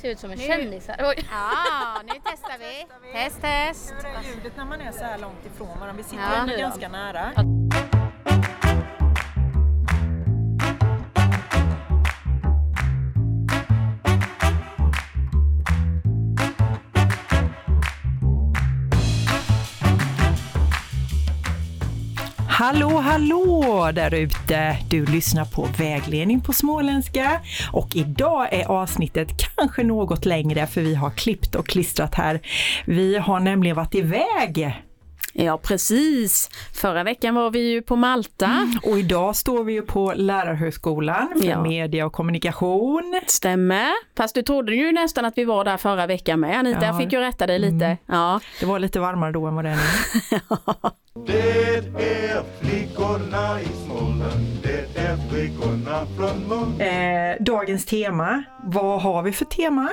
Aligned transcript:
Ser 0.00 0.10
ut 0.10 0.18
som 0.18 0.30
en 0.30 0.38
Nu- 0.38 0.44
kändis 0.46 0.88
här. 0.88 0.96
Oj. 1.08 1.24
Ja, 1.30 2.02
nu 2.06 2.12
testar 2.24 2.58
vi. 2.58 2.86
Test, 3.12 3.40
test. 3.40 3.94
Hur 4.02 4.06
är 4.10 4.22
ljudet 4.34 4.56
när 4.56 4.64
man 4.64 4.80
är 4.80 4.92
så 4.92 5.04
här 5.04 5.18
långt 5.18 5.46
ifrån 5.46 5.68
varandra? 5.80 5.92
Vi 5.96 6.02
sitter 6.02 6.22
Ja. 6.22 6.36
ändå 6.36 6.56
ganska 6.56 6.88
nära. 6.88 7.32
Hallå, 22.66 22.88
hallå 22.88 23.90
där 23.94 24.14
ute! 24.14 24.76
Du 24.90 25.06
lyssnar 25.06 25.44
på 25.44 25.68
vägledning 25.78 26.40
på 26.40 26.52
småländska 26.52 27.40
och 27.72 27.96
idag 27.96 28.48
är 28.52 28.66
avsnittet 28.66 29.28
kanske 29.56 29.82
något 29.84 30.24
längre 30.24 30.66
för 30.66 30.80
vi 30.80 30.94
har 30.94 31.10
klippt 31.10 31.54
och 31.54 31.66
klistrat 31.66 32.14
här. 32.14 32.40
Vi 32.86 33.18
har 33.18 33.40
nämligen 33.40 33.76
varit 33.76 33.94
iväg 33.94 34.82
Ja, 35.32 35.58
precis. 35.58 36.50
Förra 36.74 37.04
veckan 37.04 37.34
var 37.34 37.50
vi 37.50 37.70
ju 37.70 37.82
på 37.82 37.96
Malta. 37.96 38.68
och 38.82 38.98
idag 38.98 39.36
står 39.36 39.64
vi 39.64 39.72
ju 39.72 39.82
på 39.82 40.12
Lärarhögskolan 40.16 41.28
för 41.40 41.48
Ja. 41.48 41.62
media 41.62 42.06
och 42.06 42.12
kommunikation. 42.12 43.20
Stämmer. 43.26 43.90
Fast 44.16 44.34
du 44.34 44.42
trodde 44.42 44.74
ju 44.76 44.92
nästan 44.92 45.24
att 45.24 45.38
vi 45.38 45.44
var 45.44 45.64
där 45.64 45.76
förra 45.76 46.06
veckan 46.06 46.40
med 46.40 46.58
Anita. 46.58 46.80
Ja. 46.80 46.86
Jag 46.86 46.98
fick 46.98 47.12
ju 47.12 47.20
rätta 47.20 47.46
dig 47.46 47.58
lite. 47.58 47.96
Ja. 48.06 48.40
Det 48.60 48.66
var 48.66 48.78
lite 48.78 49.00
varmare 49.00 49.32
då 49.32 49.46
än 49.46 49.54
vad 49.54 49.64
det 49.64 49.70
är 49.70 49.76
nu. 49.76 50.40
Det 51.24 51.76
är 51.98 52.42
flickorna 52.60 53.60
i 53.60 53.66
Småland, 53.84 54.46
det 54.62 55.00
är 55.00 55.16
flickorna 55.30 56.06
från 56.16 56.48
Lund. 56.48 56.80
Eh, 56.82 57.44
dagens 57.44 57.86
tema, 57.86 58.44
vad 58.64 59.02
har 59.02 59.22
vi 59.22 59.32
för 59.32 59.44
tema? 59.44 59.88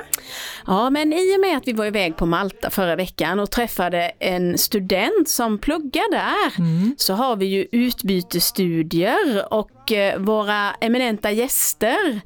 ja, 0.66 0.90
men 0.90 1.12
i 1.12 1.36
och 1.36 1.40
med 1.40 1.56
att 1.56 1.68
vi 1.68 1.72
var 1.72 1.86
iväg 1.86 2.16
på 2.16 2.26
Malta 2.26 2.70
förra 2.70 2.96
veckan 2.96 3.40
och 3.40 3.50
träffade 3.50 4.12
en 4.18 4.58
student 4.58 5.28
som 5.28 5.58
pluggar 5.58 6.10
där 6.10 6.52
så 6.96 7.14
har 7.14 7.36
vi 7.36 7.46
ju 7.46 7.66
utbytesstudier 7.72 9.52
och 9.54 9.92
eh, 9.92 10.18
våra 10.18 10.70
eminenta 10.80 11.30
gäster 11.30 12.20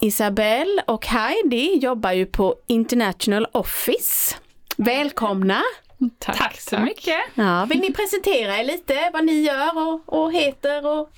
Isabelle 0.00 0.82
och 0.86 1.06
Heidi 1.06 1.78
jobbar 1.78 2.12
ju 2.12 2.26
på 2.26 2.54
International 2.66 3.46
Office. 3.52 4.36
Välkomna! 4.76 5.62
Tack, 6.18 6.60
så 6.60 6.78
mycket. 6.78 7.18
Ja, 7.34 7.66
vill 7.70 7.80
ni 7.80 7.92
presentera 7.92 8.58
er 8.58 8.64
lite, 8.64 9.10
vad 9.12 9.24
ni 9.24 9.42
gör 9.42 9.88
och, 9.88 10.22
och 10.22 10.32
heter? 10.32 10.86
Och... 10.86 11.12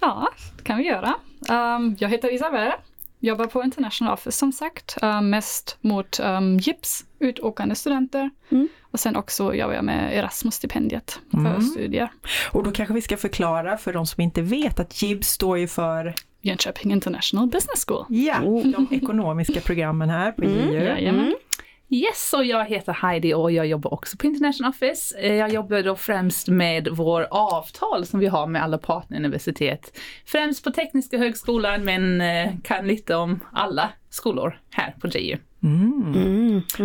Ja, 0.00 0.28
det 0.56 0.64
kan 0.64 0.78
vi 0.78 0.84
göra. 0.84 1.14
Um, 1.48 1.96
jag 1.98 2.08
heter 2.08 2.34
Isabelle, 2.34 2.74
jobbar 3.20 3.46
på 3.46 3.62
International 3.62 4.14
Office 4.14 4.38
som 4.38 4.52
sagt, 4.52 4.96
um, 5.02 5.30
mest 5.30 5.76
mot 5.80 6.20
um, 6.20 6.58
GIPS, 6.58 7.04
utåkande 7.18 7.74
studenter. 7.74 8.30
Mm. 8.50 8.68
Och 8.82 9.00
sen 9.00 9.16
också 9.16 9.54
jobbar 9.54 9.74
jag 9.74 9.84
med 9.84 10.18
Erasmus-stipendiet 10.18 11.20
för 11.30 11.60
studier. 11.60 12.12
Och 12.52 12.62
då 12.62 12.70
kanske 12.70 12.94
vi 12.94 13.02
ska 13.02 13.16
förklara 13.16 13.76
för 13.76 13.92
de 13.92 14.06
som 14.06 14.20
inte 14.22 14.42
vet 14.42 14.80
att 14.80 15.02
JIB 15.02 15.24
står 15.24 15.58
ju 15.58 15.68
för 15.68 16.14
Jönköping 16.40 16.92
International 16.92 17.46
Business 17.46 17.84
School. 17.86 18.04
ja, 18.08 18.40
de 18.64 18.88
ekonomiska 18.90 19.60
programmen 19.60 20.10
här 20.10 20.32
på 20.32 20.44
JU. 20.44 20.72
Jajamän. 20.72 21.34
Yes, 21.94 22.32
och 22.32 22.44
jag 22.44 22.64
heter 22.64 22.92
Heidi 22.92 23.34
och 23.34 23.52
jag 23.52 23.66
jobbar 23.66 23.94
också 23.94 24.16
på 24.16 24.26
International 24.26 24.70
Office. 24.70 25.18
Eh, 25.18 25.34
Jag 25.34 25.52
jobbar 25.52 25.82
då 25.82 25.96
främst 25.96 26.48
med 26.48 26.88
vår 26.92 27.26
avtal 27.30 28.06
som 28.06 28.20
vi 28.20 28.26
har 28.26 28.46
med 28.46 28.62
alla 28.62 28.78
partneruniversitet. 28.78 29.98
Främst 30.26 30.64
på 30.64 30.70
Tekniska 30.70 31.18
högskolan 31.18 31.84
men 31.84 32.20
eh, 32.20 32.52
kan 32.64 32.86
lite 32.86 33.14
om 33.16 33.40
alla 33.52 33.88
skolor 34.10 34.58
här 34.70 34.94
på 35.00 35.08
JU. 35.08 35.36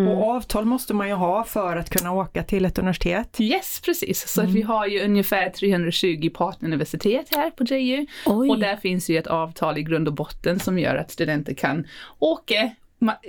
Och 0.07 0.23
avtal 0.29 0.65
måste 0.65 0.93
man 0.93 1.07
ju 1.07 1.13
ha 1.13 1.43
för 1.43 1.75
att 1.77 1.89
kunna 1.89 2.13
åka 2.13 2.43
till 2.43 2.65
ett 2.65 2.77
universitet. 2.79 3.41
Yes, 3.41 3.81
precis. 3.85 4.27
Så 4.29 4.41
att 4.41 4.49
vi 4.49 4.61
har 4.61 4.87
ju 4.87 5.03
ungefär 5.03 5.49
320 5.49 6.29
partneruniversitet 6.33 7.35
här 7.35 7.49
på 7.51 7.63
JU. 7.63 8.05
Oj. 8.25 8.49
Och 8.49 8.59
där 8.59 8.75
finns 8.75 9.09
ju 9.09 9.17
ett 9.17 9.27
avtal 9.27 9.77
i 9.77 9.83
grund 9.83 10.07
och 10.07 10.13
botten 10.13 10.59
som 10.59 10.79
gör 10.79 10.95
att 10.95 11.11
studenter 11.11 11.53
kan 11.53 11.87
åka 12.19 12.69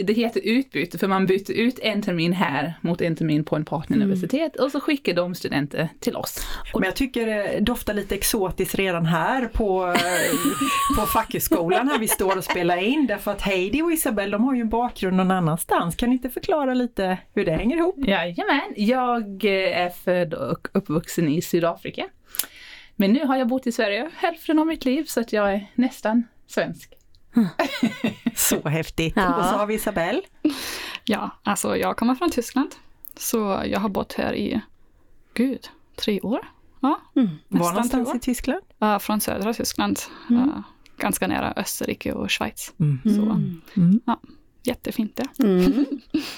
det 0.01 0.13
heter 0.13 0.41
utbyte 0.45 0.99
för 0.99 1.09
man 1.09 1.27
byter 1.27 1.51
ut 1.51 1.79
en 1.79 2.03
termin 2.03 2.33
här 2.33 2.75
mot 2.81 3.01
en 3.01 3.17
termin 3.17 3.45
på 3.45 3.57
en 3.57 3.65
partneruniversitet 3.65 4.57
och 4.57 4.71
så 4.71 4.81
skickar 4.81 5.15
de 5.15 5.35
studenter 5.35 5.89
till 6.01 6.17
oss. 6.17 6.47
Men 6.75 6.83
jag 6.83 6.97
tycker 6.97 7.27
det 7.27 7.61
doftar 7.61 7.95
lite 7.95 8.15
exotiskt 8.15 8.75
redan 8.75 9.07
här 9.07 9.47
på, 9.47 9.87
eh, 9.87 11.01
på 11.01 11.07
fackhögskolan 11.07 11.89
här 11.89 11.99
vi 11.99 12.09
står 12.09 12.37
och 12.37 12.45
spelar 12.45 12.77
in. 12.77 13.07
Därför 13.07 13.31
att 13.31 13.43
Heidi 13.43 13.83
och 13.83 13.93
Isabelle 13.93 14.33
de 14.33 14.45
har 14.45 14.55
ju 14.55 14.61
en 14.61 14.69
bakgrund 14.69 15.17
någon 15.17 15.31
annanstans. 15.31 15.97
Kan 15.97 16.09
ni 16.09 16.15
inte 16.15 16.31
förklara 16.31 16.75
lite 16.75 17.19
hur 17.35 17.45
det 17.45 17.53
hänger 17.53 17.77
ihop? 17.77 17.97
Jajamän, 17.99 18.75
jag 18.77 19.45
eh, 19.45 19.81
är 19.81 19.91
född 19.91 20.35
och 20.35 20.69
uppvuxen 20.73 21.29
i 21.29 21.43
Sydafrika. 21.43 22.07
Men 22.97 23.13
nu 23.13 23.25
har 23.25 23.37
jag 23.37 23.49
bott 23.49 23.67
i 23.67 23.73
Sverige 23.73 24.11
hälften 24.17 24.59
av 24.59 24.67
mitt 24.67 24.85
liv 24.85 25.05
så 25.05 25.21
att 25.21 25.33
jag 25.33 25.53
är 25.53 25.67
nästan 25.75 26.25
svensk. 26.47 27.00
Så 28.37 28.69
häftigt! 28.69 29.13
Ja. 29.17 29.37
Och 29.37 29.45
så 29.45 29.51
har 29.57 29.67
vi 29.67 29.75
Isabelle. 29.75 30.23
Ja, 31.05 31.31
alltså 31.43 31.77
jag 31.77 31.97
kommer 31.97 32.15
från 32.15 32.31
Tyskland. 32.31 32.75
Så 33.17 33.63
jag 33.67 33.81
har 33.81 33.89
bott 33.89 34.13
här 34.13 34.35
i, 34.35 34.61
gud, 35.35 35.69
tre 35.97 36.21
år. 36.21 36.41
Ja, 36.81 37.01
Var 37.15 37.23
nästan 37.49 37.69
någonstans 37.73 38.09
år. 38.09 38.17
i 38.17 38.19
Tyskland? 38.21 38.61
Uh, 38.83 38.99
från 38.99 39.21
södra 39.21 39.55
Tyskland. 39.55 40.01
Uh, 40.31 40.61
ganska 40.97 41.27
nära 41.27 41.53
Österrike 41.57 42.13
och 42.13 42.31
Schweiz. 42.33 42.73
Så, 43.05 43.23
Mm. 43.77 44.01
ja, 44.07 44.21
jättefint 44.63 45.17
det. 45.17 45.45
Mm. 45.45 45.87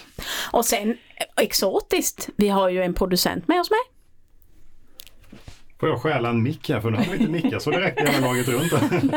Och 0.52 0.64
sen 0.64 0.90
eh, 0.90 1.44
exotiskt, 1.44 2.28
vi 2.36 2.48
har 2.48 2.68
ju 2.68 2.82
en 2.82 2.94
producent 2.94 3.48
med 3.48 3.60
oss 3.60 3.70
med. 3.70 3.78
Får 5.82 5.88
jag 5.88 6.00
stjäla 6.02 6.28
en 6.28 6.42
mick 6.42 6.68
här 6.68 6.80
för 6.80 6.90
nu 6.90 6.96
har 6.96 7.04
vi 7.04 7.16
inte 7.18 7.32
nicka 7.32 7.60
så 7.60 7.70
räcker 7.70 8.06
hela 8.06 8.26
laget 8.26 8.48
runt. 8.48 8.72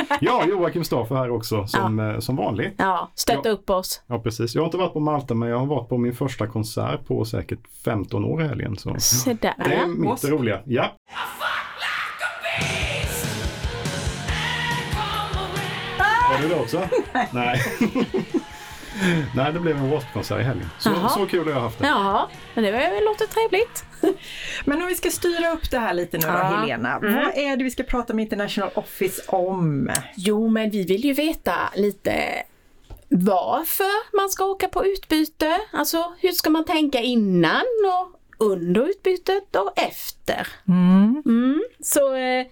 ja, 0.22 0.44
Joakim 0.48 0.84
Staffer 0.84 1.16
här 1.16 1.30
också 1.30 1.68
som, 1.68 2.00
eh, 2.00 2.20
som 2.20 2.36
vanligt. 2.36 2.74
Ja, 2.78 3.10
stötta 3.16 3.50
Ja. 3.50 3.52
upp 3.52 3.70
oss. 3.70 4.02
Ja 4.08 4.20
precis. 4.20 4.56
Jag 4.56 4.62
har 4.62 4.66
inte 4.66 4.78
varit 4.78 4.94
på 4.94 5.00
Malta 5.00 5.34
men 5.34 5.50
jag 5.50 5.60
har 5.60 5.66
varit 5.66 5.90
på 5.90 5.98
min 5.98 6.16
första 6.16 6.48
konsert 6.48 7.06
på 7.08 7.26
säkert 7.26 7.60
15 7.86 8.26
år 8.26 8.44
i 8.44 8.48
helgen. 8.48 8.78
Så. 8.78 8.96
Se 9.00 9.34
där. 9.34 9.54
Det 9.58 9.74
är 9.74 9.88
mitt 9.88 10.24
roliga. 10.26 10.62
Ja. 10.66 10.92
Har 16.30 16.42
du 16.42 16.48
det 16.50 16.56
också? 16.60 16.78
Nej. 17.14 17.30
Nej, 17.32 17.62
det 19.54 19.60
blev 19.60 19.78
en 19.78 19.90
Wasp-konsert 19.90 20.40
i 20.40 20.44
helgen. 20.44 20.70
Så, 20.80 20.90
Jaha. 20.90 21.10
så 21.10 21.26
kul 21.26 21.44
har 21.48 21.52
jag 21.54 21.62
haft 21.62 21.80
det. 21.80 21.88
Ja, 21.88 22.30
men 22.54 22.64
det 22.64 22.72
var- 22.72 23.06
låter 23.06 23.26
trevligt. 23.28 23.84
Men 24.66 24.82
om 24.82 24.88
vi 24.88 24.96
ska 24.96 25.10
styra 25.10 25.52
upp 25.52 25.72
det 25.72 25.80
här 25.80 25.94
lite 25.94 26.18
nu 26.18 26.24
då 26.28 26.34
Ja. 26.34 26.44
Helena. 26.44 27.00
Vad 27.02 27.38
är 27.38 27.58
det 27.58 27.64
vi 27.64 27.72
ska 27.72 27.84
prata 27.84 28.14
med 28.14 28.24
International 28.24 28.72
Office 28.76 29.22
om? 29.28 29.92
Jo, 30.16 30.48
men 30.48 30.70
vi 30.70 30.84
vill 30.84 31.06
ju 31.06 31.14
veta 31.14 31.54
lite 31.76 32.44
varför 33.10 34.18
man 34.18 34.30
ska 34.30 34.46
åka 34.46 34.68
på 34.68 34.86
utbyte. 34.86 35.60
Alltså, 35.74 36.14
hur 36.20 36.32
ska 36.32 36.50
man 36.50 36.66
tänka 36.66 37.00
innan 37.00 37.64
och 37.86 38.20
under 38.48 38.90
utbytet 38.90 39.56
och 39.56 39.74
efter? 39.80 40.48
Mm. 40.68 41.64
Så, 41.80 42.14
eh, 42.16 42.46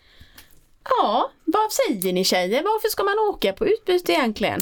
ja, 0.89 1.31
vad 1.45 1.71
säger 1.71 2.13
ni 2.13 2.23
tjejer? 2.23 2.63
Varför 2.63 2.87
ska 2.89 3.03
man 3.03 3.19
åka 3.19 3.53
på 3.53 3.67
utbyte 3.67 4.11
egentligen? 4.11 4.61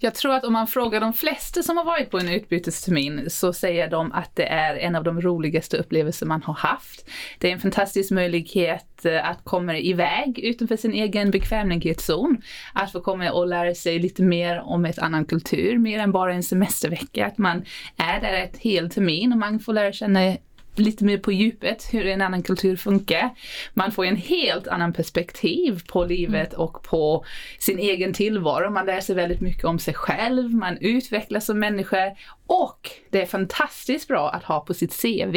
Jag 0.00 0.14
tror 0.14 0.34
att 0.34 0.44
om 0.44 0.52
man 0.52 0.66
frågar 0.66 1.00
de 1.00 1.12
flesta 1.12 1.62
som 1.62 1.76
har 1.76 1.84
varit 1.84 2.10
på 2.10 2.18
en 2.18 2.28
utbytestermin 2.28 3.30
så 3.30 3.52
säger 3.52 3.90
de 3.90 4.12
att 4.12 4.36
det 4.36 4.46
är 4.46 4.74
en 4.76 4.94
av 4.94 5.04
de 5.04 5.20
roligaste 5.20 5.76
upplevelser 5.76 6.26
man 6.26 6.42
har 6.42 6.54
haft. 6.54 7.10
Det 7.38 7.48
är 7.48 7.52
en 7.52 7.60
fantastisk 7.60 8.10
möjlighet 8.10 9.04
eh, 9.04 9.30
att 9.30 9.44
komma 9.44 9.78
iväg 9.78 10.38
utanför 10.38 10.76
sin 10.76 10.92
egen 10.92 11.30
bekvämlighetszon. 11.30 12.42
Att 12.72 12.92
få 12.92 13.00
komma 13.00 13.32
och 13.32 13.46
lära 13.46 13.74
sig 13.74 13.98
lite 13.98 14.22
mer 14.22 14.60
om 14.60 14.84
ett 14.84 14.98
annan 14.98 15.24
kultur, 15.24 15.78
mer 15.78 15.98
än 15.98 16.12
bara 16.12 16.34
en 16.34 16.42
semestervecka. 16.42 17.26
Att 17.26 17.38
man 17.38 17.64
är 17.96 18.20
där 18.20 18.32
ett 18.32 18.56
hel 18.56 18.90
termin 18.90 19.32
och 19.32 19.38
man 19.38 19.60
får 19.60 19.72
lära 19.72 19.92
känna 19.92 20.36
lite 20.78 21.04
mer 21.04 21.18
på 21.18 21.32
djupet 21.32 21.88
hur 21.92 22.06
en 22.06 22.22
annan 22.22 22.42
kultur 22.42 22.76
funkar. 22.76 23.30
Man 23.74 23.92
får 23.92 24.04
en 24.04 24.16
helt 24.16 24.68
annan 24.68 24.92
perspektiv 24.92 25.82
på 25.88 26.04
livet 26.04 26.54
och 26.54 26.82
på 26.82 27.24
sin 27.58 27.78
egen 27.78 28.12
tillvaro. 28.12 28.70
Man 28.70 28.86
lär 28.86 29.00
sig 29.00 29.14
väldigt 29.16 29.40
mycket 29.40 29.64
om 29.64 29.78
sig 29.78 29.94
själv, 29.94 30.54
man 30.54 30.78
utvecklas 30.80 31.46
som 31.46 31.58
människa 31.58 32.16
och 32.46 32.90
det 33.10 33.22
är 33.22 33.26
fantastiskt 33.26 34.08
bra 34.08 34.30
att 34.30 34.44
ha 34.44 34.60
på 34.60 34.74
sitt 34.74 35.02
CV 35.02 35.36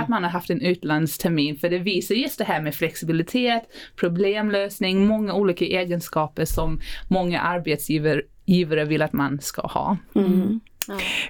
att 0.00 0.08
man 0.08 0.22
har 0.22 0.30
haft 0.30 0.50
en 0.50 0.60
utlandstermin 0.60 1.56
för 1.56 1.68
det 1.68 1.78
visar 1.78 2.14
just 2.14 2.38
det 2.38 2.44
här 2.44 2.60
med 2.60 2.74
flexibilitet, 2.74 3.62
problemlösning, 3.96 5.06
många 5.06 5.34
olika 5.34 5.64
egenskaper 5.64 6.44
som 6.44 6.80
många 7.08 7.40
arbetsgivare 7.40 8.22
givare 8.46 8.84
vill 8.84 9.02
att 9.02 9.12
man 9.12 9.40
ska 9.40 9.62
ha. 9.62 9.96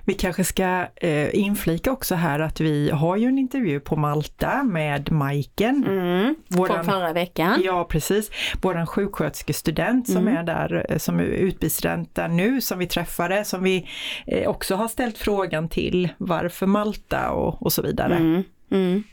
Vi 0.04 0.14
kanske 0.14 0.44
ska 0.44 0.86
eh, 0.96 1.34
inflika 1.34 1.92
också 1.92 2.14
här 2.14 2.40
att 2.40 2.60
vi 2.60 2.90
har 2.90 3.16
ju 3.16 3.26
en 3.26 3.38
intervju 3.38 3.80
på 3.80 3.96
Malta 3.96 4.62
med 4.62 5.12
Majken. 5.12 5.84
Mm. 5.86 6.34
Från 6.66 6.84
förra 6.84 7.12
veckan. 7.12 7.62
Ja 7.64 7.84
precis. 7.84 8.30
Våran 8.62 8.86
sjuksköterskestudent 8.86 10.06
som 10.08 10.16
Mm. 10.16 10.36
är 10.36 10.42
där, 10.42 10.86
eh, 10.88 10.98
som 10.98 11.20
är 11.20 11.24
utbytesstudent 11.24 12.14
där 12.14 12.28
nu, 12.28 12.60
som 12.60 12.78
vi 12.78 12.86
träffade, 12.86 13.44
som 13.44 13.62
vi 13.62 13.88
eh, 14.26 14.48
också 14.48 14.74
har 14.74 14.88
ställt 14.88 15.18
frågan 15.18 15.68
till 15.68 16.08
varför 16.18 16.66
Malta 16.66 17.30
och, 17.30 17.62
och 17.62 17.72
så 17.72 17.82
vidare. 17.82 18.16
Mm. 18.16 18.42
Mm. 18.70 19.04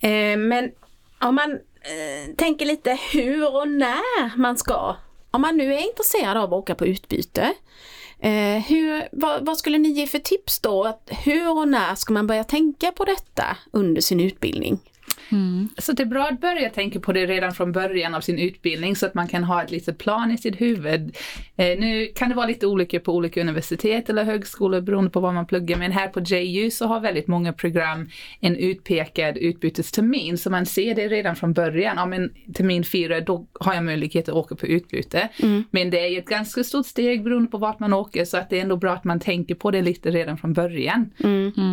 Eh, 0.00 0.38
men 0.48 0.70
om 1.20 1.34
man 1.34 1.52
eh, 1.52 2.34
tänker 2.36 2.66
lite 2.66 2.98
hur 3.12 3.54
och 3.56 3.68
när 3.68 4.36
man 4.36 4.56
ska, 4.56 4.96
om 5.30 5.40
man 5.40 5.56
nu 5.56 5.74
är 5.74 5.88
intresserad 5.88 6.36
av 6.36 6.44
att 6.44 6.58
åka 6.58 6.74
på 6.74 6.86
utbyte, 6.86 7.54
eh, 8.20 8.62
hur, 8.62 9.08
vad, 9.12 9.46
vad 9.46 9.58
skulle 9.58 9.78
ni 9.78 9.88
ge 9.88 10.06
för 10.06 10.18
tips 10.18 10.58
då? 10.58 10.84
Att 10.84 11.10
hur 11.24 11.50
och 11.50 11.68
när 11.68 11.94
ska 11.94 12.12
man 12.12 12.26
börja 12.26 12.44
tänka 12.44 12.92
på 12.92 13.04
detta 13.04 13.56
under 13.72 14.00
sin 14.00 14.20
utbildning? 14.20 14.78
Så 15.78 15.92
det 15.92 16.02
är 16.02 16.06
bra 16.06 16.24
att 16.24 16.40
börja 16.40 16.70
tänka 16.70 17.00
på 17.00 17.12
det 17.12 17.26
redan 17.26 17.54
från 17.54 17.72
början 17.72 18.14
av 18.14 18.20
sin 18.20 18.38
utbildning 18.38 18.96
så 18.96 19.06
att 19.06 19.14
man 19.14 19.28
kan 19.28 19.44
ha 19.44 19.62
ett 19.62 19.70
litet 19.70 19.98
plan 19.98 20.30
i 20.30 20.38
sitt 20.38 20.60
huvud. 20.60 21.16
Eh, 21.56 21.78
nu 21.78 22.06
kan 22.14 22.28
det 22.28 22.34
vara 22.34 22.46
lite 22.46 22.66
olika 22.66 23.00
på 23.00 23.12
olika 23.12 23.40
universitet 23.40 24.10
eller 24.10 24.24
högskolor 24.24 24.80
beroende 24.80 25.10
på 25.10 25.20
vad 25.20 25.34
man 25.34 25.46
pluggar 25.46 25.76
men 25.76 25.92
här 25.92 26.08
på 26.08 26.20
JU 26.20 26.70
så 26.70 26.86
har 26.86 27.00
väldigt 27.00 27.26
många 27.26 27.52
program 27.52 28.08
en 28.40 28.56
utpekad 28.56 29.36
utbytestermin 29.36 30.38
så 30.38 30.50
man 30.50 30.66
ser 30.66 30.94
det 30.94 31.08
redan 31.08 31.36
från 31.36 31.52
början. 31.52 31.96
Ja 31.96 32.06
men 32.06 32.30
termin 32.54 32.84
fyra 32.84 33.20
då 33.20 33.46
har 33.60 33.74
jag 33.74 33.84
möjlighet 33.84 34.28
att 34.28 34.34
åka 34.34 34.54
på 34.54 34.66
utbyte. 34.66 35.28
Men 35.70 35.90
det 35.90 35.98
är 35.98 36.18
ett 36.18 36.26
ganska 36.26 36.64
stort 36.64 36.86
steg 36.86 37.22
beroende 37.24 37.50
på 37.50 37.58
vart 37.58 37.80
man 37.80 37.92
åker 37.92 38.24
så 38.24 38.36
att 38.36 38.50
det 38.50 38.58
är 38.58 38.62
ändå 38.62 38.76
bra 38.76 38.92
att 38.92 39.04
man 39.04 39.20
tänker 39.20 39.54
på 39.54 39.70
det 39.70 39.82
lite 39.82 40.10
redan 40.10 40.38
från 40.38 40.52
början. 40.52 41.10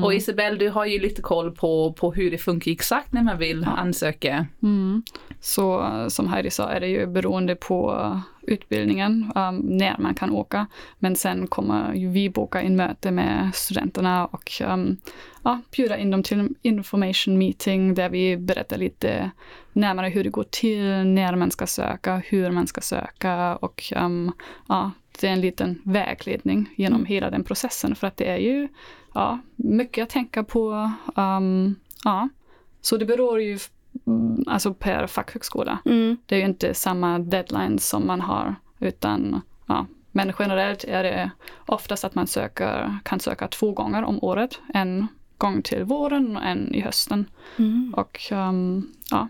Och 0.03 0.13
Isabelle 0.13 0.57
du 0.57 0.69
har 0.69 0.85
ju 0.85 1.00
lite 1.00 1.21
koll 1.21 1.51
på, 1.51 1.94
på 1.94 2.13
hur 2.13 2.31
det 2.31 2.38
funkar 2.38 2.71
exakt 2.71 3.13
när 3.13 3.23
man 3.24 3.38
vill 3.38 3.66
ansöka. 3.66 4.48
Mm. 4.64 5.04
Så 5.40 5.90
som 6.10 6.28
Heidi 6.28 6.50
sa 6.50 6.70
är 6.70 6.80
det 6.80 6.88
ju 6.88 7.08
beroende 7.08 7.56
på 7.56 8.12
utbildningen, 8.48 9.31
um, 9.36 9.58
när 9.58 9.98
man 9.98 10.16
kan 10.16 10.31
åka. 10.31 10.68
Men 11.00 11.16
sen 11.16 11.48
kommer 11.48 11.94
ju 11.94 12.10
vi 12.10 12.30
boka 12.30 12.62
in 12.62 12.75
möte 12.75 13.12
med 13.12 13.52
studenterna 13.54 14.25
och 14.25 14.52
um, 14.68 14.98
ja, 15.44 15.62
bjuda 15.75 15.98
in 15.98 16.12
dem 16.12 16.24
till 16.24 16.40
en 16.40 16.56
information 16.62 17.38
meeting 17.38 17.94
där 17.94 18.10
vi 18.10 18.38
berättar 18.38 18.78
lite 18.78 19.31
närmare 19.74 20.10
hur 20.10 20.24
det 20.24 20.30
går 20.30 20.46
till, 20.50 20.84
när 21.06 21.36
man 21.36 21.52
ska 21.52 21.68
söka, 21.68 22.22
hur 22.26 22.52
man 22.52 22.68
ska 22.68 22.81
söka 22.81 23.56
och 23.56 23.94
um, 23.96 24.31
ja, 24.68 24.92
det 25.19 25.28
är 25.28 25.31
en 25.31 25.42
liten 25.42 25.81
vägledning 25.84 26.69
genom 26.76 27.06
hela 27.06 27.30
den 27.30 27.44
processen 27.44 27.96
för 27.96 28.08
att 28.08 28.18
det 28.18 28.31
är 28.31 28.38
ju 28.38 28.68
ja, 29.14 29.40
mycket 29.56 30.04
att 30.04 30.10
tänka 30.10 30.44
på. 30.44 30.92
Um, 31.16 31.76
ja. 32.04 32.30
Så 32.83 32.97
det 32.97 33.06
beror 33.06 33.41
ju 33.41 33.59
mm, 34.07 34.44
alltså 34.47 34.74
per 34.74 35.07
fackhögskola. 35.07 35.80
Mm. 35.85 36.18
Det 36.25 36.35
är 36.35 36.39
ju 36.39 36.45
inte 36.45 36.74
samma 36.74 37.19
deadline 37.19 37.80
som 37.80 38.07
man 38.07 38.21
har 38.21 38.56
utan 38.80 39.41
ja, 39.65 39.85
men 40.12 40.33
generellt 40.39 40.83
är 40.83 41.03
det 41.03 41.31
oftast 41.65 42.03
att 42.03 42.15
man 42.15 42.27
söker, 42.27 42.97
kan 43.03 43.19
söka 43.19 43.47
två 43.47 43.71
gånger 43.71 44.03
om 44.03 44.24
året. 44.24 44.59
En 44.74 45.07
gång 45.38 45.62
till 45.62 45.83
våren 45.83 46.38
och 46.38 46.44
en 46.44 46.75
i 46.75 46.81
hösten. 46.81 47.25
Mm. 47.57 47.94
Och 47.97 48.19
um, 48.31 48.91
ja, 49.09 49.27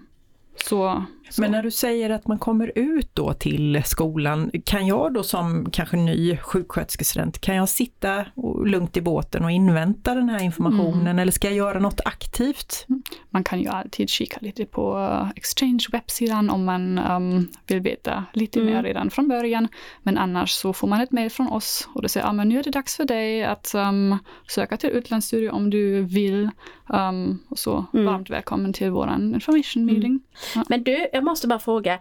så, 0.56 1.06
så. 1.34 1.42
Men 1.42 1.52
när 1.52 1.64
du 1.64 1.72
säger 1.72 2.10
att 2.10 2.28
man 2.28 2.40
kommer 2.40 2.72
ut 2.76 3.10
då 3.14 3.34
till 3.34 3.82
skolan, 3.86 4.52
kan 4.66 4.88
jag 4.88 5.14
då 5.14 5.24
som 5.24 5.70
kanske 5.72 5.98
ny 5.98 6.38
sjuksköterskestudent, 6.38 7.42
kan 7.42 7.56
jag 7.56 7.70
sitta 7.70 8.26
lugnt 8.66 8.98
i 8.98 9.02
båten 9.02 9.44
och 9.44 9.52
invänta 9.52 10.16
den 10.16 10.30
här 10.30 10.44
informationen 10.44 11.20
eller 11.20 11.32
ska 11.32 11.48
jag 11.48 11.58
göra 11.58 11.80
något 11.80 12.02
aktivt? 12.06 12.86
man 13.34 13.44
kan 13.44 13.62
ju 13.62 13.68
alltid 13.68 14.10
kika 14.10 14.38
lite 14.42 14.66
på 14.66 15.10
Exchange 15.36 15.86
webbsidan 15.92 16.50
om 16.50 16.66
man 16.66 17.00
um, 17.00 17.50
vill 17.68 17.80
veta 17.80 18.26
lite 18.34 18.60
mer 18.60 18.84
redan 18.84 19.10
från 19.10 19.28
början. 19.28 19.68
Men 20.04 20.18
annars 20.18 20.52
så 20.52 20.74
får 20.74 20.88
man 20.88 21.02
ett 21.02 21.12
mejl 21.12 21.30
från 21.30 21.48
oss 21.48 21.90
och 21.96 22.02
det 22.02 22.10
säger 22.10 22.26
att 22.26 22.30
ah, 22.30 22.34
men 22.34 22.50
nu 22.50 22.60
är 22.60 22.64
det 22.64 22.72
dags 22.72 22.98
för 22.98 23.06
dig 23.06 23.44
att 23.44 23.72
um, 23.76 24.18
söka 24.48 24.78
till 24.78 24.90
utlandsstudier 24.90 25.52
om 25.52 25.70
du 25.70 26.02
vill. 26.02 26.50
Um, 26.90 27.40
och 27.50 27.60
så 27.60 27.86
varmt 27.92 28.30
välkommen 28.30 28.74
till 28.74 28.92
våran 28.92 29.34
information 29.34 29.86
meeting. 29.86 30.20
Men 30.68 30.84
du, 30.84 31.08
jag 31.24 31.32
måste 31.32 31.48
bara 31.48 31.60
fråga, 31.60 32.00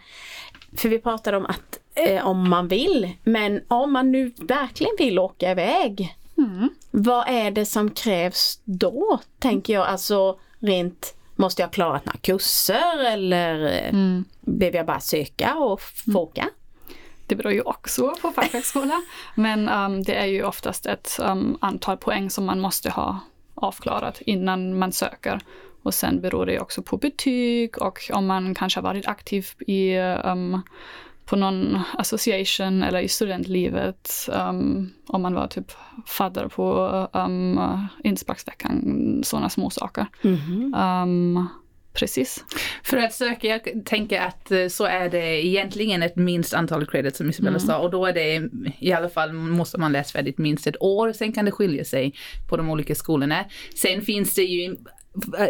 för 0.77 0.89
vi 0.89 0.99
pratade 0.99 1.37
om 1.37 1.47
att 1.47 1.79
eh, 1.95 2.27
om 2.27 2.49
man 2.51 2.69
vill, 2.69 3.13
men 3.25 3.61
om 3.69 3.93
man 3.93 4.13
nu 4.13 4.33
verkligen 4.39 4.97
vill 4.99 5.19
åka 5.19 5.51
iväg, 5.51 6.17
vad 6.91 7.29
är 7.29 7.51
det 7.51 7.67
som 7.67 7.91
krävs 7.91 8.61
då? 8.65 9.21
Tänker 9.39 9.73
jag, 9.73 9.87
alltså 9.87 10.39
rent, 10.59 11.15
måste 11.37 11.63
jag 11.63 11.67
ha 11.67 11.73
klarat 11.73 12.07
några 12.07 12.19
kurser 12.19 13.05
eller 13.05 13.65
eh, 13.65 14.21
behöver 14.41 14.77
jag 14.77 14.87
bara 14.87 15.01
söka 15.01 15.55
och 15.55 15.81
få 15.81 16.19
åka? 16.19 16.49
Det 17.27 17.37
beror 17.37 17.53
ju 17.53 17.61
också 17.61 18.15
på 18.23 18.31
fackhögskola. 18.31 19.03
men 19.35 19.69
um, 19.69 20.03
det 20.03 20.15
är 20.15 20.27
ju 20.27 20.45
oftast 20.45 20.87
ett 20.87 21.19
um, 21.23 21.59
antal 21.61 21.97
poäng 21.97 22.31
som 22.31 22.45
man 22.45 22.61
måste 22.61 22.91
ha 22.91 23.19
avklarat 23.55 24.21
innan 24.21 24.79
man 24.79 24.93
söker. 24.93 25.41
Och 25.83 25.95
sen 25.95 26.21
beror 26.21 26.47
det 26.47 26.61
också 26.61 26.83
på 26.83 26.97
betyg 26.97 27.83
och 27.83 27.99
om 28.13 28.27
man 28.27 28.55
kanske 28.55 28.81
har 28.81 28.83
varit 28.83 29.07
aktiv 29.07 29.47
i, 29.67 29.97
um, 29.99 30.63
på 31.25 31.37
någon 31.37 31.79
association 31.99 32.83
eller 32.83 33.01
i 33.01 33.09
studentlivet. 33.09 34.29
Um, 34.33 34.93
om 35.07 35.23
man 35.23 35.35
var 35.35 35.47
typ 35.47 35.73
fadder 36.07 36.49
på 36.49 37.09
um, 37.13 37.61
insparksveckan, 38.05 39.21
sådana 39.25 39.49
små 39.49 39.71
saker. 39.71 40.07
Um, 41.03 41.49
precis. 41.93 42.45
För 42.83 42.97
att 42.97 43.13
söka, 43.13 43.47
jag 43.47 43.85
tänker 43.85 44.21
att 44.21 44.51
eh, 44.51 44.69
så 44.69 44.85
är 44.85 45.09
det 45.09 45.47
egentligen 45.47 46.03
ett 46.03 46.17
minst 46.17 46.55
antal 46.55 46.87
credits 46.87 47.19
som 47.19 47.31
Isabella 47.31 47.59
sa 47.59 47.79
och 47.79 47.91
då 47.91 48.07
är 48.07 48.13
det 48.13 48.51
i 48.79 48.93
alla 48.93 49.09
fall 49.09 49.33
måste 49.33 49.81
man 49.81 49.93
läsa 49.93 50.13
färdigt 50.13 50.39
minst 50.39 50.67
ett 50.67 50.83
år. 50.83 51.13
Sen 51.13 51.33
kan 51.33 51.45
det 51.45 51.51
skilja 51.51 51.85
sig 51.85 52.15
på 52.49 52.57
de 52.57 52.71
olika 52.71 52.95
skolorna. 52.95 53.45
Sen 53.75 54.03
finns 54.03 54.35
det 54.35 54.43
ju 54.43 54.77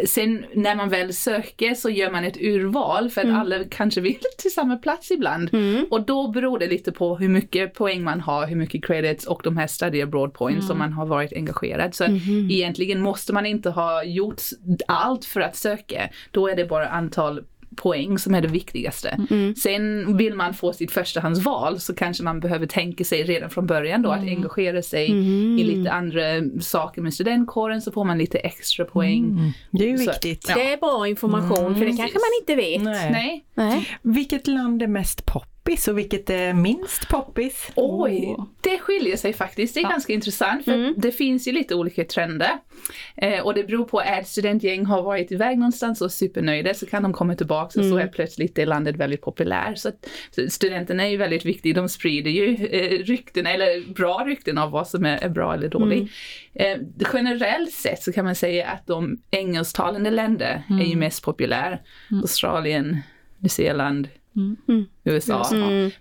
Sen 0.05 0.45
när 0.53 0.75
man 0.75 0.89
väl 0.89 1.13
söker 1.13 1.73
så 1.73 1.89
gör 1.89 2.11
man 2.11 2.23
ett 2.23 2.37
urval 2.41 3.09
för 3.09 3.21
att 3.21 3.27
alla 3.33 3.55
kanske 3.69 4.01
vill 4.01 4.19
till 4.37 4.51
samma 4.51 4.77
plats 4.77 5.11
ibland. 5.11 5.49
Och 5.89 6.05
då 6.05 6.27
beror 6.27 6.59
det 6.59 6.67
lite 6.67 6.91
på 6.91 7.17
hur 7.17 7.29
mycket 7.29 7.73
poäng 7.73 8.03
man 8.03 8.21
har, 8.21 8.47
hur 8.47 8.55
mycket 8.55 8.85
credits 8.85 9.25
och 9.27 9.41
de 9.43 9.57
här 9.57 9.67
study 9.67 10.01
abroad 10.01 10.33
points 10.33 10.67
som 10.67 10.77
man 10.77 10.93
har 10.93 11.05
varit 11.05 11.33
engagerad. 11.33 11.95
Så 11.95 12.03
egentligen 12.49 13.01
måste 13.01 13.33
man 13.33 13.45
inte 13.45 13.69
ha 13.69 14.03
gjort 14.03 14.41
allt 14.87 15.25
för 15.25 15.41
att 15.41 15.55
söka. 15.55 16.09
Då 16.31 16.47
är 16.47 16.55
det 16.55 16.65
bara 16.65 16.87
antal 16.87 17.43
poäng 17.75 18.19
som 18.19 18.35
är 18.35 18.41
det 18.41 18.47
viktigaste. 18.47 19.17
Sen 19.63 20.17
vill 20.17 20.33
man 20.35 20.53
få 20.53 20.73
sitt 20.73 20.91
förstahandsval 20.91 21.79
så 21.79 21.95
kanske 21.95 22.23
man 22.23 22.39
behöver 22.39 22.65
tänka 22.65 23.03
sig 23.03 23.23
redan 23.23 23.49
från 23.49 23.67
början 23.67 24.01
då 24.01 24.09
att 24.11 24.19
engagera 24.19 24.81
sig 24.81 25.11
i 25.59 25.63
lite 25.63 25.91
andra 25.91 26.21
saker 26.61 27.01
med 27.01 27.13
studentkåren 27.13 27.81
så 27.81 27.91
får 27.91 28.03
man 28.03 28.17
lite 28.17 28.37
extra 28.37 28.85
poäng. 28.85 29.53
Det 29.71 29.83
är 29.85 29.89
ju 29.89 29.97
Så- 29.97 30.11
viktigt. 30.11 30.45
Ja. 30.49 30.55
Det 30.55 30.73
är 30.73 30.77
bra 30.77 31.07
information 31.07 31.75
för 31.75 31.85
det 31.85 31.97
kanske 31.97 32.17
man 32.17 32.39
inte 32.41 32.55
vet. 32.55 32.81
Nej. 32.81 33.11
Nej. 33.11 33.45
Nej. 33.55 33.87
Vilket 34.01 34.47
land 34.47 34.81
är 34.83 34.87
mest 34.87 35.25
poppis 35.63 35.87
och 35.87 35.97
vilket 35.97 36.29
är 36.29 36.53
minst 36.53 37.09
poppis? 37.09 37.71
Oj, 37.75 38.35
det 38.61 38.79
skiljer 38.79 39.17
sig 39.17 39.33
faktiskt. 39.33 39.73
Det 39.73 39.79
är 39.79 39.89
ganska 39.89 40.13
intressant 40.13 40.65
för 40.65 40.93
det 40.97 41.11
finns 41.11 41.47
ju 41.47 41.51
lite 41.51 41.75
olika 41.75 42.05
trender. 42.05 42.51
Eh, 43.15 43.39
och 43.39 43.53
det 43.53 43.63
beror 43.63 43.85
på 43.85 43.99
att 43.99 44.27
studentgäng 44.27 44.85
har 44.85 45.01
varit 45.01 45.31
iväg 45.31 45.57
någonstans 45.57 46.01
och 46.01 46.11
supernöjda 46.11 46.73
så 46.73 46.85
kan 46.85 47.03
de 47.03 47.13
komma 47.13 47.35
tillbaka 47.35 47.79
och 47.79 47.85
så 47.85 47.97
är 47.97 48.07
plötsligt 48.07 48.55
det 48.55 48.65
landet 48.65 48.95
väldigt 48.95 49.21
populärt. 49.21 49.77
Så, 49.77 49.91
så 50.31 50.49
studenterna 50.49 51.03
är 51.03 51.09
ju 51.09 51.17
väldigt 51.17 51.45
viktiga, 51.45 51.73
de 51.73 51.89
sprider 51.89 52.31
ju 52.31 52.65
eh, 52.65 53.03
rykten 53.03 53.45
eller 53.45 53.93
bra 53.93 54.23
rykten 54.27 54.57
av 54.57 54.71
vad 54.71 54.87
som 54.87 55.05
är, 55.05 55.17
är 55.17 55.29
bra 55.29 55.53
eller 55.53 55.69
dåligt. 55.69 56.11
Eh, 56.53 56.77
generellt 57.13 57.73
sett 57.73 58.03
så 58.03 58.13
kan 58.13 58.25
man 58.25 58.35
säga 58.35 58.67
att 58.67 58.87
de 58.87 59.17
engelsktalande 59.31 60.11
länder 60.11 60.63
är 60.69 60.85
ju 60.85 60.95
mest 60.95 61.23
populära. 61.23 61.79
Australien, 62.11 62.97
Nya 63.39 63.49
Zeeland, 63.49 64.07
USA. 65.03 65.43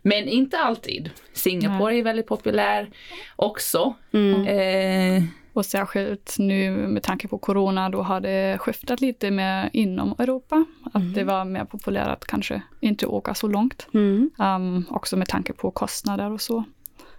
Men 0.02 0.28
inte 0.28 0.58
alltid. 0.58 1.10
Singapore 1.32 1.96
är 1.96 2.02
väldigt 2.02 2.26
populär 2.26 2.90
också. 3.36 3.94
Eh, 4.46 5.22
Och 5.54 5.66
särskilt 5.66 6.36
nu 6.38 6.70
med 6.70 7.02
tanke 7.02 7.28
på 7.28 7.38
corona, 7.38 7.88
då 7.90 8.02
har 8.02 8.20
det 8.20 8.58
skiftat 8.60 9.00
lite 9.00 9.30
mer 9.30 9.70
inom 9.72 10.14
Europa. 10.18 10.64
Att 10.92 11.14
det 11.14 11.24
var 11.24 11.44
mer 11.44 11.64
populärt 11.64 12.08
att 12.08 12.24
kanske 12.26 12.62
inte 12.80 13.06
åka 13.06 13.34
så 13.34 13.48
långt. 13.48 13.86
Mm. 13.94 14.30
Um, 14.38 14.84
också 14.90 15.16
med 15.16 15.28
tanke 15.28 15.52
på 15.52 15.70
kostnader 15.70 16.30
och 16.32 16.40
så. 16.40 16.64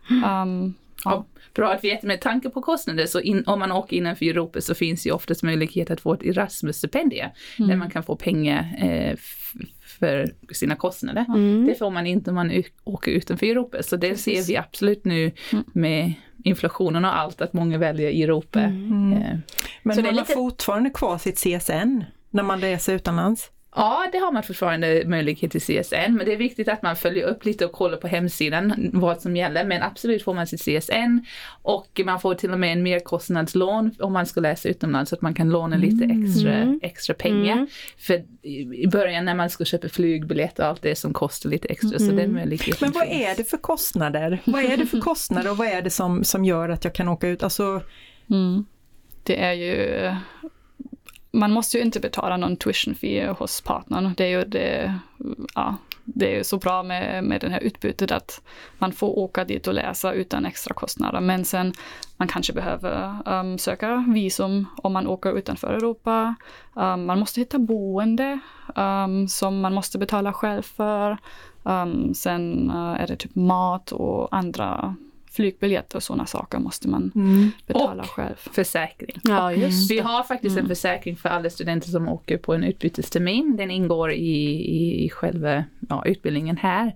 Um, 0.09 0.73
Ja, 1.05 1.25
bra 1.55 1.73
att 1.73 1.83
veta. 1.83 2.07
Med 2.07 2.21
tanke 2.21 2.49
på 2.49 2.61
kostnader, 2.61 3.05
så 3.05 3.19
in, 3.19 3.43
om 3.45 3.59
man 3.59 3.71
åker 3.71 3.97
innanför 3.97 4.25
Europa 4.25 4.61
så 4.61 4.75
finns 4.75 5.07
ju 5.07 5.11
oftast 5.11 5.43
möjlighet 5.43 5.91
att 5.91 6.01
få 6.01 6.13
ett 6.13 6.23
Erasmus-stipendium. 6.23 7.29
Mm. 7.59 7.69
Där 7.69 7.75
man 7.77 7.89
kan 7.89 8.03
få 8.03 8.15
pengar 8.15 8.75
eh, 8.77 9.15
för 9.99 10.29
sina 10.53 10.75
kostnader. 10.75 11.25
Mm. 11.27 11.65
Det 11.67 11.75
får 11.75 11.89
man 11.91 12.07
inte 12.07 12.29
om 12.29 12.35
man 12.35 12.63
åker 12.83 13.11
utanför 13.11 13.45
Europa. 13.45 13.83
Så 13.83 13.95
det 13.95 14.15
ser 14.15 14.43
vi 14.47 14.57
absolut 14.57 15.05
nu 15.05 15.31
Mm. 15.51 15.63
med 15.73 16.13
inflationen 16.43 17.05
och 17.05 17.17
allt, 17.19 17.41
att 17.41 17.53
många 17.53 17.77
väljer 17.77 18.23
Europa. 18.23 18.59
Mm. 18.59 19.13
Eh, 19.13 19.37
Men 19.83 19.95
Så 19.95 20.01
har 20.01 20.03
det 20.03 20.09
är 20.09 20.13
man 20.13 20.21
lite- 20.23 20.33
fortfarande 20.33 20.89
kvar 20.89 21.17
sitt 21.17 21.37
CSN 21.39 22.03
när 22.29 22.43
man 22.43 22.61
reser 22.61 22.93
utomlands? 22.95 23.49
Ja, 23.75 24.09
det 24.11 24.17
har 24.17 24.31
man 24.31 24.43
fortfarande 24.43 25.03
möjlighet 25.05 25.51
till 25.51 25.61
CSN, 25.61 26.13
men 26.13 26.25
det 26.25 26.33
är 26.33 26.37
viktigt 26.37 26.67
att 26.67 26.81
man 26.81 26.95
följer 26.95 27.27
upp 27.27 27.45
lite 27.45 27.65
och 27.65 27.71
kollar 27.71 27.97
på 27.97 28.07
hemsidan 28.07 28.89
vad 28.93 29.21
som 29.21 29.35
gäller. 29.35 29.65
Men 29.65 29.83
absolut 29.83 30.23
får 30.23 30.33
man 30.33 30.47
sitt 30.47 30.61
CSN 30.61 31.25
och 31.61 32.01
man 32.05 32.19
får 32.19 32.35
till 32.35 32.51
och 32.51 32.59
med 32.59 32.73
en 32.73 32.83
merkostnadslån 32.83 33.91
om 33.99 34.13
man 34.13 34.25
ska 34.25 34.41
läsa 34.41 34.69
utomlands 34.69 35.09
så 35.09 35.15
att 35.15 35.21
man 35.21 35.33
kan 35.33 35.49
låna 35.49 35.77
lite 35.77 36.05
extra, 36.05 36.79
extra 36.81 37.13
pengar. 37.15 37.53
Mm. 37.53 37.67
För 37.97 38.23
i 38.75 38.87
början 38.87 39.25
när 39.25 39.35
man 39.35 39.49
ska 39.49 39.65
köpa 39.65 39.89
flygbiljetter 39.89 40.63
och 40.63 40.69
allt 40.69 40.81
det 40.81 40.95
som 40.95 41.13
kostar 41.13 41.49
lite 41.49 41.67
extra, 41.67 41.99
så 41.99 42.11
den 42.11 42.33
möjligheten 42.33 42.77
Men 42.79 42.91
vad 42.91 43.07
är 43.07 43.35
det 43.35 43.43
för 43.43 43.57
kostnader? 43.57 44.41
Vad 44.45 44.63
är 44.63 44.77
det 44.77 44.85
för 44.85 44.99
kostnader 44.99 45.51
och 45.51 45.57
vad 45.57 45.67
är 45.67 45.81
det 45.81 45.89
som, 45.89 46.23
som 46.23 46.45
gör 46.45 46.69
att 46.69 46.83
jag 46.83 46.95
kan 46.95 47.07
åka 47.07 47.27
ut? 47.27 47.43
Alltså, 47.43 47.81
Mm. 48.29 48.65
Det 49.23 49.43
är 49.43 49.53
ju, 49.53 50.15
man 51.33 51.51
måste 51.51 51.77
ju 51.77 51.83
inte 51.83 51.99
betala 51.99 52.37
någon 52.37 52.57
tuition 52.57 52.95
fee 52.95 53.27
hos 53.27 53.61
partnern. 53.61 54.13
Det 54.17 54.23
är 54.23 54.39
ju 54.39 54.43
det, 54.45 54.99
ja, 55.55 55.77
det 56.03 56.33
är 56.33 56.37
ju 56.37 56.43
så 56.43 56.57
bra 56.57 56.83
med, 56.83 57.23
med 57.23 57.41
det 57.41 57.49
här 57.49 57.59
utbytet 57.59 58.11
att 58.11 58.41
man 58.77 58.91
får 58.91 59.19
åka 59.19 59.43
dit 59.43 59.67
och 59.67 59.73
läsa 59.73 60.13
utan 60.13 60.45
extra 60.45 60.73
kostnader. 60.73 61.21
Men 61.21 61.45
sen 61.45 61.73
man 62.17 62.27
kanske 62.27 62.53
behöver 62.53 63.17
um, 63.25 63.57
söka 63.57 64.05
visum 64.13 64.65
om 64.77 64.93
man 64.93 65.07
åker 65.07 65.37
utanför 65.37 65.73
Europa. 65.73 66.35
Um, 66.73 67.05
man 67.05 67.19
måste 67.19 67.39
hitta 67.39 67.59
boende 67.59 68.39
um, 68.75 69.27
som 69.27 69.61
man 69.61 69.73
måste 69.73 69.97
betala 69.97 70.33
själv 70.33 70.61
för. 70.61 71.17
Um, 71.63 72.13
sen 72.13 72.71
uh, 72.71 73.01
är 73.01 73.07
det 73.07 73.15
typ 73.15 73.35
mat 73.35 73.91
och 73.91 74.35
andra 74.35 74.95
flygbiljetter 75.33 75.95
och 75.95 76.03
sådana 76.03 76.25
saker 76.25 76.59
måste 76.59 76.87
man 76.87 77.11
betala 77.67 78.03
Och 78.03 78.09
själv. 78.09 78.35
Försäkring. 78.35 79.19
Ja, 79.23 79.53
just 79.53 79.91
Vi 79.91 79.99
har 79.99 80.23
faktiskt 80.23 80.57
en 80.57 80.67
försäkring 80.67 81.15
för 81.17 81.29
alla 81.29 81.49
studenter 81.49 81.89
som 81.89 82.09
åker 82.09 82.37
på 82.37 82.53
en 82.53 82.63
utbytestermin. 82.63 83.55
Den 83.57 83.71
ingår 83.71 84.11
i, 84.11 84.37
i, 84.65 85.05
i 85.05 85.09
själva 85.09 85.63
ja, 85.89 86.05
utbildningen 86.05 86.57
här. 86.57 86.95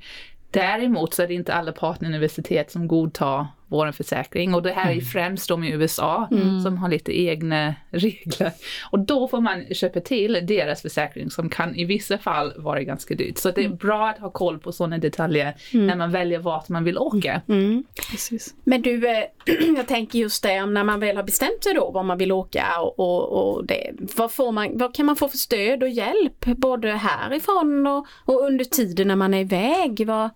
Däremot 0.51 1.13
så 1.13 1.23
är 1.23 1.27
det 1.27 1.33
inte 1.33 1.53
alla 1.53 1.71
partneruniversitet 1.71 2.71
som 2.71 2.87
godtar 2.87 3.47
vår 3.67 3.91
försäkring 3.91 4.53
och 4.53 4.63
det 4.63 4.71
här 4.71 4.91
är 4.91 5.01
främst 5.01 5.49
de 5.49 5.63
i 5.63 5.71
USA 5.71 6.27
som 6.63 6.77
har 6.77 6.89
lite 6.89 7.19
egna 7.19 7.75
regler. 7.89 8.51
Och 8.91 8.99
då 8.99 9.27
får 9.27 9.41
man 9.41 9.65
köpa 9.73 9.99
till 9.99 10.39
deras 10.43 10.81
försäkring 10.81 11.31
som 11.31 11.49
kan 11.49 11.75
i 11.75 11.85
vissa 11.85 12.17
fall 12.17 12.53
vara 12.57 12.83
ganska 12.83 13.15
dyrt. 13.15 13.37
Så 13.37 13.51
det 13.51 13.65
är 13.65 13.69
bra 13.69 14.09
att 14.09 14.19
ha 14.19 14.29
koll 14.29 14.59
på 14.59 14.71
sådana 14.71 14.97
detaljer 14.97 15.53
när 15.71 15.95
man 15.95 16.11
väljer 16.11 16.39
vart 16.39 16.69
man 16.69 16.83
vill 16.83 16.97
åka. 16.97 17.41
Mm. 17.47 17.83
Precis. 18.11 18.55
Men 18.63 18.81
du, 18.81 19.07
eh, 19.07 19.23
jag 19.77 19.87
tänker 19.87 20.19
just 20.19 20.43
det 20.43 20.65
när 20.65 20.83
man 20.83 20.99
väl 20.99 21.15
har 21.15 21.23
bestämt 21.23 21.63
sig 21.63 21.73
då 21.73 21.91
var 21.91 22.03
man 22.03 22.17
vill 22.17 22.31
åka 22.31 22.65
och, 22.81 22.99
och, 22.99 23.55
och 23.57 23.65
det. 23.65 23.91
Vad, 24.15 24.31
får 24.31 24.51
man, 24.51 24.77
vad 24.77 24.95
kan 24.95 25.05
man 25.05 25.15
få 25.15 25.29
för 25.29 25.37
stöd 25.37 25.83
och 25.83 25.89
hjälp 25.89 26.45
både 26.45 26.91
härifrån 26.91 27.87
och, 27.87 28.07
och 28.25 28.45
under 28.45 28.65
tiden 28.65 29.07
när 29.07 29.15
man 29.15 29.33
är 29.33 29.41
iväg? 29.41 30.07
Vad, 30.07 30.29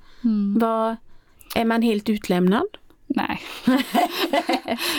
vad, 0.58 0.96
är 1.56 1.66
man 1.66 1.82
helt 1.82 2.10
utlämnad? 2.10 2.68
Nej, 3.15 3.41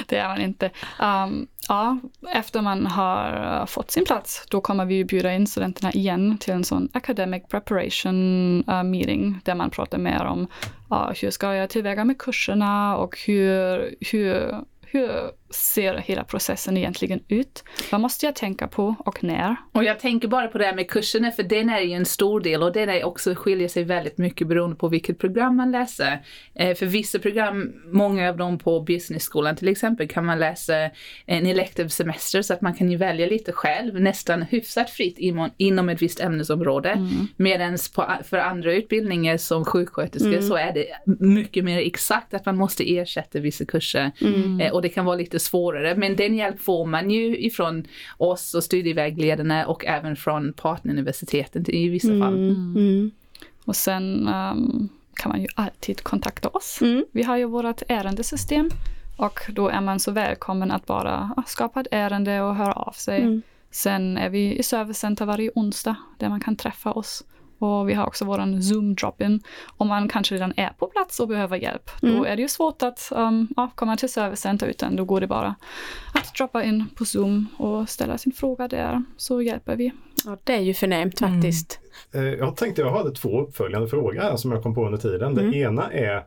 det 0.06 0.16
är 0.16 0.28
man 0.28 0.40
inte. 0.40 0.70
Um, 1.00 1.46
ja, 1.68 1.98
efter 2.32 2.62
man 2.62 2.86
har 2.86 3.66
fått 3.66 3.90
sin 3.90 4.04
plats, 4.04 4.46
då 4.50 4.60
kommer 4.60 4.84
vi 4.84 4.94
ju 4.94 5.04
bjuda 5.04 5.32
in 5.34 5.46
studenterna 5.46 5.92
igen 5.92 6.38
till 6.38 6.52
en 6.52 6.64
sån 6.64 6.88
academic 6.92 7.42
preparation 7.48 8.64
uh, 8.68 8.82
meeting, 8.82 9.40
där 9.44 9.54
man 9.54 9.70
pratar 9.70 9.98
mer 9.98 10.24
om 10.24 10.46
uh, 10.92 11.10
hur 11.22 11.30
ska 11.30 11.54
jag 11.54 11.70
tillväga 11.70 12.04
med 12.04 12.18
kurserna 12.18 12.96
och 12.96 13.18
hur, 13.26 13.94
hur, 14.00 14.54
hur 14.80 15.30
ser 15.52 15.96
hela 15.96 16.24
processen 16.24 16.76
egentligen 16.76 17.20
ut? 17.28 17.64
Vad 17.90 18.00
måste 18.00 18.26
jag 18.26 18.34
tänka 18.34 18.68
på 18.68 18.94
och 18.98 19.24
när? 19.24 19.56
Och 19.72 19.84
jag 19.84 20.00
tänker 20.00 20.28
bara 20.28 20.48
på 20.48 20.58
det 20.58 20.64
här 20.64 20.74
med 20.74 20.90
kurserna, 20.90 21.30
för 21.30 21.42
den 21.42 21.70
är 21.70 21.80
ju 21.80 21.92
en 21.92 22.06
stor 22.06 22.40
del 22.40 22.62
och 22.62 22.72
den 22.72 22.88
är 22.88 23.04
också 23.04 23.34
skiljer 23.34 23.68
sig 23.68 23.84
väldigt 23.84 24.18
mycket 24.18 24.48
beroende 24.48 24.76
på 24.76 24.88
vilket 24.88 25.18
program 25.18 25.56
man 25.56 25.70
läser. 25.70 26.24
Eh, 26.54 26.74
för 26.74 26.86
vissa 26.86 27.18
program, 27.18 27.72
många 27.84 28.28
av 28.28 28.36
dem 28.36 28.58
på 28.58 28.80
businessskolan 28.80 29.56
till 29.56 29.68
exempel, 29.68 30.08
kan 30.08 30.26
man 30.26 30.38
läsa 30.38 30.74
en 31.26 31.46
elective 31.46 31.88
semester 31.88 32.42
så 32.42 32.54
att 32.54 32.60
man 32.60 32.74
kan 32.74 32.90
ju 32.90 32.96
välja 32.96 33.26
lite 33.26 33.52
själv, 33.52 34.00
nästan 34.00 34.42
hyfsat 34.42 34.90
fritt 34.90 35.18
inom, 35.56 35.88
ett 35.88 36.02
visst 36.02 36.20
ämnesområde. 36.20 37.08
Medan 37.36 37.78
för 38.24 38.36
andra 38.36 38.72
utbildningar 38.74 39.36
som 39.36 39.64
sjuksköterska 39.64 40.42
så 40.42 40.56
är 40.56 40.72
det 40.72 40.86
mycket 41.20 41.64
mer 41.64 41.78
exakt 41.78 42.34
att 42.34 42.46
man 42.46 42.56
måste 42.56 42.96
ersätta 42.96 43.40
vissa 43.40 43.64
kurser. 43.64 44.10
Eh, 44.60 44.72
och 44.72 44.82
det 44.82 44.88
kan 44.88 45.04
vara 45.04 45.16
lite 45.16 45.38
svårare, 45.42 45.96
men 45.96 46.16
den 46.16 46.34
hjälp 46.34 46.60
får 46.60 46.86
man 46.86 47.10
ju 47.10 47.38
ifrån 47.38 47.84
oss 48.18 48.54
och 48.54 48.64
studievägledarna 48.64 49.66
och 49.66 49.84
även 49.84 50.16
från 50.16 50.52
partneruniversiteten 50.52 51.64
i 51.70 51.88
vissa 51.88 52.08
fall. 52.08 52.34
Mm. 52.34 53.10
Och 53.64 53.76
sen 53.76 54.28
um, 54.28 54.88
kan 55.14 55.30
man 55.30 55.40
ju 55.40 55.46
alltid 55.54 56.02
kontakta 56.02 56.48
oss. 56.48 56.78
Mm. 56.80 57.04
Vi 57.12 57.22
har 57.22 57.36
ju 57.36 57.44
vårt 57.44 57.82
ärendesystem 57.88 58.70
och 59.16 59.40
då 59.48 59.68
är 59.68 59.80
man 59.80 60.00
så 60.00 60.10
välkommen 60.10 60.70
att 60.70 60.86
bara 60.86 61.44
skapa 61.46 61.80
ett 61.80 61.86
ärende 61.90 62.40
och 62.40 62.56
höra 62.56 62.72
av 62.72 62.92
sig. 62.92 63.20
Mm. 63.20 63.42
Sen 63.70 64.16
är 64.16 64.28
vi 64.30 64.58
i 64.58 64.62
servicecenter 64.62 65.26
varje 65.26 65.50
onsdag 65.54 65.96
där 66.18 66.28
man 66.28 66.40
kan 66.40 66.56
träffa 66.56 66.92
oss. 66.92 67.24
Och 67.62 67.88
vi 67.88 67.94
har 67.94 68.06
också 68.06 68.24
våran 68.24 68.62
Zoom 68.62 68.94
drop-in. 68.94 69.40
Om 69.76 69.88
man 69.88 70.08
kanske 70.08 70.34
redan 70.34 70.52
är 70.56 70.68
på 70.78 70.86
plats 70.86 71.20
och 71.20 71.28
behöver 71.28 71.56
hjälp, 71.56 71.90
Mm. 72.02 72.16
då 72.16 72.24
är 72.24 72.36
det 72.36 72.42
ju 72.42 72.48
svårt 72.48 72.82
att 72.82 73.12
um, 73.16 73.48
ja, 73.56 73.70
komma 73.74 73.96
till 73.96 74.12
servicecenter 74.12 74.66
utan 74.66 74.96
då 74.96 75.04
går 75.04 75.20
det 75.20 75.26
bara 75.26 75.54
att 76.14 76.34
droppa 76.34 76.64
in 76.64 76.86
på 76.96 77.04
Zoom 77.04 77.46
och 77.56 77.88
ställa 77.88 78.18
sin 78.18 78.32
fråga 78.32 78.68
där, 78.68 79.02
så 79.16 79.42
hjälper 79.42 79.76
vi. 79.76 79.92
Ja, 80.24 80.36
det 80.44 80.52
är 80.54 80.60
ju 80.60 80.74
förnämt 80.74 81.18
faktiskt. 81.18 81.80
Eh, 82.14 82.22
Jag 82.22 82.56
tänkte 82.56 82.82
jag 82.82 82.92
hade 82.92 83.12
två 83.12 83.40
uppföljande 83.40 83.88
frågor 83.88 84.20
här 84.20 84.36
som 84.36 84.52
jag 84.52 84.62
kom 84.62 84.74
på 84.74 84.86
under 84.86 84.98
tiden. 84.98 85.34
Det 85.34 85.56
ena 85.56 85.92
är, 85.92 86.22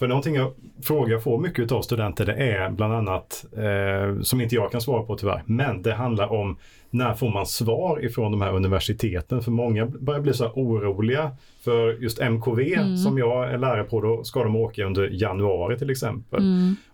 för 0.00 0.08
någonting 0.08 0.34
jag 0.34 0.52
frågar 0.82 1.18
får 1.18 1.38
mycket 1.38 1.72
av 1.72 1.82
studenter 1.82 2.26
det 2.26 2.34
är 2.34 2.70
bland 2.70 2.94
annat, 2.94 3.44
eh, 3.56 4.22
som 4.22 4.40
inte 4.40 4.54
jag 4.54 4.72
kan 4.72 4.80
svara 4.80 5.02
på 5.02 5.16
tyvärr, 5.16 5.42
men 5.46 5.82
det 5.82 5.94
handlar 5.94 6.32
om 6.32 6.58
när 6.90 7.14
får 7.14 7.30
man 7.30 7.46
svar 7.46 8.04
ifrån 8.04 8.32
de 8.32 8.40
här 8.40 8.52
universiteten? 8.52 9.42
För 9.42 9.50
många 9.50 9.86
börjar 9.86 10.20
bli 10.20 10.34
så 10.34 10.44
här 10.44 10.52
oroliga 10.52 11.30
för 11.64 11.92
just 12.02 12.18
MKV 12.18 12.96
som 12.96 13.18
jag 13.18 13.50
är 13.50 13.58
lärare 13.58 13.84
på, 13.84 14.00
då 14.00 14.24
ska 14.24 14.44
de 14.44 14.56
åka 14.56 14.84
under 14.84 15.08
januari 15.12 15.78
till 15.78 15.90
exempel. 15.90 16.42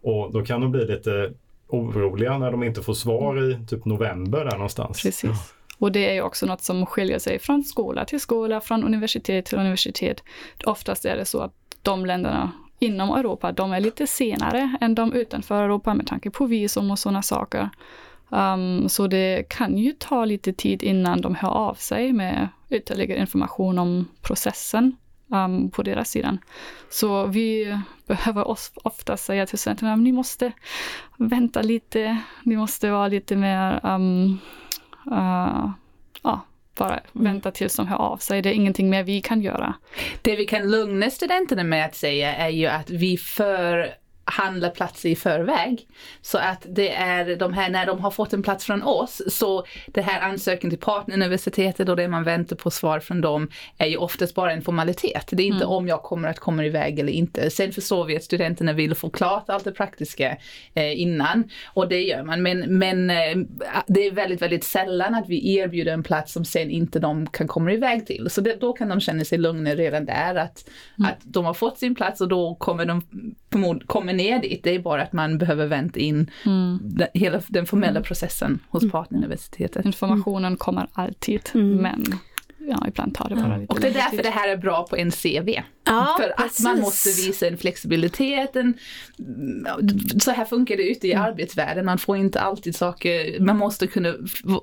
Och 0.02 0.32
då 0.32 0.42
kan 0.42 0.60
de 0.60 0.72
bli 0.72 0.86
lite 0.86 1.32
oroliga 1.68 2.38
när 2.38 2.50
de 2.50 2.62
inte 2.62 2.82
får 2.82 2.94
svar 2.94 3.50
i 3.50 3.66
typ 3.66 3.84
november 3.84 4.44
där 4.44 4.52
någonstans. 4.52 5.02
Precis. 5.02 5.54
Och 5.78 5.92
det 5.92 6.10
är 6.10 6.14
ju 6.14 6.22
också 6.22 6.46
något 6.46 6.62
som 6.62 6.86
skiljer 6.86 7.18
sig 7.18 7.38
från 7.38 7.64
skola 7.64 8.04
till 8.04 8.20
skola, 8.20 8.60
från 8.60 8.84
universitet 8.84 9.46
till 9.46 9.58
universitet. 9.58 10.22
Oftast 10.64 11.04
är 11.04 11.16
det 11.16 11.24
så 11.24 11.40
att 11.40 11.52
de 11.82 12.06
länderna 12.06 12.52
inom 12.78 13.10
Europa, 13.10 13.52
de 13.52 13.72
är 13.72 13.80
lite 13.80 14.06
senare 14.06 14.76
än 14.80 14.94
de 14.94 15.12
utanför 15.12 15.62
Europa 15.62 15.94
med 15.94 16.06
tanke 16.06 16.30
på 16.30 16.46
visum 16.46 16.90
och 16.90 16.98
sådana 16.98 17.22
saker. 17.22 17.70
Um, 18.28 18.88
så 18.88 19.06
det 19.06 19.48
kan 19.48 19.78
ju 19.78 19.92
ta 19.92 20.24
lite 20.24 20.52
tid 20.52 20.82
innan 20.82 21.20
de 21.20 21.34
hör 21.34 21.50
av 21.50 21.74
sig 21.74 22.12
med 22.12 22.48
ytterligare 22.70 23.20
information 23.20 23.78
om 23.78 24.08
processen 24.22 24.96
um, 25.28 25.70
på 25.70 25.82
deras 25.82 26.10
sidan. 26.10 26.38
Så 26.90 27.26
vi 27.26 27.78
behöver 28.06 28.56
ofta 28.82 29.16
säga 29.16 29.46
till 29.46 29.58
studenterna, 29.58 29.96
ni 29.96 30.12
måste 30.12 30.52
vänta 31.16 31.62
lite, 31.62 32.18
ni 32.42 32.56
måste 32.56 32.90
vara 32.90 33.08
lite 33.08 33.36
mer 33.36 33.80
um, 33.86 34.38
uh, 35.12 35.70
ja, 36.22 36.40
bara 36.76 37.00
vänta 37.12 37.50
tills 37.50 37.76
de 37.76 37.86
hör 37.86 37.96
av 37.96 38.16
sig. 38.16 38.42
Det 38.42 38.48
är 38.48 38.54
ingenting 38.54 38.90
mer 38.90 39.02
vi 39.02 39.20
kan 39.20 39.42
göra. 39.42 39.74
Det 40.22 40.36
vi 40.36 40.46
kan 40.46 40.70
lugna 40.70 41.10
studenterna 41.10 41.64
med 41.64 41.86
att 41.86 41.94
säga 41.94 42.34
är 42.34 42.48
ju 42.48 42.66
att 42.66 42.90
vi 42.90 43.16
för 43.16 43.94
handla 44.26 44.70
platser 44.70 45.08
i 45.08 45.16
förväg. 45.16 45.88
Så 46.22 46.38
att 46.38 46.66
det 46.68 46.94
är 46.94 47.36
de 47.36 47.52
här, 47.52 47.70
när 47.70 47.86
de 47.86 48.00
har 48.00 48.10
fått 48.10 48.32
en 48.32 48.42
plats 48.42 48.64
från 48.64 48.82
oss, 48.82 49.22
så 49.28 49.64
det 49.86 50.02
här 50.02 50.20
ansökan 50.20 50.70
till 50.70 50.78
partneruniversitetet 50.78 51.88
och 51.88 51.96
det 51.96 52.08
man 52.08 52.24
väntar 52.24 52.56
på 52.56 52.70
svar 52.70 53.00
från 53.00 53.20
dem 53.20 53.48
är 53.78 53.86
ju 53.86 53.96
oftast 53.96 54.34
bara 54.34 54.52
en 54.52 54.62
formalitet. 54.62 55.28
Det 55.30 55.42
är 55.42 55.46
inte 55.46 55.64
om 55.64 55.88
jag 55.88 56.02
kommer 56.02 56.28
att 56.28 56.38
komma 56.38 56.64
iväg 56.64 56.98
eller 56.98 57.12
inte. 57.12 57.50
Sen 57.50 57.72
förstår 57.72 58.04
vi 58.04 58.16
att 58.16 58.24
studenterna 58.24 58.72
vill 58.72 58.94
få 58.94 59.10
klart 59.10 59.44
allt 59.48 59.64
det 59.64 59.72
praktiska 59.72 60.36
eh, 60.74 61.00
innan 61.00 61.50
och 61.66 61.88
det 61.88 62.02
gör 62.02 62.22
man. 62.22 62.42
Men, 62.42 62.78
men 62.78 63.10
eh, 63.10 63.36
det 63.86 64.06
är 64.06 64.10
väldigt, 64.10 64.42
väldigt 64.42 64.64
sällan 64.64 65.14
att 65.14 65.28
vi 65.28 65.56
erbjuder 65.56 65.92
en 65.92 66.02
plats 66.02 66.32
som 66.32 66.44
sen 66.44 66.70
inte 66.70 66.98
de 66.98 67.26
kan 67.26 67.48
komma 67.48 67.72
iväg 67.72 68.06
till. 68.06 68.30
Så 68.30 68.40
det, 68.40 68.56
då 68.60 68.72
kan 68.72 68.88
de 68.88 69.00
känna 69.00 69.24
sig 69.24 69.38
lugna 69.38 69.74
redan 69.74 70.04
där 70.04 70.34
att, 70.34 70.70
att 70.98 71.18
de 71.22 71.44
har 71.44 71.54
fått 71.54 71.78
sin 71.78 71.94
plats 71.94 72.20
och 72.20 72.28
då 72.28 72.54
kommer 72.54 72.84
de 72.84 73.02
förmod, 73.52 73.86
kommer 74.16 74.30
ner 74.30 74.42
dit, 74.42 74.60
det 74.64 74.74
är 74.74 74.78
bara 74.78 75.02
att 75.02 75.12
man 75.12 75.38
behöver 75.38 75.66
vänta 75.66 75.98
in 76.00 76.30
den, 76.80 77.08
hela 77.14 77.40
den 77.48 77.66
formella 77.66 78.00
processen 78.00 78.58
hos 78.68 78.90
partneruniversitetet. 78.90 79.84
Informationen 79.86 80.56
kommer 80.56 80.86
alltid, 80.92 81.40
men 81.54 82.04
ja, 82.58 82.84
ibland 82.88 83.14
tar 83.14 83.28
det 83.28 83.34
bara 83.36 83.56
lite 83.56 83.72
Och 83.72 83.80
det 83.80 83.88
är 83.88 83.92
därför 83.94 84.10
tid. 84.16 84.24
det 84.24 84.30
här 84.30 84.48
är 84.48 84.56
bra 84.56 84.86
på 84.90 84.96
en 84.96 85.10
CV. 85.10 85.48
Ja, 85.84 86.16
För 86.20 86.30
att 86.30 86.60
man 86.62 86.74
precis. 86.74 86.80
måste 86.84 87.08
visa 87.26 87.46
en 87.48 87.56
flexibilitet. 87.56 88.56
En, 88.56 88.74
så 90.20 90.30
här 90.30 90.44
funkar 90.44 90.76
det 90.76 90.82
ute 90.90 91.08
i 91.08 91.14
arbetsvärlden. 91.14 91.84
Man 91.84 91.98
får 91.98 92.16
inte 92.16 92.40
alltid 92.40 92.76
saker, 92.76 93.40
man 93.40 93.56
måste 93.56 93.86
kunna 93.86 94.14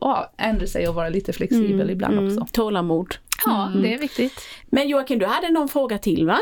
ja, 0.02 0.34
ändra 0.38 0.68
sig 0.68 0.88
och 0.88 0.96
vara 0.96 1.10
lite 1.10 1.34
flexibel 1.34 1.90
ibland 1.90 2.14
Mm, 2.14 2.26
också. 2.26 2.48
tålamod. 2.52 3.16
Ja, 3.46 3.72
det 3.84 3.94
är 3.94 3.98
viktigt. 4.00 4.34
Men 4.70 4.88
Joakim, 4.90 5.20
du 5.20 5.26
hade 5.26 5.50
någon 5.52 5.68
fråga 5.70 5.98
till 5.98 6.26
va? 6.26 6.40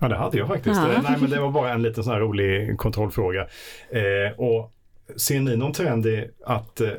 Ja, 0.00 0.08
det 0.08 0.16
hade 0.16 0.38
jag 0.38 0.48
faktiskt. 0.48 0.76
Ja. 0.76 1.02
Nej, 1.02 1.16
men 1.20 1.30
det 1.30 1.40
var 1.40 1.50
bara 1.50 1.72
en 1.72 1.82
liten 1.82 2.04
sån 2.04 2.12
här 2.12 2.20
rolig 2.20 2.78
kontrollfråga. 2.78 3.46
Eh, 3.90 4.38
och 4.40 4.72
ser 5.16 5.40
ni 5.40 5.56
någon 5.56 5.72
trend 5.72 6.06
i 6.06 6.30
att 6.44 6.80
eh, 6.80 6.90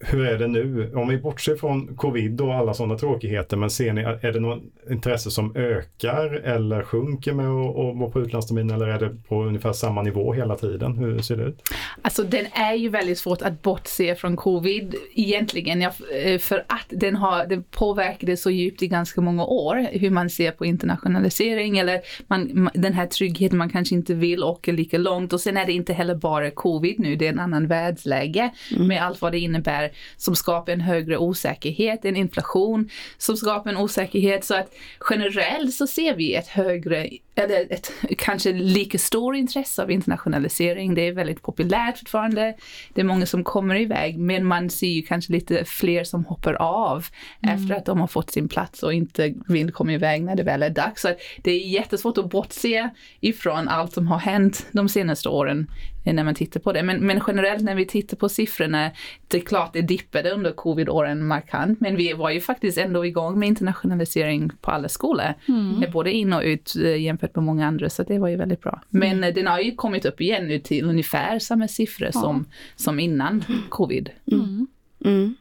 hur 0.00 0.26
är 0.26 0.38
det 0.38 0.46
nu? 0.46 0.92
Om 0.94 1.08
vi 1.08 1.16
bortser 1.16 1.56
från 1.56 1.96
covid 1.96 2.40
och 2.40 2.54
alla 2.54 2.74
sådana 2.74 2.98
tråkigheter, 2.98 3.56
men 3.56 3.70
ser 3.70 3.92
ni, 3.92 4.00
är 4.00 4.32
det 4.32 4.40
något 4.40 4.62
intresse 4.90 5.30
som 5.30 5.56
ökar 5.56 6.34
eller 6.34 6.82
sjunker 6.82 7.32
med 7.32 7.46
att 7.46 7.96
vara 7.96 8.10
på 8.10 8.20
utlandstermin 8.20 8.70
eller 8.70 8.86
är 8.86 8.98
det 8.98 9.16
på 9.28 9.44
ungefär 9.44 9.72
samma 9.72 10.02
nivå 10.02 10.32
hela 10.32 10.56
tiden? 10.56 10.98
Hur 10.98 11.18
ser 11.18 11.36
det 11.36 11.44
ut? 11.44 11.62
Alltså 12.02 12.22
den 12.22 12.46
är 12.52 12.74
ju 12.74 12.88
väldigt 12.88 13.18
svårt 13.18 13.42
att 13.42 13.62
bortse 13.62 14.14
från 14.14 14.36
covid 14.36 14.94
egentligen. 15.14 15.82
Eh, 15.82 16.38
för 16.38 16.58
att 16.58 16.86
den, 16.88 17.16
har, 17.16 17.46
den 17.46 17.62
påverkade 17.62 18.36
så 18.36 18.50
djupt 18.50 18.82
i 18.82 18.88
ganska 18.88 19.20
många 19.20 19.44
år. 19.44 19.86
Hur 19.92 20.10
man 20.10 20.30
ser 20.30 20.50
på 20.50 20.66
internationalisering 20.66 21.78
eller 21.78 22.00
man, 22.26 22.48
ma- 22.48 22.70
den 22.74 22.92
här 22.92 23.06
tryggheten 23.06 23.58
man 23.58 23.70
kanske 23.70 23.94
inte 23.94 24.14
vill 24.14 24.44
åka 24.44 24.72
lika 24.72 24.98
långt. 24.98 25.32
Och 25.32 25.40
sen 25.40 25.56
är 25.56 25.66
det 25.66 25.72
inte 25.72 25.92
heller 25.92 26.14
bara 26.14 26.50
covid 26.50 27.00
nu, 27.00 27.16
det 27.16 27.26
är 27.26 27.32
en 27.32 27.40
annan 27.40 27.66
världsläge 27.66 28.50
med 28.78 29.02
allt 29.02 29.22
vad 29.22 29.32
det 29.32 29.38
innebär 29.38 29.85
som 30.16 30.36
skapar 30.36 30.72
en 30.72 30.80
högre 30.80 31.18
osäkerhet, 31.18 32.04
en 32.04 32.16
inflation 32.16 32.90
som 33.18 33.36
skapar 33.36 33.70
en 33.70 33.76
osäkerhet. 33.76 34.44
Så 34.44 34.54
att 34.54 34.74
generellt 35.10 35.74
så 35.74 35.86
ser 35.86 36.14
vi 36.14 36.34
ett 36.34 36.48
högre, 36.48 37.10
eller 37.34 37.72
ett 37.72 37.92
kanske 38.18 38.52
lika 38.52 38.98
stor 38.98 39.36
intresse 39.36 39.82
av 39.82 39.90
internationalisering. 39.90 40.94
Det 40.94 41.08
är 41.08 41.12
väldigt 41.12 41.42
populärt 41.42 41.98
fortfarande. 41.98 42.54
Det 42.94 43.00
är 43.00 43.04
många 43.04 43.26
som 43.26 43.44
kommer 43.44 43.76
iväg, 43.80 44.18
men 44.18 44.44
man 44.44 44.70
ser 44.70 44.86
ju 44.86 45.02
kanske 45.02 45.32
lite 45.32 45.64
fler 45.64 46.04
som 46.04 46.24
hoppar 46.24 46.54
av 46.54 47.06
efter 47.42 47.74
att 47.74 47.86
de 47.86 48.00
har 48.00 48.06
fått 48.06 48.30
sin 48.30 48.48
plats 48.48 48.82
och 48.82 48.92
inte 48.94 49.34
vill 49.48 49.72
komma 49.72 49.92
iväg 49.92 50.22
när 50.22 50.36
det 50.36 50.42
väl 50.42 50.62
är 50.62 50.70
dags. 50.70 51.02
Så 51.02 51.08
att 51.08 51.18
det 51.42 51.50
är 51.50 51.68
jättesvårt 51.68 52.18
att 52.18 52.30
bortse 52.30 52.90
ifrån 53.20 53.68
allt 53.68 53.92
som 53.92 54.06
har 54.06 54.18
hänt 54.18 54.66
de 54.72 54.88
senaste 54.88 55.28
åren 55.28 55.66
när 56.12 56.24
man 56.24 56.34
tittar 56.34 56.60
på 56.60 56.72
det. 56.72 56.82
Men, 56.82 57.06
men 57.06 57.20
generellt 57.26 57.62
när 57.62 57.74
vi 57.74 57.86
tittar 57.86 58.16
på 58.16 58.28
siffrorna, 58.28 58.90
det 59.28 59.36
är 59.36 59.40
klart 59.40 59.72
det 59.72 59.82
dippade 59.82 60.30
under 60.30 60.52
covid-åren 60.52 61.26
markant, 61.26 61.80
men 61.80 61.96
vi 61.96 62.12
var 62.12 62.30
ju 62.30 62.40
faktiskt 62.40 62.78
ändå 62.78 63.06
igång 63.06 63.38
med 63.38 63.48
internationalisering 63.48 64.50
på 64.60 64.70
alla 64.70 64.88
skolor, 64.88 65.34
eh, 65.82 65.92
både 65.92 66.12
in 66.12 66.32
och 66.32 66.42
ut 66.42 66.76
eh, 66.76 67.02
jämfört 67.02 67.34
med 67.34 67.44
många 67.44 67.66
andra, 67.66 67.90
så 67.90 68.02
det 68.02 68.18
var 68.18 68.28
ju 68.28 68.36
väldigt 68.36 68.60
bra. 68.60 68.82
Men 68.88 69.24
eh, 69.24 69.34
den 69.34 69.46
har 69.46 69.60
ju 69.60 69.74
kommit 69.74 70.04
upp 70.04 70.20
igen 70.20 70.48
nu 70.48 70.58
till 70.58 70.84
ungefär 70.84 71.38
samma 71.38 71.68
siffror 71.68 72.10
som, 72.10 72.44
som 72.76 73.00
innan 73.00 73.44
covid. 73.68 74.10
Mm. 74.32 75.34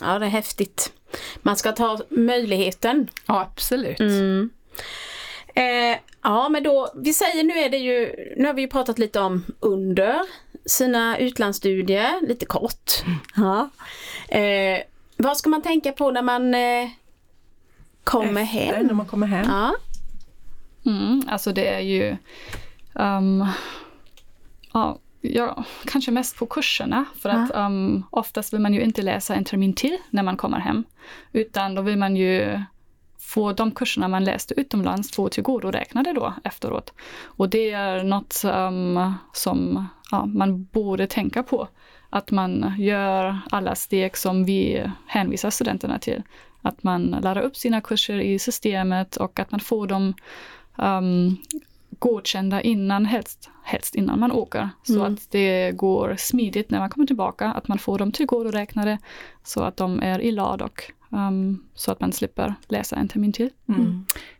Ja, 0.00 0.18
det 0.18 0.26
är 0.26 0.30
häftigt. 0.30 0.92
Man 1.42 1.56
ska 1.56 1.72
ta 1.72 1.98
möjligheten. 2.08 3.08
Ja, 3.26 3.40
absolut. 3.52 4.00
Mm. 4.00 4.50
Eh, 5.54 5.98
ja, 6.22 6.48
men 6.48 6.62
då, 6.62 6.92
vi 6.94 7.12
säger 7.12 7.44
nu 7.44 7.52
är 7.52 7.70
det 7.70 7.76
ju, 7.76 8.14
nu 8.36 8.46
har 8.46 8.54
vi 8.54 8.62
ju 8.62 8.68
pratat 8.68 8.98
lite 8.98 9.20
om 9.20 9.44
under 9.60 10.20
sina 10.66 11.18
utlandsstudier, 11.18 12.26
lite 12.28 12.46
kort. 12.46 12.90
Ja. 13.36 13.70
Eh, 14.28 14.80
vad 15.16 15.36
ska 15.36 15.50
man 15.50 15.62
tänka 15.62 15.92
på 15.92 16.10
när 16.10 16.22
man 16.22 16.54
eh, 16.54 16.88
kommer 18.04 18.42
Efter, 18.42 18.56
hem? 18.56 18.86
när 18.86 18.94
man 18.94 19.06
kommer 19.06 19.26
hem. 19.26 19.46
Ja. 19.48 19.74
Mm, 20.86 21.22
alltså 21.28 21.52
det 21.52 21.68
är 21.68 21.80
ju 21.80 22.16
um, 22.92 23.46
ja, 24.72 24.98
ja, 25.20 25.64
kanske 25.84 26.10
mest 26.10 26.36
på 26.36 26.46
kurserna 26.46 27.04
för 27.18 27.28
att 27.28 27.50
um, 27.54 28.04
oftast 28.10 28.52
vill 28.52 28.60
man 28.60 28.74
ju 28.74 28.80
inte 28.80 29.02
läsa 29.02 29.34
en 29.34 29.44
termin 29.44 29.72
till 29.72 29.98
när 30.10 30.22
man 30.22 30.36
kommer 30.36 30.58
hem 30.58 30.84
utan 31.32 31.74
då 31.74 31.82
vill 31.82 31.98
man 31.98 32.16
ju 32.16 32.62
få 33.32 33.52
de 33.52 33.70
kurserna 33.70 34.08
man 34.08 34.24
läste 34.24 34.60
utomlands 34.60 35.12
få 35.12 35.28
tillgodoräknade 35.28 36.12
då 36.12 36.34
efteråt. 36.44 36.92
Och 37.24 37.48
det 37.48 37.70
är 37.70 38.04
något 38.04 38.42
um, 38.44 39.14
som 39.32 39.86
ja, 40.10 40.26
man 40.26 40.64
borde 40.64 41.06
tänka 41.06 41.42
på. 41.42 41.68
Att 42.10 42.30
man 42.30 42.74
gör 42.78 43.38
alla 43.50 43.74
steg 43.74 44.16
som 44.16 44.44
vi 44.44 44.90
hänvisar 45.06 45.50
studenterna 45.50 45.98
till. 45.98 46.22
Att 46.62 46.82
man 46.82 47.02
lär 47.22 47.38
upp 47.38 47.56
sina 47.56 47.80
kurser 47.80 48.20
i 48.20 48.38
systemet 48.38 49.16
och 49.16 49.40
att 49.40 49.50
man 49.50 49.60
får 49.60 49.86
dem 49.86 50.14
um, 50.76 51.36
godkända 51.98 52.60
innan, 52.62 53.06
helst, 53.06 53.50
helst 53.64 53.94
innan 53.94 54.20
man 54.20 54.32
åker. 54.32 54.70
Så 54.82 55.02
att 55.02 55.30
det 55.30 55.72
går 55.72 56.16
smidigt 56.18 56.70
när 56.70 56.78
man 56.78 56.90
kommer 56.90 57.06
tillbaka, 57.06 57.52
att 57.52 57.68
man 57.68 57.78
får 57.78 57.98
dem 57.98 58.12
tillgodoräknade 58.12 58.98
så 59.42 59.62
att 59.62 59.76
de 59.76 60.02
är 60.02 60.20
i 60.20 60.32
lag 60.32 60.62
och 60.62 60.92
um, 61.12 61.64
så 61.74 61.92
att 61.92 62.00
man 62.00 62.12
slipper 62.12 62.54
läsa 62.68 62.96
en 62.96 63.08
termin 63.08 63.32
till. 63.32 63.50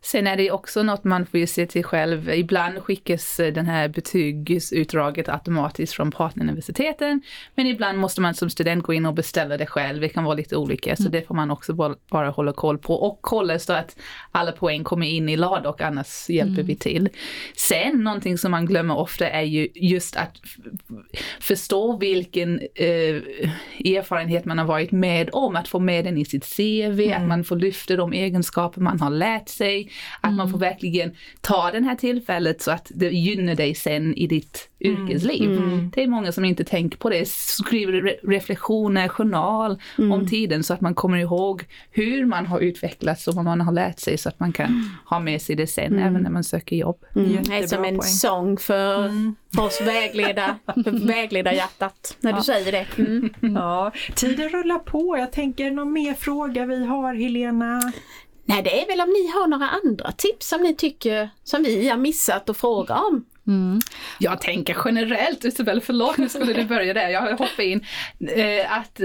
Sen 0.00 0.26
är 0.26 0.36
det 0.36 0.50
också 0.50 0.82
något 0.82 1.04
man 1.04 1.26
får 1.26 1.40
ju 1.40 1.46
se 1.46 1.66
till 1.66 1.84
själv. 1.84 2.30
Ibland 2.30 2.78
skickas 2.82 3.40
eh, 3.40 3.52
den 3.52 3.66
här 3.66 3.88
betygsutdraget 3.88 5.28
automatiskt 5.28 5.92
från 5.92 6.10
partneruniversiteten. 6.10 7.22
Men 7.54 7.66
ibland 7.66 7.98
måste 7.98 8.20
man 8.20 8.34
som 8.34 8.50
student 8.50 8.84
gå 8.84 8.92
in 8.92 9.06
och 9.06 9.14
beställa 9.14 9.56
det 9.56 9.66
själv. 9.66 10.00
Det 10.00 10.08
kan 10.08 10.24
vara 10.24 10.34
lite 10.34 10.56
olika. 10.56 10.96
Så 10.96 11.08
det 11.08 11.26
får 11.26 11.34
man 11.34 11.50
också 11.50 11.72
bara, 11.72 11.94
bara 12.10 12.30
hålla 12.30 12.52
koll 12.52 12.78
på. 12.78 12.94
Och 12.94 13.18
kolla 13.20 13.58
så 13.58 13.72
att 13.72 13.96
alla 14.32 14.52
poäng 14.52 14.84
kommer 14.84 15.06
in 15.06 15.28
i 15.28 15.36
LAD 15.36 15.66
och 15.66 15.80
annars 15.80 16.30
hjälper 16.30 16.62
vi 16.62 16.76
till. 16.76 17.08
Sen 17.56 18.04
någonting 18.04 18.38
som 18.38 18.50
man 18.50 18.66
glömmer 18.66 18.98
ofta 18.98 19.28
är 19.28 19.42
ju 19.42 19.68
just 19.74 20.16
att 20.16 20.36
förstå 21.40 21.96
vilken 21.96 22.60
eh, 22.74 23.16
erfarenhet 23.84 24.44
man 24.44 24.58
har 24.58 24.66
varit 24.66 24.92
med 24.92 25.30
om. 25.32 25.56
Att 25.56 25.68
få 25.68 25.78
med 25.78 26.04
den 26.04 26.18
i 26.18 26.24
sitt 26.24 26.44
CV, 26.62 27.12
att 27.12 27.28
man 27.28 27.44
får 27.44 27.56
lyfta 27.56 27.96
de 27.96 28.12
egenskaper 28.12 28.80
man 28.80 29.00
har 29.00 29.10
lärt 29.10 29.48
sig. 29.48 29.90
Att 30.20 30.34
man 30.34 30.50
får 30.50 30.58
verkligen 30.58 31.12
ta 31.40 31.70
det 31.70 31.84
här 31.84 31.94
tillfället 31.94 32.62
så 32.62 32.70
att 32.70 32.90
det 32.94 33.08
gynnar 33.10 33.54
dig 33.54 33.74
sen 33.74 34.14
i 34.14 34.26
ditt 34.26 34.68
yrkesliv. 34.80 35.60
Det 35.94 36.02
är 36.02 36.08
många 36.08 36.32
som 36.32 36.44
inte 36.44 36.64
tänker 36.64 36.98
på 36.98 37.10
det. 37.10 37.28
Skriver 37.28 37.92
re- 37.92 38.30
reflektioner, 38.30 39.08
journal 39.08 39.78
om 39.98 40.26
tiden 40.28 40.62
så 40.62 40.74
att 40.74 40.80
man 40.80 40.94
kommer 40.94 41.18
ihåg 41.18 41.64
hur 41.90 42.26
man 42.26 42.46
har 42.46 42.60
utvecklats 42.60 43.28
och 43.28 43.34
vad 43.34 43.44
man 43.44 43.60
har 43.60 43.72
lärt 43.72 43.98
sig 43.98 44.18
så 44.18 44.28
att 44.28 44.40
man 44.40 44.52
kan 44.52 44.90
ha 45.06 45.20
med 45.20 45.42
sig 45.42 45.56
det 45.56 45.66
sen 45.66 45.98
även 45.98 46.22
när 46.22 46.30
man 46.30 46.44
söker 46.44 46.76
jobb. 46.76 47.04
Mm. 47.16 47.42
Det 47.44 47.54
är 47.54 47.66
som 47.66 47.84
en 47.84 47.96
poäng. 47.96 48.08
sång 48.08 48.56
för, 48.56 49.10
för 49.54 49.62
oss 49.62 49.80
vägleda, 49.80 50.58
vägleda 51.06 51.54
hjärtat, 51.54 52.16
när 52.20 52.32
du 52.32 52.42
säger 52.42 52.72
det. 52.72 52.86
Mm. 52.98 53.34
Ja, 53.54 53.92
tiden 54.14 54.48
rullar 54.48 54.78
på. 54.78 55.18
Jag 55.18 55.32
tänker 55.32 55.70
någon 55.70 55.92
mer 55.92 56.14
fråga 56.14 56.66
vi 56.66 56.84
har, 56.84 57.14
Helena? 57.14 57.92
Nej, 58.44 58.62
det 58.62 58.82
är 58.82 58.86
väl 58.86 59.00
om 59.00 59.08
ni 59.08 59.26
har 59.26 59.48
några 59.48 59.68
andra 59.68 60.12
tips 60.12 60.48
som 60.48 60.62
ni 60.62 60.76
tycker 60.76 61.30
som 61.44 61.62
vi 61.62 61.88
har 61.88 61.96
missat 61.96 62.50
att 62.50 62.56
fråga 62.56 62.94
om. 62.98 63.24
Jag 64.18 64.40
tänker 64.40 64.76
generellt, 64.84 65.44
Isabel, 65.44 65.80
förlåt 65.80 66.18
nu 66.18 66.28
skulle 66.28 66.52
du 66.52 66.64
börja 66.64 66.94
där, 66.94 67.08
jag 67.08 67.30
hoppar 67.30 67.62
in. 67.62 67.84
Eh, 68.36 68.78
att 68.78 69.00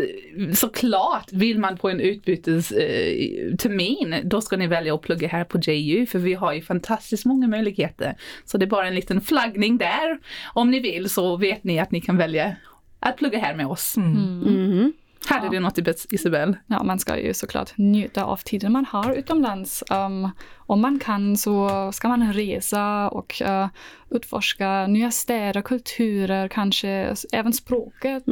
såklart 0.54 1.32
vill 1.32 1.60
man 1.60 1.78
på 1.78 1.89
en 1.89 2.00
utbytestermin, 2.00 4.13
eh, 4.13 4.19
då 4.23 4.41
ska 4.41 4.58
ni 4.58 4.67
välja 4.67 4.95
att 4.95 5.02
plugga 5.02 5.28
här 5.28 5.43
på 5.43 5.60
JU 5.60 6.06
för 6.06 6.19
vi 6.19 6.34
har 6.34 6.54
ju 6.54 6.62
fantastiskt 6.62 7.26
många 7.26 7.47
möjligheter. 7.47 8.17
Så 8.45 8.58
det 8.58 8.65
är 8.65 8.69
bara 8.69 8.88
en 8.88 8.95
liten 8.95 9.21
flaggning 9.21 9.78
där. 9.78 10.19
Om 10.54 10.71
ni 10.71 10.80
vill 10.80 11.10
så 11.10 11.38
vet 11.38 11.63
ni 11.63 11.80
att 11.80 11.91
ni 11.91 12.02
kan 12.02 12.17
välja 12.17 12.56
att 13.00 13.17
plugga 13.17 13.39
här 13.39 13.56
med 13.56 13.67
oss. 13.67 13.97
Mm. 13.97 14.93
Hade 15.25 15.49
du 15.49 15.60
något 15.60 15.77
Ibet- 15.77 16.06
Isabel? 16.10 16.58
Ja, 16.67 16.84
man 16.84 16.99
ska 16.99 17.19
ju 17.19 17.34
såklart 17.34 17.77
njuta 17.77 18.23
av 18.23 18.38
tiden 18.38 18.71
man 18.71 18.86
har 18.86 19.13
utomlands. 19.13 19.84
Um, 19.91 20.30
om 20.58 20.82
man 20.82 20.99
kan 20.99 21.38
så 21.38 21.89
ska 21.91 22.08
man 22.08 22.34
resa 22.34 23.10
och 23.10 23.41
uh, 23.45 23.67
utforska 24.10 24.88
nya 24.88 25.12
städer, 25.12 25.62
kulturer, 25.62 26.47
kanske 26.47 27.15
även 27.32 27.53
språket. 27.53 28.23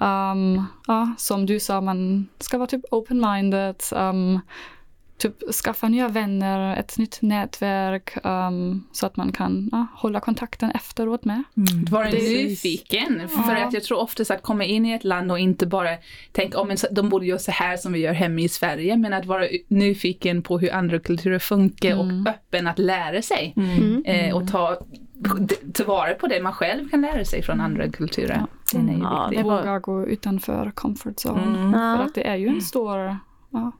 Um, 0.00 0.64
ja, 0.86 1.14
som 1.18 1.46
du 1.46 1.60
sa, 1.60 1.80
man 1.80 2.28
ska 2.38 2.58
vara 2.58 2.66
typ 2.66 2.84
open-minded, 2.90 3.92
um, 4.10 4.40
typ 5.28 5.52
skaffa 5.54 5.88
nya 5.88 6.08
vänner, 6.08 6.76
ett 6.76 6.98
nytt 6.98 7.18
nätverk 7.22 8.16
um, 8.24 8.86
så 8.92 9.06
att 9.06 9.16
man 9.16 9.32
kan 9.32 9.68
ja, 9.72 9.86
hålla 9.94 10.20
kontakten 10.20 10.70
efteråt 10.70 11.24
med. 11.24 11.42
Vara 11.90 12.04
Precis. 12.10 12.64
nyfiken. 12.64 13.28
För 13.28 13.54
att 13.54 13.72
jag 13.72 13.82
tror 13.82 13.98
oftast 13.98 14.30
att 14.30 14.42
komma 14.42 14.64
in 14.64 14.86
i 14.86 14.92
ett 14.92 15.04
land 15.04 15.30
och 15.32 15.38
inte 15.38 15.66
bara 15.66 15.88
tänka 16.32 16.60
om 16.60 16.76
de 16.90 17.08
borde 17.08 17.26
göra 17.26 17.38
så 17.38 17.50
här 17.50 17.76
som 17.76 17.92
vi 17.92 17.98
gör 17.98 18.12
hemma 18.12 18.40
i 18.40 18.48
Sverige. 18.48 18.96
Men 18.96 19.12
att 19.12 19.26
vara 19.26 19.44
nyfiken 19.68 20.42
på 20.42 20.58
hur 20.58 20.72
andra 20.74 20.98
kulturer 20.98 21.38
funkar 21.38 21.98
och 21.98 22.28
öppen 22.28 22.66
att 22.66 22.78
lära 22.78 23.22
sig. 23.22 23.54
Eh, 24.04 24.36
och 24.36 24.48
ta 24.50 24.78
tillvara 25.72 26.14
på 26.14 26.26
det 26.26 26.42
man 26.42 26.52
själv 26.52 26.88
kan 26.88 27.00
lära 27.00 27.24
sig 27.24 27.42
från 27.42 27.60
andra 27.60 27.88
kulturer. 27.88 28.42
Den 28.72 28.88
är 28.88 28.92
ju 28.94 28.98
Ja, 29.00 29.26
viktig. 29.30 29.44
det 29.44 29.48
var- 29.50 29.58
Våga 29.60 29.78
gå 29.78 30.06
utanför 30.06 30.70
comfort 30.74 31.16
zone. 31.26 31.42
Mm. 31.42 31.72
För 31.72 31.78
Ja. 31.80 31.98
att 31.98 32.14
det 32.14 32.26
är 32.26 32.36
ju 32.36 32.48
en 32.48 32.60
stor, 32.60 33.16
ja, 33.50 33.72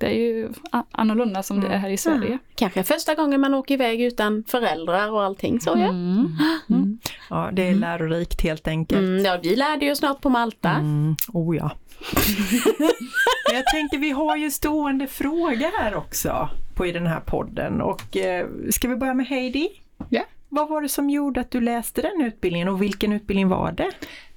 det 0.00 0.06
är 0.06 0.14
ju 0.14 0.48
annorlunda 0.90 1.42
som 1.42 1.60
det 1.60 1.66
är 1.66 1.78
här 1.78 1.90
i 1.90 1.96
Sverige. 1.96 2.38
Kanske 2.54 2.82
första 2.82 3.14
gången 3.14 3.40
man 3.40 3.54
åker 3.54 3.74
iväg 3.74 4.00
utan 4.00 4.44
föräldrar 4.48 5.10
och 5.10 5.22
allting 5.22 5.60
så 5.60 5.70
ja. 5.70 5.88
Mm. 5.88 6.98
Ja, 7.30 7.50
det 7.52 7.68
är 7.68 7.74
lärorikt 7.74 8.42
helt 8.42 8.68
enkelt. 8.68 9.00
Mm, 9.00 9.24
ja 9.24 9.38
vi 9.42 9.56
lärde 9.56 9.84
ju 9.84 9.96
snart 9.96 10.20
på 10.20 10.28
Malta. 10.28 10.70
Mm, 10.70 11.16
oh 11.32 11.56
ja. 11.56 11.70
Men 13.48 13.56
jag 13.56 13.66
tänkte 13.72 13.96
vi 13.96 14.10
har 14.10 14.36
ju 14.36 14.50
stående 14.50 15.06
fråga 15.06 15.70
här 15.78 15.94
också 15.94 16.48
på 16.74 16.86
i 16.86 16.92
den 16.92 17.06
här 17.06 17.20
podden 17.20 17.80
och 17.80 18.16
eh, 18.16 18.46
ska 18.70 18.88
vi 18.88 18.96
börja 18.96 19.14
med 19.14 19.26
Heidi? 19.26 19.68
Ja. 20.08 20.22
Vad 20.48 20.68
var 20.68 20.82
det 20.82 20.88
som 20.88 21.10
gjorde 21.10 21.40
att 21.40 21.50
du 21.50 21.60
läste 21.60 22.02
den 22.02 22.26
utbildningen 22.26 22.68
och 22.68 22.82
vilken 22.82 23.12
utbildning 23.12 23.48
var 23.48 23.72
det? 23.72 23.90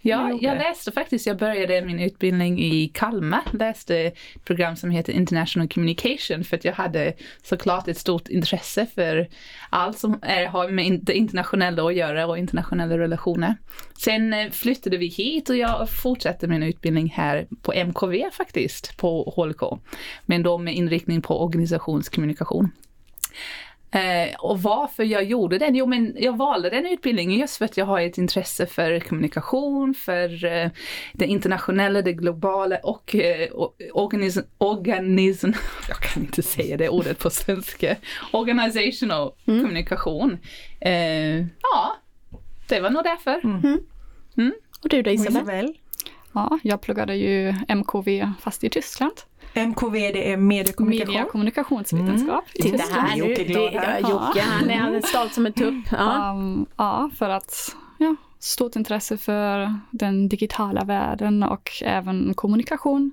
Ja, 0.05 0.37
jag 0.41 0.57
läste 0.57 0.91
faktiskt, 0.91 1.27
jag 1.27 1.37
började 1.37 1.85
min 1.85 1.99
utbildning 1.99 2.59
i 2.59 2.87
Kalmar, 2.93 3.41
läste 3.53 3.97
ett 3.97 4.45
program 4.45 4.75
som 4.75 4.89
heter 4.91 5.13
International 5.13 5.67
Communication 5.67 6.43
för 6.43 6.57
att 6.57 6.65
jag 6.65 6.73
hade 6.73 7.13
såklart 7.43 7.87
ett 7.87 7.97
stort 7.97 8.27
intresse 8.27 8.85
för 8.95 9.27
allt 9.69 9.97
som 9.97 10.19
är, 10.21 10.45
har 10.45 10.69
med 10.69 10.99
det 11.03 11.13
internationella 11.13 11.83
att 11.83 11.95
göra 11.95 12.27
och 12.27 12.37
internationella 12.37 12.97
relationer. 12.97 13.55
Sen 13.99 14.33
eh, 14.33 14.49
flyttade 14.49 14.97
vi 14.97 15.07
hit 15.07 15.49
och 15.49 15.57
jag 15.57 15.89
fortsatte 15.89 16.47
min 16.47 16.63
utbildning 16.63 17.09
här 17.09 17.47
på 17.61 17.73
MKV 17.73 18.31
faktiskt, 18.31 18.97
på 18.97 19.33
HLK. 19.35 19.81
Men 20.25 20.43
då 20.43 20.57
med 20.57 20.75
inriktning 20.75 21.21
på 21.21 21.43
organisationskommunikation. 21.43 22.71
Eh, 23.93 24.35
och 24.39 24.61
varför 24.61 25.03
jag 25.03 25.23
gjorde 25.23 25.57
den? 25.57 25.75
Jo, 25.75 25.85
men 25.85 26.15
jag 26.19 26.37
valde 26.37 26.69
den 26.69 26.85
utbildningen 26.85 27.39
just 27.39 27.57
för 27.57 27.65
att 27.65 27.77
jag 27.77 27.85
har 27.85 28.01
ett 28.01 28.17
intresse 28.17 28.65
för 28.65 28.99
kommunikation, 28.99 29.93
för 29.93 30.45
eh, 30.45 30.69
det 31.13 31.25
internationella, 31.25 32.01
det 32.01 32.13
globala 32.13 32.77
och 32.77 33.15
eh, 33.15 33.49
organism, 33.93 34.39
organism, 34.57 35.51
jag 35.87 35.97
kan 35.97 36.23
inte 36.23 36.41
säga 36.41 36.77
det 36.77 36.89
ordet 36.89 37.19
på 37.19 37.29
svenska, 37.29 37.95
organizational 38.31 39.31
kommunikation. 39.45 40.37
Eh, 40.81 41.37
ja, 41.37 41.97
det 42.67 42.79
var 42.79 42.89
nog 42.89 43.03
därför. 43.03 43.41
Och 44.83 44.89
du 44.89 45.01
då 45.01 45.09
Och 45.09 45.15
Isabel? 45.15 45.35
Isabel? 45.35 45.77
Ja, 46.33 46.59
jag 46.63 46.81
pluggade 46.81 47.15
ju 47.15 47.53
MKV 47.67 48.31
fast 48.41 48.63
i 48.63 48.69
Tyskland. 48.69 49.13
MKV 49.53 49.93
det 49.93 50.31
är 50.31 50.37
mediekommunikation. 50.37 51.13
Media 51.13 51.31
kommunikationsvetenskap 51.31 52.43
i 52.53 52.61
Titta 52.61 52.83
här 52.93 53.17
nu, 53.17 54.09
Jocke 54.09 54.41
han 54.41 54.69
är 54.69 54.77
han 54.77 54.95
är 54.95 55.01
stolt 55.01 55.33
som 55.33 55.45
en 55.45 55.53
tupp. 55.53 55.85
Ja. 55.91 56.31
Um, 56.31 56.65
ja, 56.77 57.09
för 57.17 57.29
att 57.29 57.75
ja, 57.97 58.15
stort 58.39 58.75
intresse 58.75 59.17
för 59.17 59.79
den 59.91 60.29
digitala 60.29 60.83
världen 60.83 61.43
och 61.43 61.71
även 61.81 62.33
kommunikation. 62.33 63.11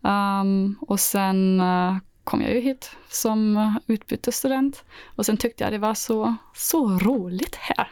Um, 0.00 0.76
och 0.80 1.00
sen 1.00 1.60
uh, 1.60 1.96
kom 2.24 2.42
jag 2.42 2.54
ju 2.54 2.60
hit 2.60 2.96
som 3.08 3.74
utbytesstudent 3.86 4.84
och 5.16 5.26
sen 5.26 5.36
tyckte 5.36 5.64
jag 5.64 5.72
det 5.72 5.78
var 5.78 5.94
så, 5.94 6.34
så 6.54 6.88
roligt 6.88 7.56
här. 7.56 7.88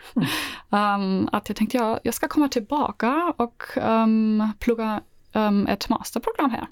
Um, 0.70 1.28
att 1.32 1.48
jag 1.48 1.56
tänkte 1.56 1.76
jag, 1.76 2.00
jag 2.02 2.14
ska 2.14 2.28
komma 2.28 2.48
tillbaka 2.48 3.34
och 3.36 3.62
um, 3.76 4.52
plugga 4.58 5.00
um, 5.32 5.66
ett 5.66 5.88
masterprogram 5.88 6.50
här. 6.50 6.66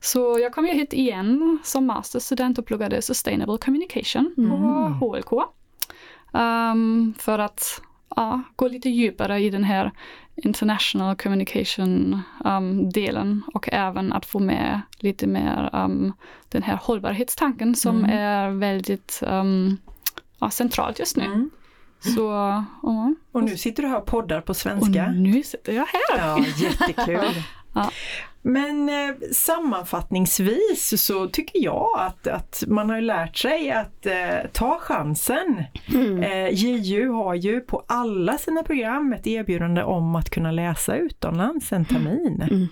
Så 0.00 0.38
jag 0.42 0.52
kom 0.52 0.66
ju 0.66 0.72
hit 0.72 0.92
igen 0.92 1.58
som 1.64 1.86
masterstudent 1.86 2.58
och 2.58 2.66
pluggade 2.66 3.02
Sustainable 3.02 3.58
Communication 3.58 4.34
på 4.36 5.06
HLK. 5.06 5.32
Um, 6.32 7.14
för 7.18 7.38
att 7.38 7.82
ja, 8.16 8.42
gå 8.56 8.68
lite 8.68 8.88
djupare 8.88 9.38
i 9.38 9.50
den 9.50 9.64
här 9.64 9.92
international 10.36 11.16
communication 11.16 12.22
um, 12.44 12.90
delen 12.90 13.42
och 13.54 13.68
även 13.72 14.12
att 14.12 14.26
få 14.26 14.38
med 14.38 14.80
lite 14.98 15.26
mer 15.26 15.70
um, 15.72 16.12
den 16.48 16.62
här 16.62 16.78
hållbarhetstanken 16.82 17.74
som 17.74 18.04
är 18.04 18.50
väldigt 18.50 19.22
um, 19.26 19.76
ja, 20.38 20.50
centralt 20.50 20.98
just 20.98 21.16
nu. 21.16 21.50
Så, 22.00 22.20
ja. 22.82 23.14
Och 23.32 23.44
nu 23.44 23.56
sitter 23.56 23.82
du 23.82 23.88
här 23.88 23.98
och 23.98 24.06
poddar 24.06 24.40
på 24.40 24.50
Och 24.50 24.56
svenska. 24.56 25.10
nu 25.10 25.42
sitter 25.42 25.72
jag 25.72 25.86
här. 25.86 26.18
Ja, 26.18 26.44
jättekul. 26.56 27.44
Ja. 27.74 27.90
Men 28.42 28.88
eh, 28.88 29.14
sammanfattningsvis 29.32 31.04
så 31.04 31.26
tycker 31.28 31.64
jag 31.64 31.88
att, 31.98 32.26
att 32.26 32.64
man 32.66 32.90
har 32.90 33.00
lärt 33.00 33.36
sig 33.36 33.70
att 33.70 34.06
eh, 34.06 34.50
ta 34.52 34.78
chansen. 34.80 35.64
Eh, 36.22 36.48
JU 36.54 37.08
har 37.08 37.34
ju 37.34 37.60
på 37.60 37.84
alla 37.88 38.38
sina 38.38 38.62
program 38.62 39.12
ett 39.12 39.26
erbjudande 39.26 39.82
om 39.82 40.14
att 40.14 40.30
kunna 40.30 40.50
läsa 40.50 40.96
utomlands 40.96 41.72
en 41.72 41.84
termin. 41.84 42.68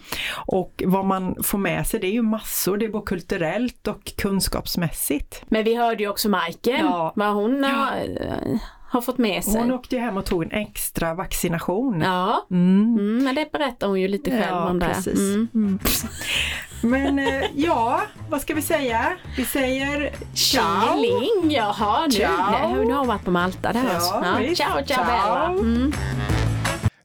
Och 0.46 0.82
vad 0.86 1.04
man 1.04 1.36
får 1.42 1.58
med 1.58 1.86
sig 1.86 2.00
det 2.00 2.06
är 2.06 2.12
ju 2.12 2.22
massor, 2.22 2.76
det 2.76 2.84
är 2.84 2.88
både 2.88 3.06
kulturellt 3.06 3.86
och 3.88 4.12
kunskapsmässigt. 4.16 5.42
Men 5.48 5.64
vi 5.64 5.74
hörde 5.74 6.02
ju 6.02 6.08
också 6.10 6.28
Majken, 6.28 6.76
Ja. 6.86 7.12
vad 7.16 7.34
hon 7.34 7.64
har, 7.64 7.96
eh, 8.20 8.58
har 8.90 9.00
fått 9.00 9.18
med 9.18 9.44
sig. 9.44 9.60
Hon 9.60 9.72
åkte 9.72 9.98
hem 9.98 10.16
och 10.16 10.24
tog 10.24 10.42
en 10.42 10.50
extra 10.50 11.14
vaccination. 11.14 12.00
Ja, 12.00 12.46
Mm. 12.50 12.96
mm, 12.98 13.24
men 13.24 13.34
det 13.34 13.52
berättar 13.52 13.86
hon 13.86 14.00
ju 14.00 14.08
lite 14.08 14.30
själv 14.30 14.42
Ja, 14.48 14.70
om 14.70 14.80
precis. 14.80 15.18
Mm. 15.18 15.48
Mm. 15.54 15.78
Men 16.82 17.18
eh, 17.18 17.44
ja, 17.54 18.00
vad 18.30 18.40
ska 18.40 18.54
vi 18.54 18.62
säga? 18.62 19.12
Vi 19.36 19.44
säger 19.44 20.12
ciao! 20.34 20.64
Tjingeling, 20.96 21.50
jaha 21.50 22.06
nu, 22.06 22.10
Ciao. 22.12 22.84
Nu 22.84 22.90
har 22.92 22.98
hon 22.98 23.08
varit 23.08 23.24
på 23.24 23.30
Malta 23.30 23.72
där 23.72 23.84
Ja, 23.84 23.94
alltså. 23.94 24.14
Ja, 24.14 24.54
ciao, 24.54 24.84
ciao, 24.86 24.86
Ciao. 24.86 25.04
Bella. 25.62 25.92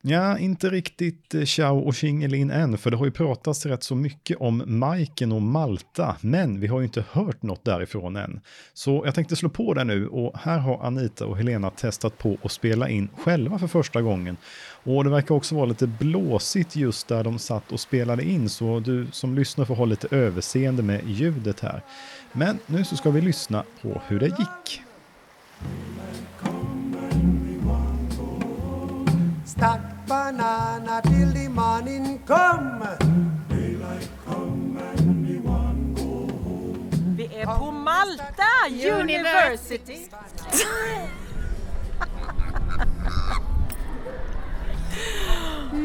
Ja, 0.06 0.38
inte 0.38 0.70
riktigt 0.70 1.36
eh, 1.36 1.44
ciao 1.44 1.80
och 1.80 1.96
tjingelin 1.96 2.52
än, 2.52 2.78
för 2.78 2.92
det 2.92 2.98
har 2.98 3.06
ju 3.06 3.12
pratats 3.12 3.66
rätt 3.66 3.84
så 3.84 3.96
mycket 3.96 4.38
om 4.38 4.64
Majken 4.66 5.32
och 5.32 5.42
Malta, 5.42 6.16
men 6.22 6.60
vi 6.60 6.68
har 6.68 6.80
ju 6.80 6.86
inte 6.86 7.06
hört 7.12 7.44
något 7.44 7.66
därifrån 7.66 8.16
än. 8.16 8.42
Så 8.74 9.02
jag 9.06 9.16
tänkte 9.16 9.36
slå 9.36 9.50
på 9.50 9.74
det 9.74 9.84
nu 9.84 10.08
och 10.08 10.40
här 10.40 10.60
har 10.60 10.86
Anita 10.86 11.26
och 11.26 11.38
Helena 11.38 11.70
testat 11.70 12.18
på 12.18 12.38
att 12.44 12.52
spela 12.52 12.90
in 12.90 13.10
själva 13.18 13.60
för 13.60 13.68
första 13.68 14.02
gången. 14.02 14.38
Och 14.84 15.04
det 15.04 15.10
verkar 15.10 15.36
också 15.36 15.56
vara 15.56 15.66
lite 15.66 15.88
blåsigt 15.88 16.76
just 16.76 17.08
där 17.08 17.24
de 17.24 17.40
satt 17.40 17.72
och 17.72 17.80
spelade 17.80 18.24
in, 18.24 18.50
så 18.50 18.80
du 18.80 19.08
som 19.12 19.36
lyssnar 19.36 19.66
får 19.66 19.76
ha 19.76 19.86
lite 19.86 20.08
överseende 20.16 20.84
med 20.84 21.02
ljudet 21.08 21.60
här. 21.60 21.82
Men 22.32 22.60
nu 22.66 22.84
så 22.84 22.98
ska 22.98 23.10
vi 23.10 23.22
lyssna 23.22 23.64
på 23.82 24.02
hur 24.08 24.20
det 24.20 24.26
gick. 24.26 24.82
Stack 29.46 29.93
banana 30.14 31.02
till 31.02 31.34
the 31.34 31.50
morning 31.50 32.20
come. 32.28 32.88
Vi 37.18 37.26
är 37.36 37.46
på 37.46 37.72
Malta 37.72 38.52
University. 39.02 39.98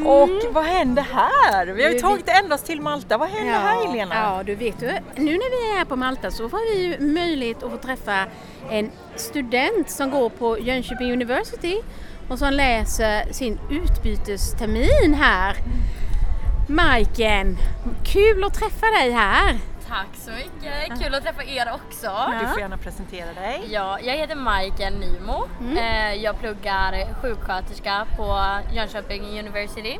Och 0.05 0.53
vad 0.53 0.63
händer 0.63 1.03
här? 1.03 1.65
Vi 1.65 1.83
har 1.83 1.91
ju 1.91 1.99
tagit 1.99 2.29
ända 2.29 2.55
oss 2.55 2.63
till 2.63 2.81
Malta. 2.81 3.17
Vad 3.17 3.29
händer 3.29 3.53
här 3.53 3.87
Helena? 3.87 4.15
Ja, 4.15 4.43
du 4.43 4.55
vet 4.55 4.79
du. 4.79 4.87
Nu 5.15 5.31
när 5.31 5.49
vi 5.49 5.71
är 5.71 5.77
här 5.77 5.85
på 5.85 5.95
Malta 5.95 6.31
så 6.31 6.49
får 6.49 6.73
vi 6.73 6.83
ju 6.83 7.13
möjlighet 7.13 7.63
att 7.63 7.71
få 7.71 7.77
träffa 7.77 8.25
en 8.69 8.91
student 9.15 9.89
som 9.89 10.09
går 10.11 10.29
på 10.29 10.59
Jönköping 10.59 11.13
University 11.13 11.81
och 12.29 12.39
som 12.39 12.53
läser 12.53 13.33
sin 13.33 13.59
utbytestermin 13.69 15.13
här. 15.13 15.55
Majken, 16.67 17.57
kul 18.05 18.43
att 18.43 18.53
träffa 18.53 18.85
dig 18.85 19.11
här! 19.11 19.57
Tack 19.87 20.07
så 20.15 20.31
mycket, 20.31 21.01
kul 21.03 21.15
att 21.15 21.23
träffa 21.23 21.43
er 21.43 21.71
också. 21.73 22.11
Du 22.41 22.47
får 22.47 22.59
gärna 22.59 22.77
presentera 22.77 23.33
dig. 23.33 23.61
Ja, 23.71 23.99
jag 23.99 24.17
heter 24.17 24.35
Majken 24.35 24.93
Nymo. 24.93 25.47
Eh, 25.79 26.13
Jag 26.13 26.39
pluggar 26.39 27.13
sjuksköterska 27.21 28.05
på 28.17 28.39
Jönköping 28.73 29.39
University. 29.39 29.97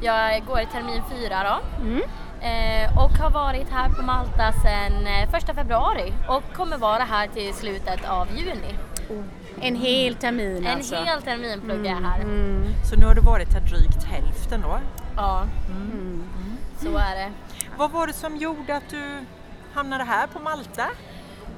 Jag 0.00 0.42
går 0.46 0.60
i 0.60 0.66
termin 0.66 1.02
fyra 1.10 1.36
då. 1.44 1.84
Eh, 2.46 2.98
Och 3.04 3.10
har 3.10 3.30
varit 3.30 3.70
här 3.70 3.88
på 3.88 4.02
Malta 4.02 4.52
sedan 4.52 5.06
eh, 5.06 5.30
första 5.30 5.54
februari 5.54 6.12
och 6.28 6.42
kommer 6.54 6.76
vara 6.76 7.02
här 7.02 7.26
till 7.28 7.54
slutet 7.54 8.08
av 8.08 8.28
juni. 8.36 8.74
En 9.60 9.76
hel 9.76 10.14
termin 10.14 10.66
En 10.66 10.76
alltså. 10.76 10.94
hel 10.96 11.22
termin 11.22 11.60
pluggar 11.60 11.90
jag 11.92 12.00
här. 12.00 12.20
Så 12.90 12.96
nu 12.96 13.06
har 13.06 13.14
du 13.14 13.20
varit 13.20 13.52
här 13.52 13.60
drygt 13.60 14.04
hälften 14.04 14.60
då. 14.60 14.78
Ja, 15.16 15.44
så 16.78 16.96
är 16.96 17.14
det. 17.16 17.32
Vad 17.76 17.90
var 17.90 18.06
det 18.06 18.12
som 18.12 18.36
gjorde 18.36 18.76
att 18.76 18.88
du 18.90 19.18
hamnade 19.74 20.04
här 20.04 20.26
på 20.26 20.38
Malta? 20.38 20.86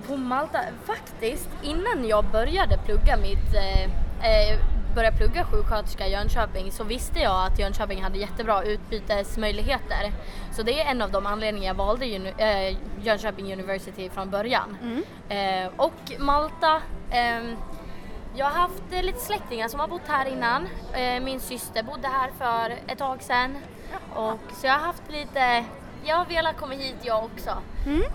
På 0.08 0.16
Malta, 0.16 0.58
faktiskt 0.86 1.48
innan 1.62 2.08
jag 2.08 2.24
började 2.24 2.78
plugga 2.78 3.16
mitt 3.16 3.54
eh, 3.54 3.82
eh, 3.82 4.58
började 4.94 5.16
plugga 5.16 5.44
sjuksköterska 5.44 6.06
i 6.06 6.12
Jönköping 6.12 6.72
så 6.72 6.84
visste 6.84 7.20
jag 7.20 7.46
att 7.46 7.58
Jönköping 7.58 8.02
hade 8.02 8.18
jättebra 8.18 8.62
utbytesmöjligheter. 8.62 10.12
Så 10.52 10.62
det 10.62 10.80
är 10.82 10.90
en 10.90 11.02
av 11.02 11.10
de 11.10 11.26
anledningar 11.26 11.66
jag 11.68 11.74
valde 11.74 12.04
uni- 12.04 12.34
eh, 12.70 12.76
Jönköping 13.02 13.52
University 13.52 14.10
från 14.10 14.30
början. 14.30 14.76
Eh, 15.28 15.70
och 15.76 15.92
Malta, 16.18 16.80
ehm, 17.10 17.56
Jag 18.36 18.46
har 18.46 18.52
haft 18.52 18.82
eh, 18.92 19.02
lite 19.02 19.18
släktingar 19.18 19.68
som 19.68 19.80
har 19.80 19.88
bott 19.88 20.06
här 20.06 20.26
innan. 20.26 20.68
Eh, 20.92 21.22
min 21.22 21.40
syster 21.40 21.82
bodde 21.82 22.08
här 22.08 22.30
för 22.38 22.92
ett 22.92 22.98
tag 22.98 23.22
sedan. 23.22 23.56
Och, 24.14 24.38
så 24.52 24.66
jag 24.66 24.72
har 24.72 24.80
haft 24.80 25.02
lite, 25.10 25.64
jag 26.04 26.16
har 26.16 26.24
velat 26.24 26.56
komma 26.56 26.74
hit 26.74 26.96
jag 27.02 27.24
också. 27.24 27.50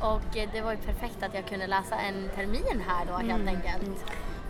Och 0.01 0.37
eh, 0.37 0.49
det 0.53 0.61
var 0.61 0.71
ju 0.71 0.77
perfekt 0.77 1.23
att 1.23 1.33
jag 1.33 1.45
kunde 1.45 1.67
läsa 1.67 1.95
en 1.95 2.29
termin 2.35 2.83
här 2.87 3.05
då 3.05 3.13
helt 3.13 3.47
enkelt. 3.47 4.05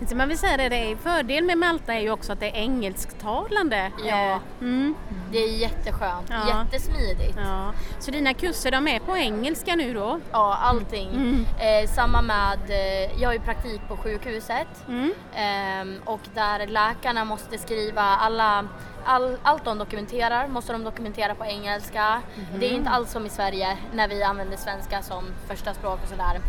Så 0.08 0.16
man 0.16 0.28
vill 0.28 0.38
säga 0.38 0.58
det, 0.58 0.70
det 0.70 0.92
är 0.92 0.96
fördel 0.96 1.44
med 1.44 1.58
Malta 1.58 1.94
är 1.94 2.00
ju 2.00 2.12
också 2.12 2.34
att 2.34 2.40
det 2.40 2.48
är 2.50 2.56
engelsktalande. 2.56 3.92
Ja. 4.06 4.32
Eh, 4.32 4.38
Mm. 4.62 4.96
Det 5.32 5.38
är 5.38 5.48
jätteskönt, 5.58 6.30
Ja. 6.30 6.48
jättesmidigt. 6.64 7.38
Ja. 7.38 7.72
Så 8.00 8.12
dina 8.12 8.34
kurser 8.34 8.72
de 8.72 8.88
är 8.88 9.00
på 9.00 9.18
engelska 9.18 9.76
nu 9.76 9.94
då? 9.94 10.20
Ja, 10.32 10.58
allting. 10.64 11.10
Mm. 11.10 11.46
Eh, 11.60 11.90
samma 11.90 12.22
med, 12.22 12.60
eh, 12.70 13.22
jag 13.22 13.30
har 13.30 13.34
ju 13.34 13.40
praktik 13.40 13.82
på 13.88 13.98
sjukhuset 13.98 14.68
Mm. 14.88 15.14
ehm, 15.36 16.02
och 16.06 16.20
där 16.34 16.68
läkarna 16.68 17.26
måste 17.26 17.58
skriva 17.58 18.02
alla, 18.02 18.66
all, 19.06 19.38
allt 19.44 19.66
de 19.66 19.78
dokumenterar 19.78 20.48
måste 20.48 20.72
de 20.74 20.84
dokumentera 20.84 21.36
på 21.36 21.46
engelska. 21.46 22.22
Mhm. 22.36 22.60
Det 22.60 22.66
är 22.66 22.72
inte 22.74 22.90
alls 22.90 23.12
som 23.12 23.26
i 23.26 23.30
Sverige 23.30 23.78
när 23.94 24.08
vi 24.08 24.24
använder 24.24 24.58
svenska 24.58 25.02
som 25.02 25.24
första 25.48 25.74
språk 25.74 26.00
och 26.04 26.10
sådär. 26.10 26.40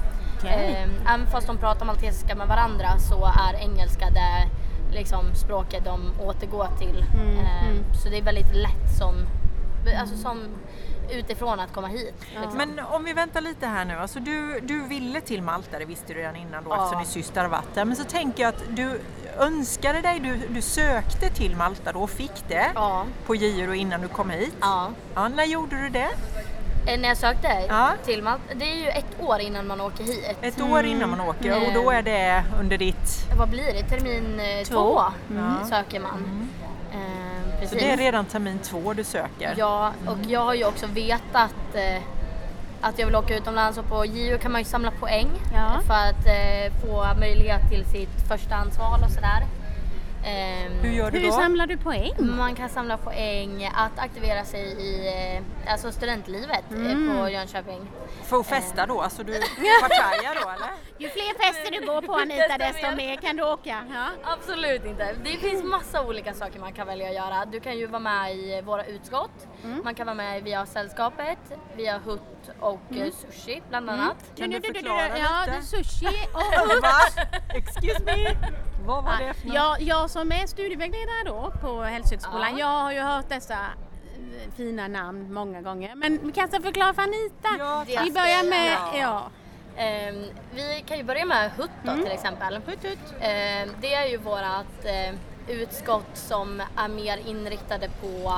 Okej. 0.45 0.77
Ehm, 0.85 0.91
även 1.15 1.27
fast 1.27 1.47
de 1.47 1.57
pratar 1.57 1.87
maltesiska 1.87 2.35
med 2.35 2.49
varandra 2.49 2.99
så 2.99 3.25
är 3.25 3.55
engelska 3.61 4.07
det 4.11 4.49
liksom, 4.97 5.35
språket 5.35 5.85
de 5.85 6.13
återgår 6.21 6.69
till. 6.79 7.05
Mm, 7.15 7.39
Ehm, 7.39 7.85
Så 8.03 8.09
det 8.09 8.19
är 8.19 8.23
väldigt 8.23 8.55
lätt 8.55 8.99
som, 8.99 9.15
alltså 10.01 10.17
som 10.17 10.39
utifrån 11.13 11.61
att 11.61 11.73
komma 11.73 11.87
hit. 11.89 12.15
liksom. 12.41 12.57
Men 12.57 12.79
om 12.87 13.05
vi 13.05 13.13
väntar 13.13 13.41
lite 13.41 13.67
här 13.67 13.85
nu, 13.85 13.95
alltså 13.99 14.21
du, 14.21 14.61
du 14.61 14.83
ville 14.83 15.21
till 15.21 15.43
Malta, 15.43 15.79
det 15.79 15.85
visste 15.85 16.13
du 16.15 16.21
redan 16.21 16.37
innan 16.37 16.65
då 16.65 16.71
Ja. 16.71 16.77
eftersom 16.77 16.99
din 17.03 17.11
syster 17.13 17.41
har 17.43 17.49
varit 17.49 17.75
där. 17.75 17.85
Men 17.85 17.97
så 17.97 18.05
tänker 18.05 18.43
jag 18.43 18.49
att 18.49 18.63
du 18.71 19.01
önskade 19.39 20.01
dig, 20.01 20.21
du, 20.21 20.55
du 20.55 20.63
sökte 20.63 21.29
till 21.31 21.57
Malta 21.57 21.93
då 21.93 22.01
och 22.01 22.11
fick 22.11 22.49
det 22.49 22.67
Ja. 22.75 23.05
på 23.27 23.35
JO 23.35 23.75
innan 23.75 24.01
du 24.01 24.09
kom 24.09 24.31
hit. 24.31 24.55
Ja. 24.61 24.89
Ja, 25.15 25.29
när 25.29 25.45
gjorde 25.45 25.77
du 25.83 25.89
det? 25.89 26.09
Eh, 26.87 27.01
När 27.01 27.09
jag 27.09 27.17
sökte 27.17 27.49
Ja. 27.69 27.91
till 28.05 28.23
Malta, 28.23 28.55
det 28.55 28.65
är 28.73 28.77
ju 28.77 28.89
ett 28.89 29.21
år 29.21 29.41
innan 29.41 29.67
man 29.67 29.81
åker 29.81 30.05
hit. 30.05 30.37
Ett 30.43 30.61
år 30.61 30.85
innan 30.85 31.11
man 31.11 31.21
åker 31.21 31.51
och 31.57 31.63
Mm. 31.63 31.75
då 31.85 31.91
är 31.91 32.03
det 32.03 32.45
under 32.61 32.79
ditt... 32.79 33.27
Vad 33.39 33.49
blir 33.49 33.73
det? 33.73 33.83
Termin 33.83 34.41
eh, 34.41 34.65
Två. 34.65 34.75
två 34.75 35.03
Mm. 35.31 35.65
söker 35.69 36.01
man. 36.01 36.49
Eh, 36.93 37.69
Så 37.69 37.75
det 37.75 37.91
är 37.91 37.97
redan 37.97 38.25
termin 38.25 38.59
två 38.59 38.93
du 38.93 39.05
söker? 39.05 39.55
Ja, 39.57 39.93
och 40.07 40.17
jag 40.29 40.41
har 40.41 40.55
ju 40.55 40.65
också 40.65 40.87
vetat 40.87 41.55
eh, 41.75 42.03
att 42.81 42.99
jag 42.99 43.07
vill 43.07 43.17
åka 43.17 43.37
utomlands 43.37 43.79
och 43.79 43.89
på 43.89 44.05
JO 44.07 44.39
kan 44.39 44.53
man 44.53 44.61
ju 44.61 44.65
samla 44.65 44.91
poäng 44.91 45.29
Ja. 45.55 45.81
för 45.87 45.95
att 45.95 46.27
eh, 46.27 46.73
få 46.85 47.21
möjlighet 47.21 47.61
till 47.71 47.85
sitt 47.85 48.29
förstahandsval 48.29 49.01
och 49.05 49.11
sådär. 49.11 49.47
Ehm, 50.25 50.73
Hur 50.83 50.91
gör 50.91 51.11
du 51.11 51.19
Hur 51.19 51.27
då? 51.27 51.33
samlar 51.33 51.67
du 51.67 51.77
poäng? 51.77 52.13
Man 52.19 52.55
kan 52.55 52.69
samla 52.69 52.97
poäng 52.97 53.71
att 53.75 53.99
aktivera 53.99 54.45
sig 54.45 54.61
i 54.63 55.09
eh, 55.37 55.73
alltså 55.73 55.93
studentlivet 55.93 56.65
eh, 56.71 56.77
Mm. 56.79 57.17
på 57.19 57.29
Jönköping. 57.31 57.81
Får 58.25 58.43
festa 58.43 58.87
då? 58.87 59.01
Alltså 59.01 59.23
du 59.23 59.33
partajar 59.81 60.35
då 60.43 60.49
eller? 60.51 60.69
Ju 60.99 61.09
fler 61.09 61.39
fester 61.39 61.81
du 61.81 61.87
går 61.87 62.03
på 62.03 62.15
Anita 62.15 62.59
desto 62.59 62.97
mer 62.97 63.17
kan 63.17 63.37
du 63.37 63.43
åka. 63.43 63.85
Ja. 63.95 64.07
Absolut 64.25 64.85
inte. 64.85 65.15
Det 65.25 65.31
finns 65.31 65.65
massa 65.65 66.03
olika 66.07 66.35
saker 66.35 66.61
man 66.61 66.73
kan 66.73 66.87
välja 66.87 67.09
att 67.09 67.15
göra. 67.15 67.45
Du 67.45 67.61
kan 67.61 67.79
ju 67.79 67.87
vara 67.87 68.01
med 68.01 68.37
i 68.37 68.61
våra 68.65 68.85
utskott. 68.85 69.47
Mm. 69.65 69.81
Man 69.85 69.95
kan 69.95 70.07
vara 70.07 70.15
med 70.17 70.43
via 70.43 70.67
Sällskapet, 70.67 71.39
via 71.77 71.99
Hutt 71.99 72.51
och 72.61 72.81
Mm. 72.91 73.03
eh, 73.03 73.13
Sushi 73.13 73.63
bland 73.69 73.91
annat. 73.91 74.17
Kan 74.37 74.51
du 74.51 74.59
Du, 74.59 74.67
du, 74.69 74.73
du, 74.73 74.79
förklara 74.79 75.09
du, 75.15 75.19
Ja, 75.19 75.45
lite? 75.47 75.57
är 75.59 75.63
sushi 75.63 76.27
och 76.33 76.83
Va? 76.83 77.25
Excuse 77.55 78.03
me? 78.05 78.37
Vad 78.87 79.05
var 79.05 79.19
det 79.19 79.35
för 79.35 79.47
något? 79.47 79.55
jag, 79.57 79.83
jag 79.83 80.11
som 80.11 80.33
är 80.33 80.47
studievägledare 80.47 81.25
då 81.27 81.53
på 81.61 81.83
Hälsohögskolan, 81.83 82.51
Ja. 82.53 82.59
jag 82.59 82.67
har 82.83 82.93
ju 82.93 83.01
hört 83.01 83.29
dessa 83.29 83.55
eh, 83.55 84.51
fina 84.57 84.89
namn 84.89 85.33
många 85.35 85.63
gånger. 85.63 85.95
Men 85.95 86.19
vi 86.27 86.33
kanske 86.33 86.61
förklara 86.63 86.95
för 86.95 87.03
Anita. 87.03 87.49
Ja, 87.59 87.85
vi 88.05 88.11
börjar 88.13 88.51
med, 88.51 88.73
Ja. 88.73 88.99
ja. 88.99 89.31
Ehm, 89.83 90.25
vi 90.55 90.85
kan 90.87 90.97
ju 90.97 91.05
börja 91.05 91.25
med 91.25 91.51
Hutt 91.51 91.71
då 91.83 91.91
Mm. 91.91 92.05
till 92.05 92.13
exempel. 92.13 92.55
Ehm, 93.21 93.69
det 93.81 93.95
är 93.95 94.07
ju 94.07 94.17
vårat 94.17 94.85
eh, 94.85 95.15
utskott 95.49 96.11
som 96.15 96.63
är 96.77 96.89
mer 96.89 97.19
inriktade 97.27 97.89
på 98.01 98.33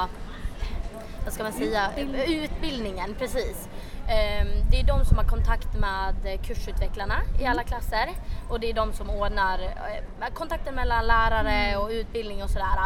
vad 1.25 1.33
ska 1.33 1.43
man 1.43 1.53
säga, 1.53 1.91
utbildningen, 2.27 3.15
precis. 3.19 3.69
Ehm, 4.13 4.49
Det 4.71 4.81
är 4.81 4.85
de 4.85 5.05
som 5.05 5.17
har 5.19 5.25
kontakt 5.25 5.75
med 5.75 6.15
kursutvecklarna 6.47 7.15
i 7.41 7.47
alla 7.47 7.63
klasser 7.63 8.09
och 8.49 8.61
det 8.61 8.71
är 8.71 8.75
de 8.75 8.93
som 8.93 9.11
ordnar 9.11 9.59
eh, 9.63 10.33
kontakten 10.35 10.75
mellan 10.75 11.07
lärare 11.07 11.77
och 11.77 11.89
utbildning 11.91 12.43
och 12.43 12.51
sådär. 12.51 12.79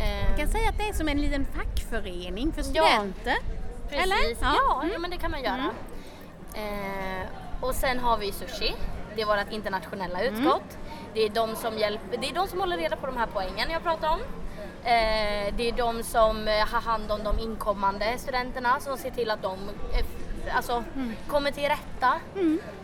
Ehm, 0.00 0.28
Jag 0.28 0.38
kan 0.38 0.48
säga 0.48 0.68
att 0.68 0.78
det 0.78 0.88
är 0.88 0.92
som 0.92 1.08
en 1.08 1.20
liten 1.20 1.46
fackförening 1.56 2.52
för 2.52 2.62
Ja, 2.72 2.84
studenter. 2.86 3.36
Precis, 3.88 4.02
Eller? 4.04 4.16
ja, 4.40 4.54
Ja. 4.82 4.84
ja, 4.92 4.98
men 4.98 5.10
det 5.10 5.16
kan 5.16 5.30
man 5.30 5.42
göra. 5.42 5.70
Eh, 6.54 7.26
och 7.60 7.74
sen 7.74 7.98
har 7.98 8.16
vi 8.16 8.32
Sushi, 8.32 8.74
det 9.16 9.22
är 9.22 9.26
vårt 9.26 9.52
internationella 9.52 10.22
utskott. 10.22 10.78
Det, 11.14 11.20
är 11.20 11.28
de 11.28 11.56
som 11.56 11.78
hjälper, 11.78 12.16
det 12.18 12.28
är 12.30 12.34
de 12.34 12.48
som 12.48 12.60
håller 12.60 12.76
reda 12.76 12.96
på 12.96 13.06
de 13.06 13.16
här 13.16 13.28
poängen 13.32 13.70
jag 13.70 13.82
pratade 13.82 14.12
om. 14.12 14.20
Eh, 14.84 15.54
det 15.56 15.68
är 15.68 15.72
de 15.76 16.02
som 16.02 16.48
eh, 16.48 16.54
har 16.72 16.80
hand 16.80 17.12
om 17.12 17.24
de 17.24 17.38
inkommande 17.38 18.18
studenterna 18.18 18.80
som 18.80 18.96
ser 18.98 19.10
till 19.10 19.30
att 19.30 19.42
de 19.42 19.58
eh, 20.46 20.56
alltså, 20.56 20.84
kommer 21.26 21.50
till 21.50 21.62
rätta. 21.68 22.14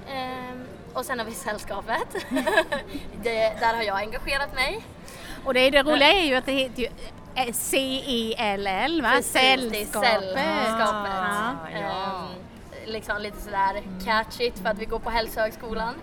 Eh, 0.08 0.56
och 0.92 1.04
sen 1.04 1.18
har 1.18 1.26
vi 1.26 1.32
sällskapet. 1.32 2.08
det, 3.22 3.60
där 3.60 3.74
har 3.74 3.82
jag 3.82 3.96
engagerat 3.98 4.54
mig. 4.54 4.84
Och 5.44 5.54
det, 5.54 5.70
det 5.70 5.82
roliga 5.82 6.12
är 6.12 6.24
ju 6.24 6.34
att 6.34 6.46
det 6.46 6.52
heter 6.52 6.82
ju 6.82 6.88
eh, 7.34 7.52
C-E-L-L 7.52 9.02
va? 9.02 9.10
Precis, 9.16 9.32
Sällskapet. 9.32 10.10
Sällskapet. 10.10 11.12
Ja. 11.74 11.78
Ehm, 11.78 12.26
liksom 12.86 13.22
lite 13.22 13.40
sådär 13.40 13.82
catchigt 14.04 14.58
för 14.58 14.68
att 14.68 14.78
vi 14.78 14.84
går 14.84 14.98
på 14.98 15.10
Hälsohögskolan. 15.10 15.94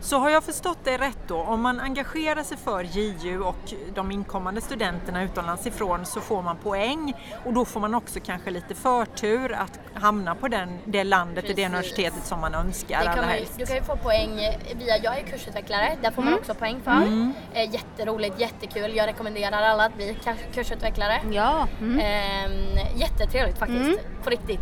Så 0.00 0.18
har 0.18 0.30
jag 0.30 0.44
förstått 0.44 0.78
det 0.84 0.98
rätt 0.98 1.18
då, 1.26 1.36
om 1.36 1.60
man 1.62 1.80
engagerar 1.80 2.42
sig 2.42 2.56
för 2.56 2.82
JU 2.84 3.40
och 3.40 3.74
de 3.94 4.10
inkommande 4.12 4.60
studenterna 4.60 5.22
utomlands 5.22 5.66
ifrån 5.66 6.06
så 6.06 6.20
får 6.20 6.42
man 6.42 6.56
poäng 6.56 7.14
och 7.44 7.52
då 7.52 7.64
får 7.64 7.80
man 7.80 7.94
också 7.94 8.20
kanske 8.24 8.50
lite 8.50 8.74
förtur 8.74 9.52
att 9.52 9.80
hamna 9.94 10.34
på 10.34 10.48
den, 10.48 10.78
det 10.84 11.04
landet 11.04 11.44
och 11.44 11.48
det 11.48 11.54
Precis. 11.54 11.66
universitetet 11.66 12.26
som 12.26 12.40
man 12.40 12.54
önskar 12.54 12.98
Det 12.98 13.04
kan 13.04 13.26
man, 13.26 13.36
du 13.58 13.66
kan 13.66 13.76
ju 13.76 13.82
få 13.82 13.96
poäng 13.96 14.36
via, 14.74 14.96
jag 15.02 15.18
är 15.18 15.22
kursutvecklare, 15.22 15.96
där 16.02 16.10
får 16.10 16.22
man 16.22 16.34
också 16.34 16.54
poäng 16.54 16.80
för. 16.84 17.32
Eh, 17.54 17.74
jätteroligt, 17.74 18.40
jättekul, 18.40 18.96
jag 18.96 19.06
rekommenderar 19.06 19.62
alla 19.62 19.84
att 19.84 19.96
bli 19.96 20.16
kurs- 20.24 20.54
kursutvecklare. 20.54 21.20
Ja. 21.32 21.66
Mm. 21.80 21.98
Ehm, 21.98 22.78
jättetrevligt 22.96 23.58
faktiskt, 23.58 24.00
på 24.24 24.30
riktigt. 24.30 24.60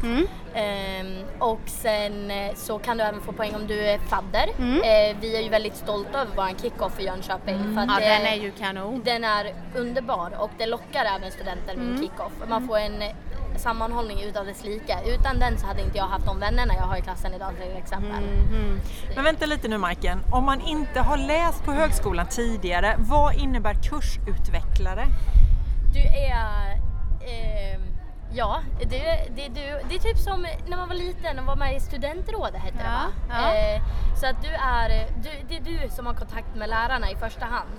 Ehm, 0.54 1.24
och 1.38 1.60
sen 1.66 2.30
eh, 2.30 2.54
så 2.54 2.78
kan 2.78 2.96
du 2.96 3.04
även 3.04 3.20
få 3.20 3.32
poäng 3.32 3.54
om 3.54 3.66
du 3.66 3.80
är 3.88 3.98
fadder. 3.98 4.48
Eh, 4.58 5.16
vi 5.20 5.36
är 5.36 5.40
ju 5.42 5.48
väldigt 5.48 5.76
stolta 5.76 6.20
över 6.20 6.32
vår 6.36 6.58
kick-off 6.62 7.00
i 7.00 7.04
Jönköping. 7.04 7.74
För 7.74 7.80
att 7.80 7.88
Ja, 7.88 7.94
det- 8.00 8.08
den 8.18 8.26
är 8.26 8.34
ju 8.36 8.50
kanon. 8.50 9.02
den 9.04 9.24
är 9.24 9.54
underbar 9.74 10.32
och 10.38 10.50
det 10.58 10.66
lockar 10.66 11.04
även 11.04 11.30
studenter 11.30 11.76
med 11.76 11.86
en 11.94 11.98
kick-off. 12.02 12.32
Man 12.48 12.66
får 12.68 12.78
en 12.78 13.02
eh, 13.02 13.08
sammanhållning 13.56 14.22
utav 14.22 14.46
dess 14.46 14.64
like. 14.64 14.96
Utan 15.06 15.38
den 15.38 15.58
så 15.58 15.66
hade 15.66 15.82
inte 15.82 15.98
jag 15.98 16.04
haft 16.06 16.26
de 16.26 16.40
vännerna 16.40 16.74
jag 16.74 16.82
har 16.82 16.96
i 16.96 17.02
klassen 17.02 17.34
idag 17.34 17.50
till 17.62 17.76
exempel. 17.76 18.22
Men 19.14 19.24
vänta 19.24 19.46
lite 19.46 19.68
nu 19.68 19.78
Majken, 19.78 20.20
om 20.32 20.44
man 20.44 20.60
inte 20.60 21.00
har 21.00 21.16
läst 21.16 21.64
på 21.64 21.72
högskolan 21.72 22.26
tidigare, 22.26 22.94
vad 22.98 23.34
innebär 23.34 23.74
kursutvecklare? 23.74 25.06
Du 25.92 26.00
är... 26.00 26.72
ehm, 27.26 27.80
ja, 28.34 28.60
det, 28.78 29.28
det, 29.36 29.48
du, 29.48 29.80
det 29.88 29.94
är 29.94 29.98
typ 29.98 30.18
som 30.18 30.46
när 30.68 30.76
man 30.76 30.88
var 30.88 30.94
liten 30.96 31.38
och 31.38 31.46
var 31.46 31.56
med 31.56 31.76
i 31.76 31.80
studentrådet 31.80 32.62
hette 32.62 32.78
det 32.78 32.84
Ja, 32.84 32.90
va? 32.90 33.12
ja. 33.28 33.54
Eh, 33.54 33.82
så 34.20 34.26
att 34.26 34.42
du 34.42 34.48
är, 34.48 35.08
du, 35.22 35.30
det 35.48 35.56
är 35.56 35.60
du 35.60 35.88
som 35.90 36.06
har 36.06 36.14
kontakt 36.14 36.54
med 36.54 36.68
lärarna 36.68 37.10
i 37.10 37.16
första 37.16 37.44
hand. 37.44 37.70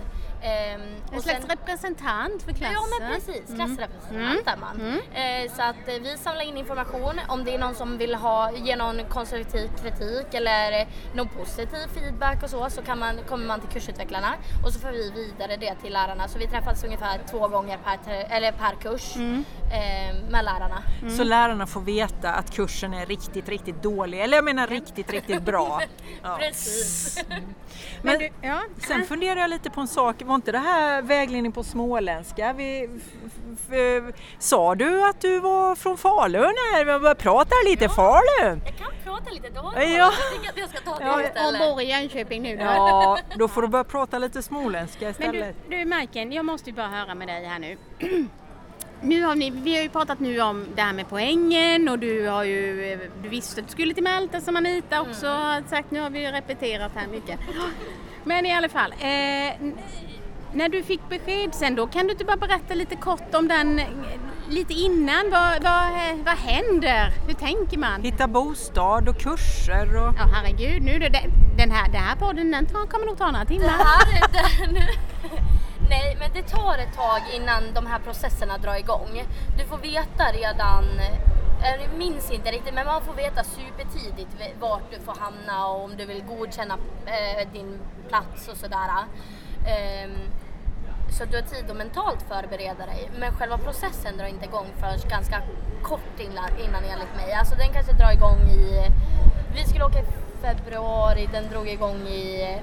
Ehm, 0.45 0.81
En 1.12 1.17
och 1.17 1.23
slags 1.23 1.39
sen- 1.41 1.49
representant 1.49 2.43
för 2.43 2.51
klassen. 2.51 2.73
Ja 2.73 2.99
men 2.99 3.12
precis, 3.13 3.55
klassrepresentant 3.55 4.47
är 4.47 4.58
man. 4.58 4.99
Eh, 5.13 5.51
så 5.55 5.62
att 5.62 5.88
eh, 5.88 5.95
vi 6.01 6.17
samlar 6.17 6.41
in 6.43 6.58
information 6.58 7.19
om 7.27 7.43
det 7.45 7.53
är 7.55 7.60
någon 7.60 7.75
som 7.75 7.97
vill 7.97 8.15
ha, 8.15 8.51
ge 8.51 8.75
någon 8.75 9.05
konstruktiv 9.10 9.69
kritik 9.81 10.34
eller 10.34 10.81
eh, 10.81 10.88
någon 11.13 11.27
positiv 11.29 11.88
feedback 11.93 12.43
och 12.43 12.49
så, 12.49 12.69
så 12.69 12.81
kan 12.81 12.99
man, 12.99 13.17
kommer 13.27 13.45
man 13.47 13.60
till 13.62 13.69
kursutvecklarna 13.69 14.34
och 14.65 14.73
så 14.73 14.79
får 14.79 14.91
vi 14.91 15.12
vidare 15.12 15.58
det 15.58 15.75
till 15.75 15.93
lärarna. 15.93 16.27
Så 16.27 16.39
vi 16.39 16.47
träffas 16.47 16.84
ungefär 16.84 17.19
två 17.31 17.47
gånger 17.47 17.77
per, 17.77 18.13
eller 18.29 18.51
per 18.51 18.75
kurs 18.81 19.15
eh, 19.15 20.15
med 20.29 20.45
lärarna. 20.45 20.84
Så 21.17 21.23
lärarna 21.23 21.67
får 21.67 21.81
veta 21.81 22.31
att 22.34 22.51
kursen 22.55 22.93
är 22.93 23.05
riktigt, 23.05 23.49
riktigt 23.49 23.84
dålig, 23.84 24.21
eller 24.21 24.38
jag 24.38 24.45
menar 24.45 24.67
riktigt, 24.67 25.12
riktigt 25.12 25.41
bra. 25.43 25.81
Ja. 26.23 26.38
Precis. 26.39 27.25
Men 28.01 28.19
du- 28.19 28.29
ja. 28.41 28.62
sen 28.88 29.05
funderar 29.05 29.39
jag 29.41 29.49
lite 29.49 29.69
på 29.69 29.81
en 29.81 29.88
sak, 29.88 30.21
var 30.36 30.38
inte 30.38 30.52
det 30.52 30.58
här 30.60 31.02
vägledning 31.02 31.52
på 31.52 31.63
småländska? 31.63 32.54
Vi, 32.54 32.89
f- 32.98 33.71
f- 33.71 34.15
sa 34.39 34.76
du 34.76 35.04
att 35.10 35.21
du 35.21 35.39
var 35.39 35.76
från 35.76 35.98
Falun 35.98 36.41
här? 36.74 36.80
Vi 36.80 37.00
började 37.00 37.15
prata 37.15 37.56
lite 37.65 37.89
Falun? 37.89 38.62
Jag 38.65 38.76
kan 38.78 38.88
pratar 39.04 39.32
lite 39.32 39.50
dåligt. 39.50 39.74
Ja. 39.76 39.84
Jag 39.84 40.12
tycker 40.34 40.50
att 40.50 40.58
jag 40.58 40.69
ska 40.69 40.80
ta 40.80 40.98
det 41.00 41.06
Ja, 41.06 41.24
istället. 41.24 41.60
Hon 41.62 41.69
bor 41.76 41.82
i 41.82 41.86
Jönköping 41.91 42.41
nu 42.43 42.58
då. 42.58 42.63
Ja, 42.63 43.17
då 43.38 43.48
får 43.48 43.62
du 43.62 43.67
börja 43.67 43.84
prata 43.84 44.19
lite 44.19 44.41
småländska 44.41 45.00
Men 45.06 45.12
istället. 45.12 45.56
du, 45.69 45.78
du 45.78 45.86
Majken, 45.86 46.32
jag 46.32 46.45
måste 46.45 46.69
ju 46.69 46.76
bara 46.76 46.88
höra 46.88 47.15
med 47.15 47.28
dig 47.28 47.45
här 47.45 47.60
nu. 47.60 47.78
Nu 49.02 49.24
har 49.24 49.36
ni, 49.36 49.50
vi 49.50 49.76
har 49.76 49.84
ju 49.84 49.89
pratat 49.89 50.19
nu 50.19 50.41
om 50.41 50.65
det 50.76 50.82
här 50.82 50.93
med 50.93 51.10
poängen 51.10 51.89
och 51.89 52.00
du 52.00 52.28
har 52.28 52.43
ju, 52.43 53.00
du 53.24 53.30
visste 53.30 53.62
att 53.62 53.67
du 53.67 53.71
skulle 53.71 53.93
till 53.93 54.04
Malta 54.04 54.41
som 54.41 54.56
Anita 54.56 55.02
också 55.02 55.28
har 55.28 55.63
sagt. 55.69 55.91
Nu 55.91 56.00
har 56.00 56.10
vi 56.10 56.19
ju 56.26 56.32
repeterat 56.32 56.91
här 56.95 57.08
mycket. 57.08 57.39
Men 58.24 58.45
i 58.45 58.54
alla 58.54 58.69
fall, 58.69 58.91
eh, 58.91 59.54
när 60.56 60.70
du 60.70 60.84
fick 60.84 61.10
besked 61.10 61.56
sen 61.56 61.76
då, 61.76 61.88
kan 61.88 62.06
du 62.06 62.12
inte 62.12 62.26
bara 62.26 62.38
berätta 62.38 62.74
lite 62.74 62.96
kort 62.96 63.36
om 63.36 63.48
den 63.48 63.82
lite 64.50 64.74
innan? 64.74 65.32
Vad, 65.32 65.63
vad, 65.63 65.89
vad 66.26 66.38
händer? 66.38 67.13
Hur 67.28 67.34
tänker 67.34 67.78
man? 67.78 68.02
Hitta 68.04 68.28
bostad 68.28 69.10
och 69.10 69.18
kurser 69.20 69.96
och... 69.96 70.13
Ja 70.18 70.28
herregud, 70.34 70.84
nu 70.84 71.00
det, 71.00 71.24
den 71.58 71.72
här, 71.72 71.91
den 71.91 72.02
här 72.02 72.15
podden 72.15 72.52
den 72.52 72.65
tar, 72.65 72.86
kommer 72.88 73.06
nog 73.06 73.18
ta 73.18 73.26
några 73.32 73.46
Det 73.46 73.54
timmar. 73.54 73.68
här 73.70 74.24
är 74.24 74.28
det 74.34 74.72
nu. 74.72 74.86
Nej, 75.89 76.18
men 76.20 76.30
det 76.34 76.41
tar 76.50 76.78
ett 76.78 76.96
tag 76.96 77.22
innan 77.36 77.74
de 77.74 77.86
här 77.86 78.00
processerna 78.00 78.58
drar 78.58 78.76
igång. 78.76 79.24
Du 79.58 79.65
får 79.65 79.78
veta 79.78 80.24
redan, 80.34 80.84
jag 81.63 81.98
minns 81.98 82.32
inte 82.32 82.52
riktigt, 82.52 82.74
men 82.74 82.86
man 82.86 83.02
får 83.02 83.13
veta 83.13 83.44
supertidigt 83.44 84.30
vart 84.60 84.91
du 84.91 85.00
får 85.06 85.15
hamna 85.20 85.68
och 85.68 85.84
om 85.84 85.91
du 85.98 86.06
vill 86.06 86.24
godkänna 86.24 86.78
eh, 87.06 87.48
din 87.54 87.80
plats 88.10 88.48
och 88.48 88.58
sådär. 88.58 88.89
Så 91.10 91.26
du 91.26 91.36
har 91.38 91.44
tid 91.44 91.70
att 91.72 91.78
mentalt 91.78 92.22
förbereda 92.30 92.86
dig. 92.86 93.10
Men 93.20 93.32
själva 93.36 93.58
processen 93.58 94.18
drar 94.18 94.26
inte 94.26 94.46
igång 94.46 94.68
förrän 94.80 95.00
ganska 95.10 95.41
kort 95.84 96.20
innan, 96.20 96.50
innan 96.60 96.84
enligt 96.84 97.15
mig. 97.15 97.34
Alltså 97.34 97.56
den 97.56 97.70
kanske 97.74 97.94
drar 97.94 98.12
igång 98.12 98.39
i, 98.50 98.91
vi 99.56 99.63
skulle 99.63 99.86
åka 99.86 100.00
i 100.00 100.06
februari, 100.41 101.30
den 101.32 101.50
drog 101.50 101.68
igång 101.68 102.08
i 102.08 102.58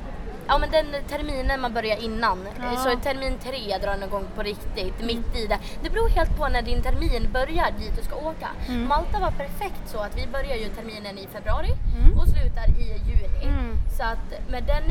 Ja 0.48 0.58
men 0.58 0.70
den 0.70 0.86
terminen 1.08 1.60
man 1.60 1.72
börjar 1.72 1.96
innan. 1.96 2.48
Ja. 2.58 2.76
Så 2.76 2.98
termin 3.00 3.38
tre 3.38 3.78
drar 3.78 3.92
den 3.92 4.02
igång 4.02 4.24
på 4.34 4.42
riktigt, 4.42 5.00
mitt 5.04 5.36
i 5.36 5.46
det. 5.46 5.58
Det 5.82 5.90
beror 5.90 6.08
helt 6.08 6.36
på 6.36 6.48
när 6.48 6.62
din 6.62 6.82
termin 6.82 7.28
börjar 7.32 7.70
dit 7.78 7.96
du 7.96 8.02
ska 8.02 8.16
åka. 8.16 8.48
Mm. 8.68 8.88
Malta 8.88 9.18
var 9.20 9.30
perfekt 9.30 9.82
så 9.86 9.98
att 9.98 10.16
vi 10.18 10.26
börjar 10.26 10.56
ju 10.56 10.68
terminen 10.68 11.18
i 11.18 11.26
februari 11.26 11.70
Mm. 11.98 12.18
och 12.18 12.28
slutar 12.28 12.68
i 12.80 12.84
juni. 13.08 13.44
Mm. 13.44 13.76
Så 13.96 14.02
att 14.02 14.50
med 14.50 14.62
den, 14.64 14.84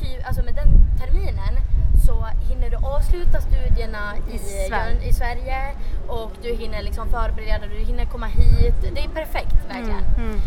ty, 0.00 0.22
alltså 0.26 0.42
med 0.42 0.54
den 0.54 0.68
terminen 1.00 1.54
så 2.06 2.26
hinner 2.48 2.70
du 2.70 2.76
avsluta 2.76 3.40
studierna 3.40 4.16
i, 4.32 4.34
I 4.34 4.38
Sverige. 4.38 5.08
i 5.08 5.12
Sverige 5.12 5.72
och 6.08 6.32
du 6.42 6.54
hinner 6.54 6.82
liksom 6.82 7.08
förbereda, 7.08 7.66
du 7.66 7.84
hinner 7.84 8.04
komma 8.04 8.26
hit. 8.26 8.74
Det 8.94 9.00
är 9.04 9.08
perfekt 9.08 9.56
verkligen. 9.68 10.04
Mm. 10.16 10.40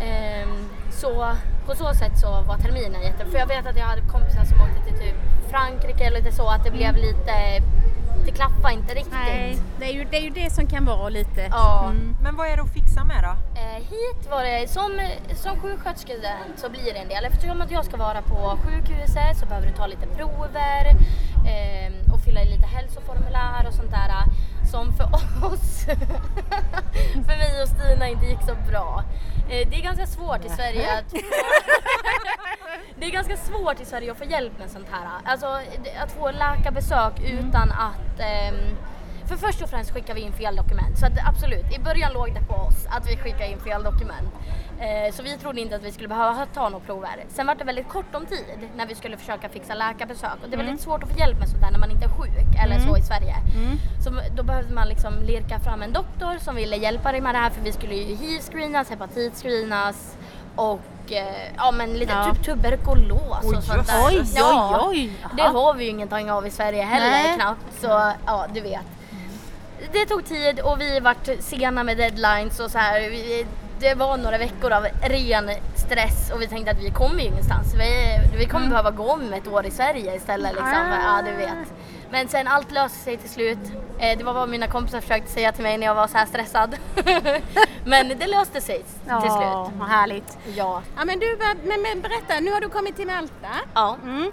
Ehm, 0.00 0.68
så 0.90 1.36
på 1.66 1.74
så 1.74 1.94
sätt 1.94 2.18
så 2.18 2.30
var 2.42 2.56
terminen 2.56 3.02
jätte... 3.02 3.24
För 3.24 3.38
jag 3.38 3.46
vet 3.46 3.66
att 3.66 3.76
jag 3.76 3.84
hade 3.84 4.02
kompisar 4.02 4.44
som 4.44 4.60
åkte 4.60 4.80
till 4.90 4.98
typ 4.98 5.14
Frankrike 5.50 6.04
eller 6.04 6.18
lite 6.18 6.36
så 6.36 6.48
att 6.48 6.64
det 6.64 6.70
blev 6.70 6.94
lite... 6.96 7.32
Det 8.26 8.32
klaffade 8.32 8.74
inte 8.74 8.94
riktigt. 8.94 9.12
Nej, 9.12 9.58
det 9.78 9.84
är, 9.84 9.92
ju, 9.92 10.04
det 10.04 10.16
är 10.16 10.20
ju 10.20 10.30
det 10.30 10.50
som 10.50 10.66
kan 10.66 10.84
vara 10.84 11.08
lite... 11.08 11.40
Ja. 11.50 11.84
Mm. 11.90 12.16
Men 12.22 12.36
vad 12.36 12.48
är 12.48 12.56
det 12.56 12.62
att 12.62 12.72
fixa 12.72 13.04
med 13.04 13.24
då? 13.24 13.60
Eh, 13.60 13.76
hit 13.76 14.30
var 14.30 14.42
det, 14.44 14.70
som, 14.70 15.00
som 15.34 15.60
sjuksköterskestudent 15.60 16.54
så 16.56 16.70
blir 16.70 16.92
det 16.94 16.98
en 16.98 17.08
del. 17.08 17.24
Eftersom 17.24 17.60
att 17.60 17.70
jag 17.70 17.84
ska 17.84 17.96
vara 17.96 18.22
på 18.22 18.58
sjukhuset 18.64 19.38
så 19.40 19.46
behöver 19.46 19.66
du 19.66 19.72
ta 19.74 19.86
lite 19.86 20.06
prover 20.06 20.86
eh, 21.52 22.12
och 22.12 22.20
fylla 22.24 22.42
i 22.42 22.44
lite 22.44 22.66
hälsoformulär 22.66 23.66
och 23.68 23.74
sånt 23.74 23.90
där. 23.90 24.10
Som 24.70 24.92
för 24.92 25.04
oss, 25.52 25.84
för 27.26 27.36
mig 27.38 27.62
och 27.62 27.68
Stina 27.68 28.08
inte 28.08 28.26
gick 28.26 28.42
så 28.42 28.54
bra. 28.70 29.04
Eh, 29.50 29.68
det 29.68 29.76
är 29.76 29.82
ganska 29.82 30.06
svårt 30.06 30.44
i 30.44 30.48
Sverige 30.48 30.98
att 30.98 31.12
Det 32.98 33.06
är 33.06 33.10
ganska 33.10 33.36
svårt 33.36 33.80
i 33.80 33.84
Sverige 33.84 34.12
att 34.12 34.18
få 34.18 34.24
hjälp 34.24 34.58
med 34.58 34.70
sånt 34.70 34.86
här. 34.90 35.08
Alltså 35.24 35.46
att 36.02 36.12
få 36.12 36.30
läkarbesök 36.30 37.20
utan 37.20 37.70
att 37.72 38.20
ehm, 38.20 38.76
för 39.28 39.36
först 39.36 39.62
och 39.62 39.70
främst 39.70 39.90
skickar 39.90 40.14
vi 40.14 40.20
in 40.20 40.32
fel 40.32 40.56
dokument. 40.56 40.98
Så 40.98 41.06
att 41.06 41.12
absolut, 41.28 41.76
i 41.76 41.78
början 41.78 42.12
låg 42.12 42.34
det 42.34 42.40
på 42.40 42.54
oss 42.54 42.86
att 42.90 43.10
vi 43.10 43.16
skickade 43.16 43.50
in 43.50 43.58
fel 43.60 43.82
dokument. 43.82 44.28
Eh, 44.80 45.14
så 45.14 45.22
vi 45.22 45.36
trodde 45.38 45.60
inte 45.60 45.76
att 45.76 45.82
vi 45.84 45.92
skulle 45.92 46.08
behöva 46.08 46.46
ta 46.54 46.68
några 46.68 46.84
prover. 46.84 47.24
Sen 47.28 47.46
var 47.46 47.54
det 47.54 47.64
väldigt 47.64 47.88
kort 47.88 48.14
om 48.14 48.26
tid 48.26 48.68
när 48.76 48.86
vi 48.86 48.94
skulle 48.94 49.16
försöka 49.16 49.48
fixa 49.48 49.74
läkarbesök. 49.74 50.38
Och 50.42 50.48
det 50.48 50.54
är 50.54 50.58
väldigt 50.64 50.80
svårt 50.80 51.02
att 51.02 51.12
få 51.12 51.18
hjälp 51.18 51.38
med 51.38 51.48
sånt 51.48 51.62
där 51.62 51.70
när 51.70 51.78
man 51.78 51.90
inte 51.90 52.04
är 52.04 52.08
sjuk 52.08 52.64
eller 52.64 52.78
så 52.78 52.96
i 52.96 53.02
Sverige. 53.02 53.34
Så 54.04 54.10
då 54.36 54.42
behövde 54.42 54.74
man 54.74 54.88
liksom 54.88 55.22
lirka 55.22 55.58
fram 55.58 55.82
en 55.82 55.92
doktor 55.92 56.38
som 56.38 56.54
ville 56.56 56.76
hjälpa 56.76 57.12
dig 57.12 57.20
med 57.20 57.34
det 57.34 57.38
här 57.38 57.50
för 57.50 57.60
vi 57.60 57.72
skulle 57.72 57.94
ju 57.94 58.14
hiv-screenas, 58.16 58.90
hepatit-screenas 58.90 60.16
och 60.56 60.80
eh, 61.12 61.52
ja 61.56 61.70
men 61.70 61.92
lite 61.92 62.12
Ja. 62.12 62.34
typ 62.34 62.44
tuberkulos 62.44 63.44
Oj, 63.44 63.56
och 63.56 63.62
sånt 63.64 63.86
där. 63.86 64.06
Oj, 64.06 64.22
Ja. 64.36 64.80
oj, 64.88 64.96
oj. 64.96 65.12
Det 65.36 65.42
har 65.42 65.74
vi 65.74 65.84
ju 65.84 65.90
ingenting 65.90 66.30
av 66.30 66.46
i 66.46 66.50
Sverige 66.50 66.82
heller 66.82 67.10
Nej. 67.10 67.34
knappt. 67.34 67.80
Så 67.80 68.12
ja, 68.26 68.46
du 68.54 68.60
vet. 68.60 68.80
Det 69.92 70.06
tog 70.06 70.24
tid 70.24 70.60
och 70.60 70.80
vi 70.80 71.00
vart 71.00 71.28
sena 71.40 71.82
med 71.84 71.96
deadlines 71.96 72.60
och 72.60 72.70
så 72.70 72.78
här. 72.78 73.00
Vi, 73.00 73.46
det 73.80 73.94
var 73.94 74.16
några 74.16 74.38
veckor 74.38 74.72
av 74.72 74.86
ren 75.02 75.50
stress 75.76 76.30
och 76.34 76.42
vi 76.42 76.46
tänkte 76.46 76.70
att 76.70 76.78
vi 76.82 76.90
kommer 76.90 77.20
ju 77.20 77.26
ingenstans. 77.26 77.74
Vi, 77.74 78.20
vi 78.38 78.46
kommer 78.46 78.68
behöva 78.68 78.90
gå 78.90 79.12
om 79.12 79.32
ett 79.32 79.48
år 79.48 79.66
i 79.66 79.70
Sverige 79.70 80.16
istället 80.16 80.52
liksom. 80.52 80.72
Ja, 81.04 81.22
du 81.24 81.32
vet. 81.36 81.72
Men 82.10 82.28
sen 82.28 82.48
allt 82.48 82.70
löste 82.72 82.98
sig 82.98 83.16
till 83.16 83.30
slut. 83.30 83.58
Eh, 83.98 84.18
det 84.18 84.24
var 84.24 84.32
vad 84.32 84.48
mina 84.48 84.66
kompisar 84.66 85.00
försökte 85.00 85.30
säga 85.32 85.52
till 85.52 85.62
mig 85.62 85.78
när 85.78 85.86
jag 85.86 85.94
var 85.94 86.06
så 86.06 86.18
här 86.18 86.26
stressad. 86.26 86.76
Men 87.84 88.08
det 88.08 88.26
löste 88.26 88.60
sig 88.60 88.76
till 88.78 88.84
Ja, 89.08 89.20
slut. 89.20 89.78
vad 89.78 89.88
härligt. 89.88 90.38
Ja. 90.56 90.82
Ja 90.96 91.04
men 91.04 91.18
du, 91.18 91.36
vad- 91.36 91.56
men, 91.64 91.82
men 91.82 92.00
berätta, 92.00 92.40
nu 92.40 92.52
har 92.52 92.60
du 92.60 92.68
kommit 92.68 92.96
till 92.96 93.06
Malta. 93.06 93.48
ja. 93.74 93.96
Mm. 94.02 94.32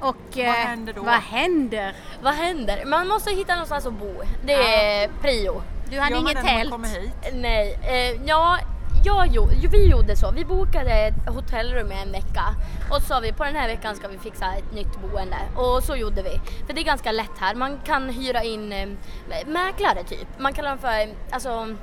Och 0.00 0.38
eh, 0.38 0.52
händer 0.52 0.92
då? 0.92 1.02
Vad 1.02 1.14
händer? 1.14 1.94
Vad 2.22 2.34
händer? 2.34 2.84
Man 2.84 3.08
måste 3.08 3.30
hitta 3.30 3.52
någonstans 3.54 3.86
att 3.86 3.92
bo. 3.92 4.22
Det 4.44 4.52
är 4.52 5.08
prio. 5.20 5.62
Du 5.90 6.00
hade 6.00 6.14
Gör 6.14 6.22
man 6.22 6.30
inget 6.32 6.42
det 6.42 6.42
när 6.42 6.52
man 6.52 6.60
tält? 6.60 6.70
kommer 6.70 6.88
hit? 6.88 7.12
Nej, 7.32 7.78
eh, 7.82 8.22
ja, 8.28 8.58
jag 9.04 9.26
gjorde, 9.26 9.54
vi 9.70 9.86
gjorde 9.90 10.16
så. 10.16 10.30
Vi 10.30 10.44
bokade 10.44 10.90
ett 10.90 11.28
hotellrum 11.28 11.92
i 11.92 12.02
en 12.02 12.12
vecka 12.12 12.44
och 12.90 12.96
så 12.96 13.06
sa 13.06 13.20
vi 13.20 13.32
på 13.32 13.44
den 13.44 13.56
här 13.56 13.68
veckan 13.68 13.96
ska 13.96 14.08
vi 14.08 14.18
fixa 14.18 14.54
ett 14.54 14.72
nytt 14.72 15.00
boende 15.00 15.36
och 15.56 15.82
så 15.82 15.96
gjorde 15.96 16.22
vi. 16.22 16.40
För 16.66 16.74
det 16.74 16.80
är 16.80 16.84
ganska 16.84 17.12
lätt 17.12 17.38
här. 17.38 17.54
Man 17.54 17.78
kan 17.84 18.08
hyra 18.08 18.42
in 18.42 18.72
eh, 18.72 18.88
mäklare 19.46 20.04
typ. 20.04 20.28
Man 20.38 20.52
kallar 20.52 20.70
dem 20.70 20.78
för 20.78 21.14
alltså 21.30 21.76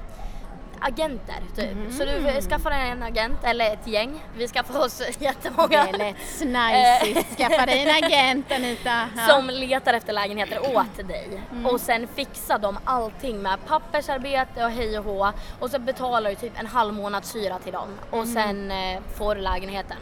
agenter 0.81 1.41
typ. 1.55 1.93
Så 1.97 2.05
du 2.05 2.41
skaffar 2.41 2.71
en 2.71 3.03
agent 3.03 3.43
eller 3.43 3.73
ett 3.73 3.87
gäng. 3.87 4.25
Vi 4.37 4.47
skaffade 4.47 4.79
oss 4.79 5.01
jättemånga. 5.19 5.87
Det 5.91 5.97
lät 5.97 6.15
snajsigt. 6.27 7.37
Skaffa 7.37 7.65
dig 7.65 7.81
en 7.89 8.03
agent 8.05 8.51
Anita. 8.51 9.07
Ja. 9.17 9.27
Som 9.27 9.49
letar 9.49 9.93
efter 9.93 10.13
lägenheter 10.13 10.75
åt 10.75 11.07
dig. 11.07 11.41
Och 11.65 11.81
sen 11.81 12.07
fixar 12.07 12.59
de 12.59 12.79
allting 12.83 13.41
med 13.41 13.65
pappersarbete 13.67 14.65
och 14.65 14.71
hej 14.71 14.99
och 14.99 15.05
hå. 15.05 15.31
Och 15.59 15.69
så 15.69 15.79
betalar 15.79 16.29
du 16.29 16.35
typ 16.35 16.59
en 16.59 16.67
halv 16.67 16.93
månads 16.93 17.35
hyra 17.35 17.59
till 17.59 17.73
dem. 17.73 17.89
Och 18.09 18.27
sen 18.27 18.71
eh, 18.71 18.99
får 19.17 19.35
du 19.35 19.41
lägenheten. 19.41 19.97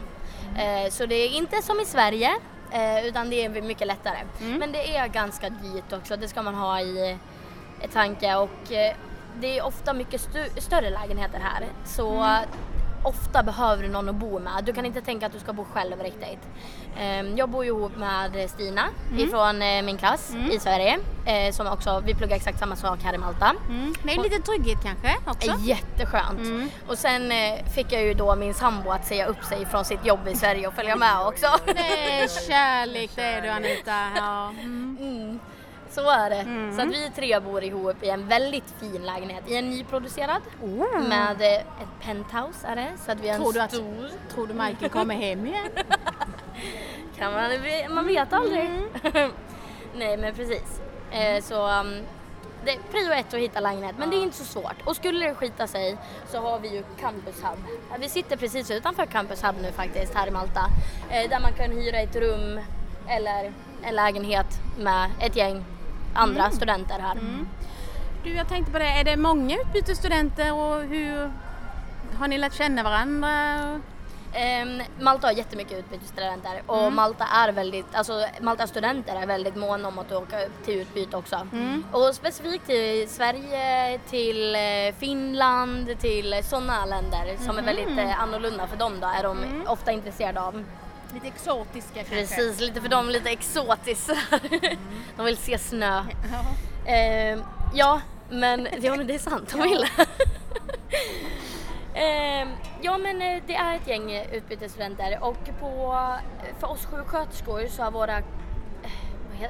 Eh, 0.58 0.90
så 0.90 1.06
det 1.06 1.14
är 1.14 1.28
inte 1.28 1.62
som 1.62 1.80
i 1.80 1.84
Sverige. 1.84 2.30
Eh, 2.72 3.06
utan 3.06 3.30
det 3.30 3.44
är 3.44 3.62
mycket 3.62 3.86
lättare. 3.86 4.18
Men 4.58 4.72
det 4.72 4.96
är 4.96 5.08
ganska 5.08 5.50
dyrt 5.50 5.92
också. 5.92 6.16
Det 6.16 6.28
ska 6.28 6.42
man 6.42 6.54
ha 6.54 6.80
i, 6.80 7.18
tanke. 7.92 8.34
Och 8.34 8.72
eh, 8.72 8.94
det 9.40 9.58
är 9.58 9.64
ofta 9.66 9.92
mycket 9.92 10.20
större 10.58 10.90
lägenheter 10.90 11.38
här. 11.42 11.64
Så 11.84 12.26
ofta 13.04 13.42
behöver 13.42 13.82
du 13.82 13.88
någon 13.88 14.08
att 14.08 14.14
bo 14.14 14.38
med. 14.38 14.64
Du 14.64 14.72
kan 14.72 14.86
inte 14.86 15.00
tänka 15.00 15.26
att 15.26 15.32
du 15.32 15.38
ska 15.38 15.52
bo 15.52 15.64
själv 15.72 16.00
riktigt. 16.02 16.38
Ehm, 16.98 17.36
Jag 17.36 17.48
bor 17.48 17.64
ju 17.64 17.70
ihop 17.70 17.96
med 17.96 18.50
Stina 18.50 18.82
ifrån 19.18 19.62
eh, 19.62 19.82
min 19.82 19.96
klass 19.98 20.32
i 20.52 20.58
Sverige. 20.58 20.98
eh, 21.26 21.52
Som 21.52 21.66
också, 21.66 22.02
vi 22.06 22.14
pluggar 22.14 22.36
exakt 22.36 22.58
samma 22.58 22.76
sak 22.76 22.98
här 23.04 23.14
i 23.14 23.18
Malta. 23.18 23.54
Mm. 23.68 23.94
Det 24.02 24.12
är 24.14 24.22
lite 24.22 24.42
trygghet 24.42 24.78
kanske 24.84 25.16
också? 25.26 25.50
Är 25.50 25.58
Jätteskönt. 25.58 26.70
Och 26.88 26.98
sen 26.98 27.32
eh, 27.32 27.64
fick 27.74 27.92
jag 27.92 28.02
ju 28.02 28.14
då 28.14 28.34
min 28.36 28.54
sambo 28.54 28.90
att 28.90 29.06
säga 29.06 29.26
upp 29.26 29.44
sig 29.44 29.66
från 29.66 29.84
sitt 29.84 30.06
jobb 30.06 30.28
i 30.28 30.34
Sverige 30.36 30.66
och 30.66 30.74
följa 30.74 30.96
med 30.96 31.26
också. 31.26 31.46
Det 31.66 32.20
är 32.20 32.48
kärlek 32.48 33.10
det 33.14 33.22
är 33.22 33.42
du 33.42 33.48
Anita. 33.48 34.10
Ja. 34.16 34.52
Mm. 35.96 36.06
Mm. 36.06 36.06
Så 36.06 36.10
är 36.10 36.30
det. 36.30 36.76
Så 36.76 36.82
att 36.82 36.88
vi 36.88 37.10
tre 37.16 37.40
bor 37.40 37.64
ihop 37.64 38.02
i 38.02 38.10
en 38.10 38.28
väldigt 38.28 38.74
fin 38.80 39.02
lägenhet 39.06 39.44
i 39.50 39.56
en 39.56 39.70
nyproducerad 39.70 40.42
med 41.08 41.40
eh, 41.40 41.54
ett 41.58 42.00
penthouse 42.02 42.66
är 42.66 42.76
det. 42.76 42.88
Så 43.06 43.12
att 43.12 43.20
vi 43.20 43.28
har 43.28 43.34
en 43.34 43.40
Tror 43.42 43.52
du 43.52 43.60
att- 43.60 43.72
stor 43.72 44.10
Tror 44.34 44.46
du 44.46 44.54
Michael 44.54 44.90
kommer 44.90 45.14
hem 45.14 45.46
igen? 45.46 45.68
kan 47.18 47.32
man, 47.32 47.50
man 47.94 48.06
vet 48.06 48.32
aldrig. 48.32 48.70
Nej 49.94 50.16
men 50.16 50.34
precis. 50.34 50.80
Eh, 51.10 51.42
så 51.42 51.68
um, 51.80 52.00
det 52.64 52.70
är 52.70 52.78
prio 52.90 53.12
ett 53.12 53.34
att 53.34 53.40
hitta 53.40 53.60
lägenhet 53.60 53.94
men 53.98 54.10
det 54.10 54.16
är 54.16 54.22
inte 54.22 54.36
så 54.36 54.44
svårt. 54.44 54.76
Och 54.84 54.96
skulle 54.96 55.26
det 55.28 55.34
skita 55.34 55.66
sig 55.66 55.96
så 56.28 56.38
har 56.40 56.58
vi 56.58 56.68
ju 56.68 56.82
Campus 57.00 57.42
Hub. 57.42 57.58
Vi 58.00 58.08
sitter 58.08 58.36
precis 58.36 58.70
utanför 58.70 59.06
Campus 59.06 59.44
Hub 59.44 59.54
nu 59.62 59.72
faktiskt 59.72 60.14
här 60.14 60.26
i 60.26 60.30
Malta. 60.30 60.60
Eh, 61.10 61.30
där 61.30 61.40
man 61.40 61.52
kan 61.52 61.70
hyra 61.70 61.98
ett 61.98 62.16
rum 62.16 62.60
eller 63.08 63.52
en 63.82 63.94
lägenhet 63.94 64.46
med 64.78 65.10
ett 65.20 65.36
gäng 65.36 65.64
andra 66.14 66.50
studenter 66.50 66.98
här. 66.98 67.18
Du, 68.24 68.34
jag 68.34 68.48
tänkte 68.48 68.72
på 68.72 68.78
det, 68.78 68.84
är 68.84 69.04
det 69.04 69.16
många 69.16 69.56
utbytesstudenter 69.60 70.52
och 70.54 70.80
hur 70.82 71.30
har 72.18 72.28
ni 72.28 72.38
lärt 72.38 72.54
känna 72.54 72.82
varandra? 72.82 73.80
Ehm, 74.34 74.82
Malta 75.00 75.26
har 75.26 75.32
jättemycket 75.32 75.78
utbytesstudenter 75.78 76.62
och 76.66 76.78
Mm. 76.78 76.94
Malta 76.94 77.24
är 77.24 77.52
väldigt, 77.52 77.94
alltså 77.94 78.24
Maltas 78.40 78.70
studenter 78.70 79.16
är 79.22 79.26
väldigt 79.26 79.56
måna 79.56 79.88
om 79.88 79.98
att 79.98 80.12
åka 80.12 80.36
till 80.64 80.74
utbyte 80.80 81.16
också. 81.16 81.36
Mm. 81.52 81.84
Och 81.92 82.14
specifikt 82.14 82.66
till 82.66 83.08
Sverige, 83.08 83.98
till 84.10 84.54
eh, 84.54 84.94
Finland, 84.98 85.98
till 86.00 86.34
sådana 86.44 86.84
länder 86.86 87.36
som 87.38 87.58
är 87.58 87.62
Mhm. 87.62 87.64
väldigt 87.66 87.98
eh, 87.98 88.22
annorlunda 88.22 88.66
för 88.66 88.76
dem 88.76 88.92
då 89.00 89.06
är 89.06 89.22
de 89.22 89.38
Mm. 89.42 89.66
ofta 89.66 89.92
intresserade 89.92 90.40
av. 90.40 90.64
Lite 91.14 91.26
exotiska 91.26 91.94
kanske? 91.94 92.14
Precis, 92.14 92.60
lite 92.60 92.80
för 92.80 92.88
dem 92.88 93.08
lite 93.08 93.30
exotiskt. 93.30 94.08
Mm. 94.08 94.78
de 95.16 95.26
vill 95.26 95.36
se 95.36 95.58
snö. 95.58 96.04
Ja, 97.74 98.00
men, 98.30 98.68
ja, 98.80 98.96
men 98.96 99.06
det 99.06 99.14
är 99.14 99.18
sant, 99.18 99.50
de 99.52 99.62
vill. 99.62 99.86
Ehm, 101.94 102.48
ja 102.82 102.98
men 102.98 103.22
eh, 103.22 103.42
det 103.46 103.54
är 103.54 103.76
ett 103.76 103.86
gäng 103.86 104.12
eh, 104.12 104.34
utbytesstudenter 104.34 105.18
och 105.22 105.60
på, 105.60 105.96
för 106.58 106.70
oss 106.70 106.86
sjuksköterskor 106.86 107.66
så 107.66 107.82
har 107.82 107.90
våra 107.90 108.18
eh, 108.18 108.24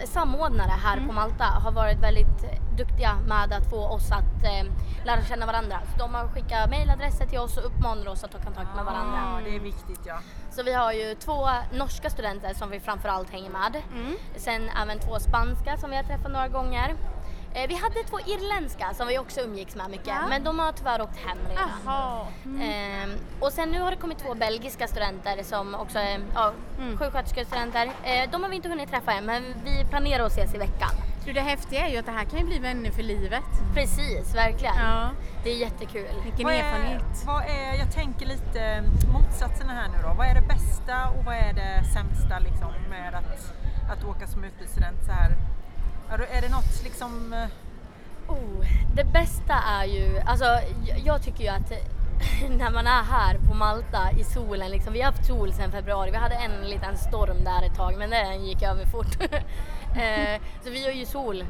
samordnare 0.06 0.70
här 0.84 0.96
Mm. 0.96 1.08
på 1.08 1.14
Malta 1.14 1.44
har 1.44 1.72
varit 1.72 1.98
väldigt 1.98 2.44
eh, 2.44 2.76
duktiga 2.76 3.14
med 3.26 3.52
att 3.52 3.70
få 3.70 3.88
oss 3.88 4.12
att 4.12 4.44
eh, 4.44 4.72
lära 5.04 5.22
känna 5.22 5.46
varandra. 5.46 5.80
Så 5.92 5.98
de 5.98 6.14
har 6.14 6.28
skickat 6.28 6.70
mejladresser 6.70 7.26
till 7.26 7.38
oss 7.38 7.56
och 7.56 7.64
uppmanar 7.66 8.08
oss 8.08 8.24
att 8.24 8.30
ta 8.32 8.38
kontakt 8.38 8.76
med 8.76 8.84
varandra. 8.84 9.18
Ja, 9.24 9.40
det 9.44 9.56
är 9.56 9.60
viktigt 9.60 10.00
ja. 10.06 10.18
Så 10.50 10.62
vi 10.62 10.72
har 10.72 10.92
ju 10.92 11.14
två 11.14 11.48
norska 11.72 12.10
studenter 12.10 12.54
som 12.54 12.70
vi 12.70 12.80
framförallt 12.80 13.30
hänger 13.30 13.50
med. 13.50 13.82
Mm. 13.94 14.16
Sen 14.36 14.68
även 14.82 14.98
två 14.98 15.18
spanska 15.18 15.76
som 15.76 15.90
vi 15.90 15.96
har 15.96 16.02
träffat 16.04 16.32
några 16.32 16.48
gånger. 16.48 16.94
Eh, 17.54 17.68
vi 17.68 17.74
hade 17.74 17.94
två 18.10 18.20
irländska 18.20 18.94
som 18.94 19.08
vi 19.08 19.18
också 19.18 19.40
umgicks 19.40 19.74
med 19.76 19.90
mycket, 19.90 20.06
Ja. 20.06 20.26
men 20.28 20.44
de 20.44 20.58
har 20.58 20.72
tyvärr 20.72 21.02
åkt 21.02 21.16
hem 21.16 21.38
redan. 21.48 21.68
Jaha. 21.86 22.26
Mm. 22.44 22.60
Ehm, 22.70 23.10
och 23.40 23.52
sen 23.52 23.68
nu 23.70 23.80
har 23.80 23.90
det 23.90 23.96
kommit 23.96 24.18
två 24.18 24.34
belgiska 24.34 24.86
studenter 24.88 25.42
som 25.42 25.74
också 25.74 25.98
är 25.98 26.20
ja, 26.34 26.52
Mm. 26.78 26.98
sjuksköterskestudenter. 26.98 27.86
Eh, 28.04 28.30
de 28.30 28.42
har 28.42 28.50
vi 28.50 28.56
inte 28.56 28.68
hunnit 28.68 28.90
träffa 28.90 29.12
än, 29.12 29.24
men 29.26 29.42
vi 29.64 29.84
planerar 29.90 30.24
att 30.24 30.32
ses 30.32 30.54
i 30.54 30.58
veckan. 30.58 30.90
Du, 31.24 31.32
det 31.32 31.40
häftiga 31.40 31.86
är 31.86 31.90
ju 31.90 31.96
att 31.98 32.06
det 32.06 32.12
här 32.12 32.24
kan 32.24 32.38
ju 32.38 32.44
bli 32.44 32.58
vänner 32.58 32.90
för 32.90 33.02
livet. 33.02 33.44
Precis, 33.74 34.34
verkligen. 34.34 34.76
Ja. 34.76 35.10
Det 35.44 35.50
är 35.50 35.56
jättekul. 35.56 36.08
Vilken 36.24 36.44
Vad 36.46 36.54
är, 36.54 36.58
erfarenhet. 36.58 37.24
vad 37.26 37.42
är, 37.44 37.74
jag 37.78 37.92
tänker 37.92 38.26
lite 38.26 38.82
motsatserna 39.12 39.72
här 39.72 39.88
nu 39.88 39.98
då. 40.08 40.14
Vad 40.18 40.26
är 40.26 40.34
det 40.34 40.46
bästa 40.48 41.08
och 41.08 41.24
vad 41.24 41.34
är 41.34 41.52
det 41.52 41.84
sämsta 41.94 42.38
liksom, 42.38 42.72
med 42.90 43.14
att, 43.14 43.52
att 43.92 44.04
åka 44.04 44.26
som 44.26 44.44
utbytesstudent 44.44 45.04
så 45.06 45.12
här? 45.12 45.36
Är 46.12 46.40
det- 46.42 46.48
något 46.48 46.82
liksom... 46.84 47.32
eh, 47.32 47.46
Oh, 48.28 48.64
det 48.94 49.04
bästa 49.04 49.54
är 49.54 49.84
ju, 49.84 50.18
alltså 50.18 50.44
jag, 51.04 51.22
tycker 51.22 51.44
ju 51.44 51.48
att 51.48 51.72
när 52.58 52.70
man 52.70 52.86
är 52.86 53.02
här 53.02 53.38
på 53.38 53.54
Malta 53.54 54.10
i 54.18 54.24
solen, 54.24 54.70
liksom, 54.70 54.92
vi 54.92 55.00
har 55.00 55.12
haft 55.12 55.26
sol 55.26 55.52
sedan 55.52 55.70
februari, 55.72 56.10
vi 56.10 56.16
hade 56.16 56.34
en 56.34 56.70
liten 56.70 56.96
storm 56.96 57.44
där 57.44 57.66
ett 57.66 57.76
tag 57.76 57.98
men 57.98 58.10
den 58.10 58.44
gick 58.44 58.62
över 58.62 58.86
fort. 58.86 59.20
eh, 59.96 60.40
så 60.64 60.70
vi 60.70 60.84
har 60.84 60.92
ju 60.92 61.06
sol 61.06 61.44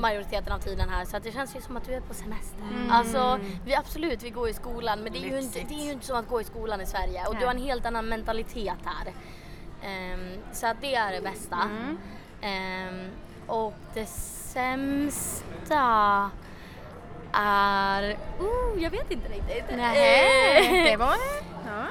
majoriteten 0.00 0.52
av 0.52 0.58
tiden 0.58 0.88
här 0.88 1.04
så 1.04 1.16
att 1.16 1.22
det 1.24 1.32
känns 1.32 1.56
ju 1.56 1.60
som 1.60 1.76
att 1.76 1.84
du 1.84 1.94
är 1.94 2.00
på 2.00 2.14
semester. 2.14 2.62
Mm. 2.74 2.90
Alltså 2.90 3.38
vi, 3.64 3.74
absolut, 3.74 4.22
vi 4.22 4.30
går 4.30 4.48
i 4.48 4.54
skolan 4.54 5.00
men 5.00 5.12
det 5.12 5.18
är, 5.18 5.30
ju 5.30 5.40
inte, 5.40 5.58
det 5.68 5.74
är 5.74 5.84
ju 5.84 5.92
inte 5.92 6.06
som 6.06 6.16
att 6.16 6.28
gå 6.28 6.40
i 6.40 6.44
skolan 6.44 6.80
i 6.80 6.86
Sverige 6.86 7.26
och 7.26 7.32
Nej. 7.32 7.40
du 7.40 7.46
har 7.46 7.54
en 7.54 7.62
helt 7.62 7.86
annan 7.86 8.08
mentalitet 8.08 8.78
här. 8.84 9.12
Ehm, 9.82 10.38
så 10.52 10.66
att 10.66 10.76
det 10.80 10.94
är 10.94 11.12
det 11.12 11.20
bästa. 11.20 11.56
Mm. 11.62 11.98
Ehm, 12.40 13.10
och 13.46 13.74
det 13.94 14.06
sämsta 14.06 15.40
är... 17.32 18.16
Oh, 18.40 18.82
jag 18.82 18.90
vet 18.90 19.10
inte 19.10 19.28
riktigt. 19.28 19.64
Nej, 19.76 20.90
det 20.90 20.96
var... 20.96 21.16
Ja. 21.66 21.86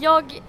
Jag... 0.00 0.42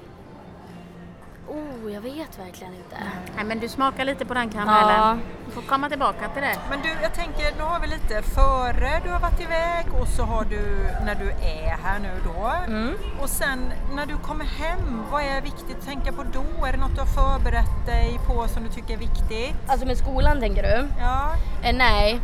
Oh, 1.47 1.93
jag 1.93 2.01
vet 2.01 2.39
verkligen 2.39 2.73
inte. 2.73 2.95
Nej, 3.35 3.45
men 3.45 3.59
du 3.59 3.67
smakar 3.69 4.05
lite 4.05 4.25
på 4.25 4.33
den 4.33 4.49
karamellen. 4.49 4.95
Ja. 4.99 5.17
Du 5.45 5.51
får 5.51 5.61
komma 5.61 5.89
tillbaka 5.89 6.29
till 6.29 6.41
det. 6.41 6.55
Men 6.69 6.81
du, 6.81 6.89
jag 7.01 7.13
tänker, 7.13 7.57
nu 7.57 7.63
har 7.63 7.79
vi 7.79 7.87
lite 7.87 8.21
före 8.21 9.01
du 9.03 9.09
har 9.11 9.19
varit 9.19 9.41
iväg 9.41 9.85
och 10.01 10.07
så 10.07 10.23
har 10.23 10.43
du 10.45 10.61
när 11.05 11.15
du 11.15 11.29
är 11.29 11.77
här 11.83 11.99
nu 11.99 12.09
då. 12.25 12.51
Mm. 12.67 12.93
Och 13.21 13.29
sen 13.29 13.59
när 13.95 14.05
du 14.05 14.17
kommer 14.17 14.45
hem, 14.45 15.03
vad 15.11 15.21
är 15.23 15.41
viktigt 15.41 15.77
att 15.79 15.85
tänka 15.85 16.11
på 16.11 16.23
då? 16.23 16.65
Är 16.65 16.71
det 16.71 16.77
något 16.77 16.95
du 16.95 16.99
har 16.99 17.07
förberett 17.07 17.85
dig 17.85 18.19
på 18.27 18.47
som 18.47 18.63
du 18.63 18.69
tycker 18.69 18.93
är 18.93 18.97
viktigt? 18.97 19.55
Alltså 19.67 19.85
med 19.87 19.97
skolan 19.97 20.39
tänker 20.39 20.63
du? 20.63 20.87
Ja, 20.99 21.33
Eh, 21.63 21.75
nej. 21.75 22.21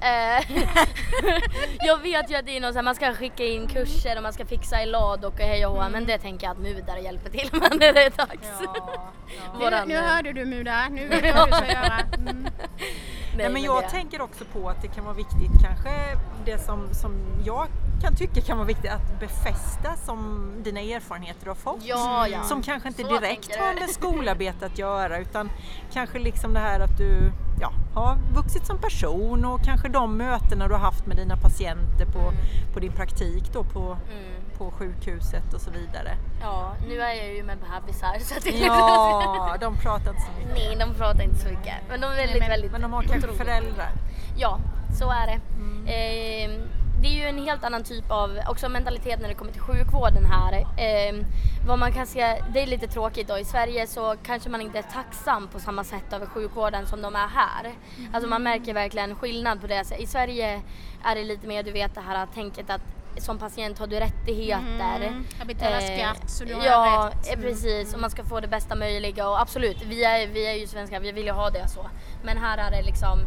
Eh, 0.00 0.44
jag 1.86 1.98
vet 2.02 2.30
ju 2.30 2.34
att 2.36 2.46
det 2.46 2.56
är 2.56 2.60
något 2.60 2.72
så 2.72 2.78
här, 2.78 2.82
man 2.82 2.94
ska 2.94 3.14
skicka 3.14 3.44
in 3.44 3.66
kurser 3.68 4.16
och 4.16 4.22
man 4.22 4.32
ska 4.32 4.46
fixa 4.46 4.82
i 4.82 4.86
lad 4.86 5.24
och 5.24 5.38
hej 5.38 5.66
och 5.66 5.72
hå, 5.82 5.88
men 5.90 6.06
det 6.06 6.18
tänker 6.18 6.46
jag 6.46 6.52
att 6.52 6.58
Mudar 6.62 6.96
hjälper 6.96 7.30
till 7.30 7.48
med 7.60 7.70
när 7.80 7.92
det 7.92 8.02
är 8.02 8.10
dags. 8.10 8.48
ja. 8.64 9.12
Våran, 9.60 9.88
Nu, 9.88 9.94
nu 9.94 10.00
eh, 10.00 10.04
hörde 10.04 10.32
du 10.32 10.44
Muda, 10.44 10.88
nu 10.90 11.08
vet 11.08 11.22
du 11.22 11.32
vad 11.32 11.48
du 11.48 11.52
ska 11.52 11.66
göra. 11.72 12.00
Mm. 12.18 12.42
Nej, 12.42 13.44
men 13.44 13.52
men 13.52 13.62
jag 13.62 13.82
det- 13.82 13.88
tänker 13.90 14.20
också 14.20 14.44
på 14.44 14.68
att 14.68 14.82
det 14.82 14.88
kan 14.88 15.04
vara 15.04 15.14
viktigt, 15.14 15.62
kanske 15.64 15.90
det 16.44 16.58
som, 16.58 16.94
som 16.94 17.12
jag 17.44 17.66
kan 18.02 18.16
tycka 18.16 18.40
kan 18.40 18.56
vara 18.58 18.66
viktigt 18.66 18.90
att 18.90 19.20
befästa 19.20 19.96
som 19.96 20.50
dina 20.62 20.80
erfarenheter 20.80 21.40
du 21.44 21.50
har 21.50 21.54
fått. 21.54 21.78
Ja, 21.84 22.28
ja. 22.28 22.42
Som 22.42 22.62
kanske 22.62 22.88
inte 22.88 23.02
Så 23.02 23.08
direkt 23.20 23.56
har 23.56 23.74
med 23.74 23.90
skolarbete 23.90 24.66
att 24.66 24.78
göra 24.78 25.18
utan 25.18 25.50
kanske 25.92 26.18
liksom 26.18 26.52
det 26.54 26.60
här 26.60 26.80
att 26.80 26.98
du 26.98 27.12
ja, 27.14 27.30
har 27.96 28.18
vuxit 28.34 28.66
som 28.66 28.78
person 28.78 29.44
och 29.44 29.60
kanske 29.64 29.88
de 29.88 30.16
mötena 30.16 30.68
du 30.68 30.74
har 30.74 30.80
haft 30.80 31.06
med 31.06 31.16
dina 31.16 31.36
patienter 31.36 32.06
på, 32.06 32.32
på 32.74 32.80
din 32.80 32.92
praktik 32.92 33.52
då 33.52 33.64
på, 33.64 33.80
Mm. 33.80 34.32
på 34.58 34.70
sjukhuset 34.70 35.54
och 35.54 35.60
så 35.60 35.70
vidare. 35.70 36.16
Ja, 36.42 36.72
nu 36.88 37.00
är 37.00 37.14
jag 37.14 37.34
ju 37.34 37.42
med 37.42 37.58
bebisar 37.58 38.18
så 38.20 38.34
det 38.44 38.50
Ja, 38.58 39.56
de 39.60 39.76
pratar 39.76 40.10
inte 40.10 40.22
så 40.22 40.30
mycket. 40.38 40.54
Nej, 40.56 40.76
de 40.80 40.94
pratar 40.94 41.22
inte 41.22 41.38
så 41.38 41.48
mycket. 41.48 41.74
Men 41.88 42.00
de 42.00 42.06
är 42.06 42.16
väldigt, 42.16 42.38
men, 42.40 42.48
väldigt 42.48 42.72
men 42.72 42.80
de 42.80 42.92
har 42.92 43.02
kanske 43.02 43.32
föräldrar. 43.32 43.90
Ja, 44.36 44.58
så 44.98 45.10
är 45.10 45.26
det. 45.26 45.40
Mm. 45.56 45.86
Ehm, 45.88 46.68
det 47.02 47.08
är 47.08 47.12
ju 47.12 47.22
en 47.22 47.38
helt 47.38 47.64
annan 47.64 47.84
typ 47.84 48.10
av 48.10 48.38
också 48.48 48.68
mentalitet 48.68 49.20
när 49.20 49.28
det 49.28 49.34
kommer 49.34 49.52
till 49.52 49.60
sjukvården 49.60 50.24
här. 50.24 50.52
Eh, 50.60 51.24
vad 51.66 51.78
man 51.78 51.92
kan 51.92 52.06
se, 52.06 52.42
det 52.52 52.62
är 52.62 52.66
lite 52.66 52.86
tråkigt 52.86 53.28
då. 53.28 53.38
I 53.38 53.44
Sverige 53.44 53.86
så 53.86 54.14
kanske 54.22 54.50
man 54.50 54.60
inte 54.60 54.78
är 54.78 54.82
tacksam 54.82 55.48
på 55.48 55.58
samma 55.58 55.84
sätt 55.84 56.12
över 56.12 56.26
sjukvården 56.26 56.86
som 56.86 57.02
de 57.02 57.14
är 57.14 57.28
här. 57.28 57.72
Alltså 58.12 58.28
man 58.28 58.42
märker 58.42 58.74
verkligen 58.74 59.14
skillnad 59.14 59.60
på 59.60 59.66
det. 59.66 59.84
I 59.98 60.06
Sverige 60.06 60.62
är 61.04 61.14
det 61.14 61.24
lite 61.24 61.46
mer, 61.46 61.62
du 61.62 61.72
vet 61.72 61.94
det 61.94 62.00
här 62.00 62.26
tänket 62.34 62.70
att 62.70 62.95
som 63.18 63.38
patient 63.38 63.78
har 63.78 63.86
du 63.86 63.96
rättigheter. 64.00 64.96
Mm, 65.02 65.24
jag 65.38 65.46
betalar 65.46 65.76
Eh, 65.80 65.98
skatt 65.98 66.30
så 66.30 66.44
du 66.44 66.54
har 66.54 66.64
ja, 66.64 67.10
rätt. 67.12 67.32
eh, 67.36 67.40
precis. 67.42 67.94
Och 67.94 68.00
man 68.00 68.10
ska 68.10 68.24
få 68.24 68.40
det 68.40 68.48
bästa 68.48 68.74
möjliga 68.74 69.28
och 69.28 69.40
absolut, 69.40 69.82
vi 69.84 70.04
är, 70.04 70.26
vi 70.26 70.46
är 70.46 70.54
ju 70.54 70.66
svenskar, 70.66 71.00
vi 71.00 71.12
vill 71.12 71.24
ju 71.26 71.32
ha 71.32 71.50
det 71.50 71.68
så. 71.68 71.86
Men 72.24 72.38
här 72.38 72.58
är 72.58 72.70
det 72.70 72.82
liksom, 72.82 73.18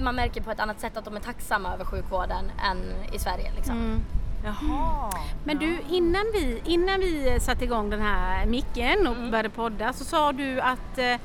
man 0.00 0.14
märker 0.14 0.40
på 0.42 0.50
ett 0.50 0.60
annat 0.60 0.80
sätt 0.80 0.96
att 0.96 1.04
de 1.04 1.16
är 1.16 1.20
tacksamma 1.20 1.74
över 1.74 1.84
sjukvården 1.84 2.50
än 2.70 2.94
i 3.14 3.18
Sverige 3.18 3.52
liksom. 3.56 3.74
Mm. 3.76 4.00
Jaha. 4.44 5.10
Men 5.44 5.58
du, 5.58 5.78
innan 5.90 6.24
vi, 6.32 6.62
innan 6.64 7.00
vi 7.00 7.38
satte 7.40 7.64
igång 7.64 7.90
den 7.90 8.00
här 8.02 8.46
micken 8.46 9.06
och 9.06 9.16
Mm. 9.16 9.30
började 9.30 9.50
podda 9.50 9.92
så 9.92 10.04
sa 10.04 10.32
du 10.32 10.60
att 10.60 10.98
eh, 10.98 11.16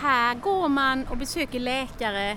här 0.00 0.34
går 0.34 0.68
man 0.68 1.06
och 1.10 1.16
besöker 1.16 1.60
läkare 1.60 2.36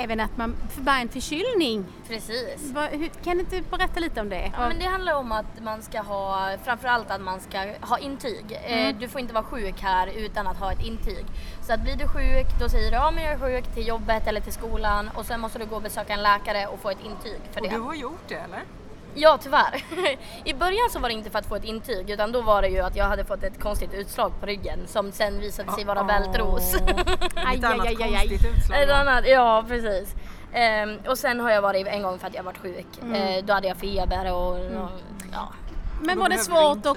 även 0.00 0.20
att 0.20 0.36
man 0.36 0.56
bara 0.76 0.98
en 0.98 1.08
förkylning. 1.08 1.84
Precis. 2.08 2.70
Vad- 2.74 2.88
hur, 2.88 3.08
kan 3.08 3.34
du 3.34 3.40
inte 3.40 3.62
berätta 3.70 4.00
lite 4.00 4.20
om 4.20 4.28
det? 4.28 4.52
Ja, 4.56 4.68
men 4.68 4.78
det 4.78 4.84
handlar 4.84 5.14
om 5.14 5.32
att 5.32 5.62
man 5.62 5.82
ska 5.82 6.00
ha, 6.00 6.56
framförallt 6.64 7.10
att 7.10 7.20
man 7.20 7.40
ska 7.40 7.58
ha 7.80 7.98
intyg. 7.98 8.44
Eh, 8.64 8.80
Mm. 8.80 8.98
Du 8.98 9.08
får 9.08 9.20
inte 9.20 9.34
vara 9.34 9.44
sjuk 9.44 9.80
här 9.82 10.06
utan 10.16 10.46
att 10.46 10.56
ha 10.56 10.72
ett 10.72 10.82
intyg. 10.86 11.24
Så 11.66 11.72
att 11.72 11.80
blir 11.80 11.96
du 11.96 12.06
sjuk, 12.08 12.46
då 12.60 12.68
säger 12.68 12.90
du 12.90 12.96
ja 12.96 13.10
men 13.10 13.24
jag 13.24 13.32
är 13.32 13.38
sjuk 13.38 13.74
till 13.74 13.86
jobbet 13.88 14.26
eller 14.26 14.40
till 14.40 14.52
skolan 14.52 15.10
och 15.14 15.26
sen 15.26 15.40
måste 15.40 15.58
du 15.58 15.66
gå 15.66 15.76
och 15.76 15.82
besöka 15.82 16.12
en 16.12 16.22
läkare 16.22 16.66
och 16.66 16.80
få 16.80 16.90
ett 16.90 17.04
intyg 17.04 17.40
för 17.52 17.60
Och 17.60 17.66
det. 17.68 17.74
du 17.74 17.80
har 17.80 17.94
gjort 17.94 18.28
det 18.28 18.34
eller? 18.34 18.62
Ja, 19.14 19.38
tyvärr. 19.42 19.84
I 20.44 20.54
början 20.54 20.90
så 20.90 20.98
var 20.98 21.08
det 21.08 21.14
inte 21.14 21.30
för 21.30 21.38
att 21.38 21.46
få 21.46 21.56
ett 21.56 21.64
intyg 21.64 22.10
utan 22.10 22.32
då 22.32 22.40
var 22.40 22.62
det 22.62 22.68
ju 22.68 22.80
att 22.80 22.96
jag 22.96 23.04
hade 23.04 23.24
fått 23.24 23.42
ett 23.42 23.60
konstigt 23.62 23.94
utslag 23.94 24.32
på 24.40 24.46
ryggen 24.46 24.78
som 24.86 25.12
sen 25.12 25.40
visade 25.40 25.72
sig 25.72 25.84
vara 25.84 26.04
bältros. 26.04 26.74
Aj, 27.34 27.58
Ett 27.58 27.64
annat 27.64 27.86
aj, 27.86 27.96
aj, 28.02 28.14
aj. 28.16 28.28
konstigt 28.28 28.56
utslag. 28.56 28.82
Ett 28.82 28.90
annat, 28.90 29.24
ja 29.26 29.64
precis. 29.68 30.14
Ehm, 30.52 30.98
och 31.08 31.18
sen 31.18 31.40
har 31.40 31.50
jag 31.50 31.62
varit 31.62 31.86
en 31.86 32.02
gång 32.02 32.18
för 32.18 32.26
att 32.26 32.34
jag 32.34 32.42
varit 32.42 32.58
sjuk. 32.58 32.86
Mm. 33.02 33.14
Eh, 33.14 33.44
då 33.44 33.52
hade 33.52 33.68
jag 33.68 33.76
feber 33.76 34.32
och 34.32 34.58
ja. 35.32 35.48
Men 36.02 36.18
var 36.18 36.28
det, 36.28 36.38
svårt 36.38 36.86
att, 36.86 36.96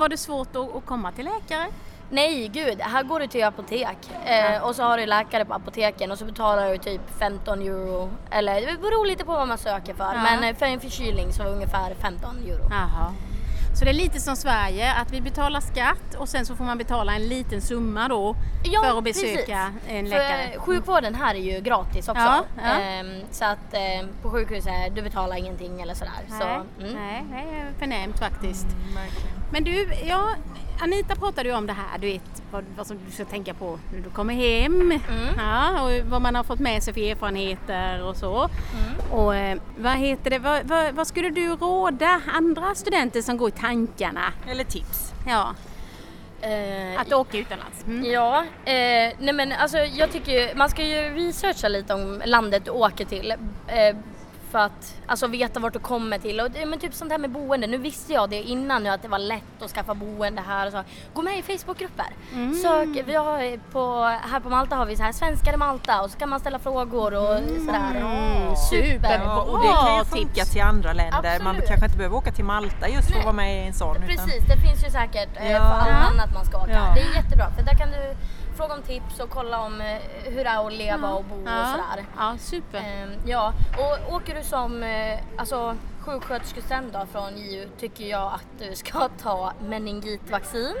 var 0.00 0.08
det 0.08 0.16
svårt 0.16 0.56
att 0.56 0.86
komma 0.86 1.12
till 1.12 1.24
läkare? 1.24 1.66
Nej 2.10 2.48
gud, 2.48 2.80
här 2.80 3.02
går 3.02 3.20
du 3.20 3.26
till 3.26 3.44
apotek 3.44 3.96
eh, 4.26 4.62
och 4.62 4.76
så 4.76 4.82
har 4.82 4.98
du 4.98 5.06
läkare 5.06 5.44
på 5.44 5.54
apoteken 5.54 6.10
och 6.10 6.18
så 6.18 6.24
betalar 6.24 6.70
du 6.70 6.78
typ 6.78 7.00
15 7.18 7.62
euro. 7.62 8.10
Eller 8.30 8.54
det 8.54 8.78
beror 8.80 9.06
lite 9.06 9.24
på 9.24 9.32
vad 9.32 9.48
man 9.48 9.58
söker 9.58 9.94
för 9.94 10.04
Ja. 10.14 10.22
men 10.22 10.44
eh, 10.44 10.56
för 10.56 10.66
en 10.66 10.80
förkylning 10.80 11.32
så 11.32 11.42
ungefär 11.44 11.94
15 11.94 12.36
euro. 12.46 12.68
Jaha. 12.70 13.12
Så 13.78 13.84
det 13.84 13.90
är 13.90 13.94
lite 13.94 14.20
som 14.20 14.36
Sverige, 14.36 14.92
att 14.92 15.10
vi 15.12 15.20
betalar 15.20 15.60
skatt 15.60 16.14
och 16.18 16.28
sen 16.28 16.46
så 16.46 16.56
får 16.56 16.64
man 16.64 16.78
betala 16.78 17.14
en 17.14 17.28
liten 17.28 17.60
summa 17.60 18.08
då 18.08 18.36
Ja, 18.64 18.82
för 18.84 18.98
att 18.98 19.04
besöka 19.04 19.36
precis. 19.36 19.88
en 19.88 20.04
För, 20.06 20.10
läkare. 20.18 20.42
eh, 20.42 20.60
sjukvården 20.60 21.14
här 21.14 21.34
är 21.34 21.38
ju 21.38 21.60
gratis 21.60 22.08
också. 22.08 22.22
Ja, 22.22 22.44
ja. 22.62 22.80
Ehm, 22.80 23.20
så 23.30 23.44
att 23.44 23.74
eh, 23.74 24.06
på 24.22 24.30
sjukhuset, 24.30 24.94
du 24.94 25.02
betalar 25.02 25.36
ingenting 25.36 25.80
eller 25.80 25.94
sådär. 25.94 26.12
Nej, 26.28 26.40
Så, 26.40 26.46
mm. 26.84 26.94
nej, 26.94 27.24
det 27.30 27.56
är 27.58 27.72
förnämt 27.78 28.18
faktiskt. 28.18 28.66
verkligen. 28.94 29.36
Men 29.52 29.64
du, 29.64 29.88
ja, 30.04 30.28
Anita 30.80 31.16
pratade 31.16 31.48
ju 31.48 31.54
om 31.54 31.66
det 31.66 31.72
här, 31.72 31.98
du 31.98 32.06
vet 32.06 32.42
vad, 32.50 32.64
vad 32.76 32.86
som 32.86 32.98
du 33.06 33.12
ska 33.12 33.24
tänka 33.24 33.54
på 33.54 33.78
när 33.92 34.00
du 34.00 34.10
kommer 34.10 34.34
hem. 34.34 34.82
Mm. 34.82 35.00
Ja, 35.38 35.82
och 35.82 36.10
vad 36.10 36.22
man 36.22 36.34
har 36.34 36.44
fått 36.44 36.60
med 36.60 36.82
sig 36.82 36.94
för 36.94 37.00
erfarenheter 37.00 38.02
och 38.02 38.16
så. 38.16 38.38
Mm. 38.38 39.10
Och 39.10 39.36
eh, 39.36 39.58
vad 39.78 39.96
heter 39.96 40.30
det, 40.30 40.38
vad, 40.38 40.64
vad, 40.64 40.94
vad 40.94 41.06
skulle 41.06 41.30
du 41.30 41.48
råda 41.48 42.20
andra 42.34 42.74
studenter 42.74 43.22
som 43.22 43.36
går 43.36 43.48
i 43.48 43.52
tankarna? 43.52 44.32
Eller 44.48 44.64
tips. 44.64 45.12
Ja, 45.26 45.54
Eh, 46.44 47.00
att 47.00 47.12
åka 47.12 47.38
utomlands. 47.38 47.84
Mm. 47.86 48.10
Ja, 48.12 48.38
eh, 48.64 49.12
nej 49.18 49.34
men 49.34 49.52
alltså 49.52 49.78
jag 49.78 50.12
tycker 50.12 50.32
ju, 50.32 50.54
man 50.54 50.70
ska 50.70 50.84
ju 50.86 51.14
researcha 51.14 51.68
lite 51.68 51.94
om 51.94 52.22
landet 52.24 52.64
du 52.64 52.70
åker 52.70 53.04
till. 53.04 53.30
Eh, 53.66 53.96
för 54.54 54.58
att 54.60 54.94
alltså 55.06 55.26
veta 55.26 55.60
vart 55.60 55.72
du 55.72 55.78
kommer 55.78 56.18
till. 56.18 56.40
Och, 56.40 56.50
det- 56.50 56.66
men 56.66 56.78
typ 56.78 56.94
sånt 56.94 57.10
här 57.12 57.18
med 57.18 57.30
boende, 57.30 57.66
nu 57.66 57.78
visste 57.78 58.12
jag 58.12 58.30
det 58.30 58.42
innan 58.42 58.82
nu 58.82 58.90
att 58.90 59.02
det 59.02 59.08
var 59.08 59.18
lätt 59.18 59.62
att 59.62 59.70
skaffa 59.70 59.94
boende 59.94 60.42
här 60.46 60.66
och 60.66 60.72
så. 60.72 60.82
Gå 61.14 61.22
med 61.22 61.38
i 61.38 61.42
Facebookgrupper. 61.42 62.06
Mm. 62.32 62.54
Sök, 62.54 62.88
vi 63.08 63.14
har 63.14 63.56
på, 63.72 64.02
här 64.30 64.40
på 64.40 64.48
Malta 64.48 64.76
har 64.76 64.86
vi 64.86 64.96
så 64.96 65.02
här 65.02 65.12
svenskar 65.12 65.52
i 65.52 65.56
Malta 65.56 66.02
och 66.02 66.10
så 66.10 66.18
kan 66.18 66.28
man 66.28 66.40
ställa 66.40 66.58
frågor 66.58 67.14
och 67.14 67.38
sådär. 67.66 67.90
Mm, 67.96 68.56
Super. 68.56 68.86
superbra. 68.86 69.24
Ja, 69.24 69.42
och 69.42 69.58
det 69.62 69.68
kan 69.86 69.98
ju 69.98 70.04
funka 70.04 70.34
tips. 70.34 70.50
till 70.50 70.62
andra 70.62 70.92
länder. 70.92 71.38
Man 71.38 71.46
Absolut. 71.46 71.68
kanske 71.68 71.86
inte 71.86 71.96
behöver 71.98 72.16
åka 72.16 72.32
till 72.32 72.44
Malta 72.44 72.88
just 72.88 73.10
för 73.10 73.18
att 73.18 73.24
vara 73.24 73.34
med 73.34 73.64
i 73.64 73.66
en 73.66 73.74
sån. 73.74 73.96
Utan, 73.96 74.06
Precis, 74.08 74.44
det 74.48 74.56
finns 74.68 74.84
ju 74.86 74.90
säkert 74.90 75.28
eh, 75.36 75.50
Ja. 75.52 75.58
för 75.58 75.90
allt 75.90 76.12
annat 76.12 76.34
man 76.34 76.44
ska 76.44 76.58
åka. 76.58 76.70
Ja. 76.72 76.92
Det 76.94 77.00
är 77.00 77.14
jättebra 77.22 77.50
för 77.56 77.62
där 77.62 77.74
kan 77.74 77.90
du 77.90 78.16
fråga 78.56 78.74
om 78.74 78.82
tips 78.82 79.20
och 79.20 79.30
kolla 79.30 79.60
om 79.60 79.80
eh, 79.80 79.96
hur 80.24 80.44
det 80.44 80.50
är 80.50 80.66
att 80.66 80.72
leva 80.72 81.08
och 81.14 81.24
bo 81.24 81.34
och 81.34 81.48
Ja, 81.48 81.66
sådär. 81.70 82.06
ja 82.16 82.34
super. 82.38 82.78
Ehm, 82.78 83.10
ja, 83.26 83.52
och 83.78 84.14
åker 84.14 84.34
du 84.34 84.42
som 84.42 84.82
eh, 84.82 85.18
alltså, 85.36 85.76
sjuksköterskestudent 86.00 86.92
då 86.92 87.06
från 87.12 87.36
JU 87.38 87.68
tycker 87.80 88.04
jag 88.04 88.22
att 88.34 88.46
du 88.68 88.74
ska 88.76 89.08
ta 89.22 89.52
meningitvaccin. 89.60 90.74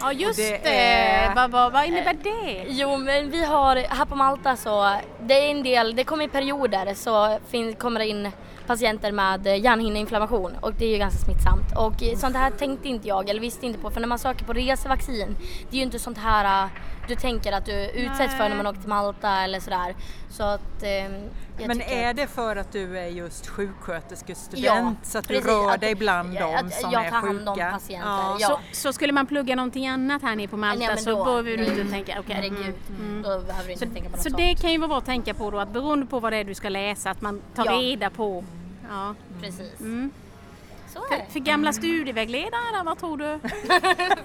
Ja 0.00 0.12
just 0.12 0.38
det 0.38 0.58
det, 0.64 0.80
är- 0.92 1.34
Vad, 1.34 1.50
vad, 1.50 1.72
vad 1.72 1.84
innebär 1.84 2.16
det? 2.22 2.64
Jo 2.68 2.96
men 2.96 3.30
vi 3.30 3.44
har 3.44 3.76
här 3.76 4.04
på 4.04 4.14
Malta 4.16 4.56
så 4.56 4.94
det 5.20 5.34
är 5.34 5.50
en 5.50 5.62
del, 5.62 5.96
det 5.96 6.04
kommer 6.04 6.24
i 6.24 6.28
perioder 6.28 6.94
så 6.94 7.38
fin, 7.48 7.74
kommer 7.74 8.00
det 8.00 8.06
in 8.06 8.32
patienter 8.66 9.12
med 9.12 9.46
eh, 9.46 9.56
hjärnhinneinflammation 9.56 10.52
och 10.60 10.72
det 10.78 10.84
är 10.84 10.90
ju 10.90 10.98
ganska 10.98 11.24
smittsamt. 11.24 11.76
Och 11.76 12.02
eh, 12.02 12.16
sånt 12.16 12.36
här 12.36 12.50
tänkte 12.50 12.88
inte 12.88 13.08
jag 13.08 13.28
eller 13.28 13.40
visste 13.40 13.66
inte 13.66 13.78
på 13.78 13.90
för 13.90 14.00
när 14.00 14.08
man 14.08 14.18
söker 14.18 14.44
på 14.44 14.52
resevaccin 14.52 15.36
det 15.70 15.76
är 15.76 15.78
ju 15.78 15.82
inte 15.82 15.98
sånt 15.98 16.18
här 16.18 16.64
eh, 16.64 16.70
du 17.14 17.20
tänker 17.20 17.52
att 17.52 17.66
du 17.66 17.72
utsätts 17.90 18.34
för 18.36 18.48
när 18.48 18.56
man 18.56 18.66
åker 18.66 18.80
till 18.80 18.88
Malta 18.88 19.30
eller 19.30 19.60
sådär. 19.60 19.94
Så 20.30 20.42
att, 20.42 20.82
eh, 20.82 20.88
Men 21.66 21.80
är 21.82 22.10
att- 22.10 22.16
det 22.16 22.26
för 22.26 22.56
att 22.56 22.72
du 22.72 22.98
är 22.98 23.06
just 23.06 23.46
sjuksköterskestudent 23.46 24.98
så 25.06 25.18
att 25.18 25.28
du 25.28 25.34
precis, 25.34 25.50
rör 25.50 25.70
att- 25.74 25.80
dig 25.80 25.94
bland 25.94 26.34
ja, 26.34 26.40
dem 26.46 26.54
att 26.66 26.74
som 26.74 26.90
jag 26.92 27.06
är 27.06 27.10
tar 27.10 27.16
hand 27.20 27.48
om 27.48 27.54
sjuka? 27.54 27.70
patienter, 27.70 28.08
Ja. 28.08 28.36
ja. 28.40 28.48
Så, 28.48 28.58
så 28.72 28.92
skulle 28.92 29.12
man 29.12 29.26
plugga 29.26 29.56
någonting 29.56 29.86
annat 29.88 30.22
här 30.22 30.36
nere 30.36 30.48
på 30.48 30.56
Malta 30.56 30.78
Nej, 30.78 30.88
men 30.88 30.98
så 30.98 31.10
då- 31.10 31.24
behöver 31.24 31.56
du 31.56 31.64
inte 31.64 31.72
mm. 31.80 31.92
tänka, 31.92 32.16
okej. 32.20 32.34
Herregud, 32.34 32.74
mm. 32.98 33.22
då 33.22 33.28
behöver 33.28 33.66
du 33.66 33.72
inte 33.72 33.86
Så, 33.86 33.92
tänka 33.94 34.08
på 34.10 34.16
något 34.16 34.22
så 34.24 34.30
sånt. 34.30 34.36
det 34.36 34.54
kan 34.54 34.72
ju 34.72 34.78
vara 34.78 34.88
bra 34.88 34.98
att 34.98 35.04
tänka 35.06 35.34
på 35.34 35.50
då 35.50 35.58
att 35.58 35.72
beroende 35.72 36.06
på 36.06 36.20
vad 36.20 36.32
det 36.32 36.36
är 36.36 36.44
du 36.44 36.54
ska 36.54 36.68
läsa 36.68 37.10
att 37.10 37.20
man 37.20 37.40
tar 37.54 37.66
Ja. 37.66 37.72
reda 37.72 38.10
på. 38.10 38.44
Ja. 38.90 39.14
Precis. 39.42 39.80
Mm. 39.80 40.10
För, 41.00 41.32
för 41.32 41.40
gamla 41.40 41.72
studievägledare 41.72 42.82
vad 42.84 42.98
tror 42.98 43.16
du? 43.16 43.38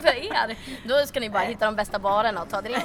för 0.02 0.16
er. 0.16 0.58
Då 0.88 1.08
ska 1.08 1.20
ni 1.20 1.30
bara 1.30 1.44
hitta 1.44 1.66
de 1.66 1.76
bästa 1.76 2.00
barerna 2.00 2.42
och 2.42 2.50
ta 2.50 2.62
drink. 2.62 2.84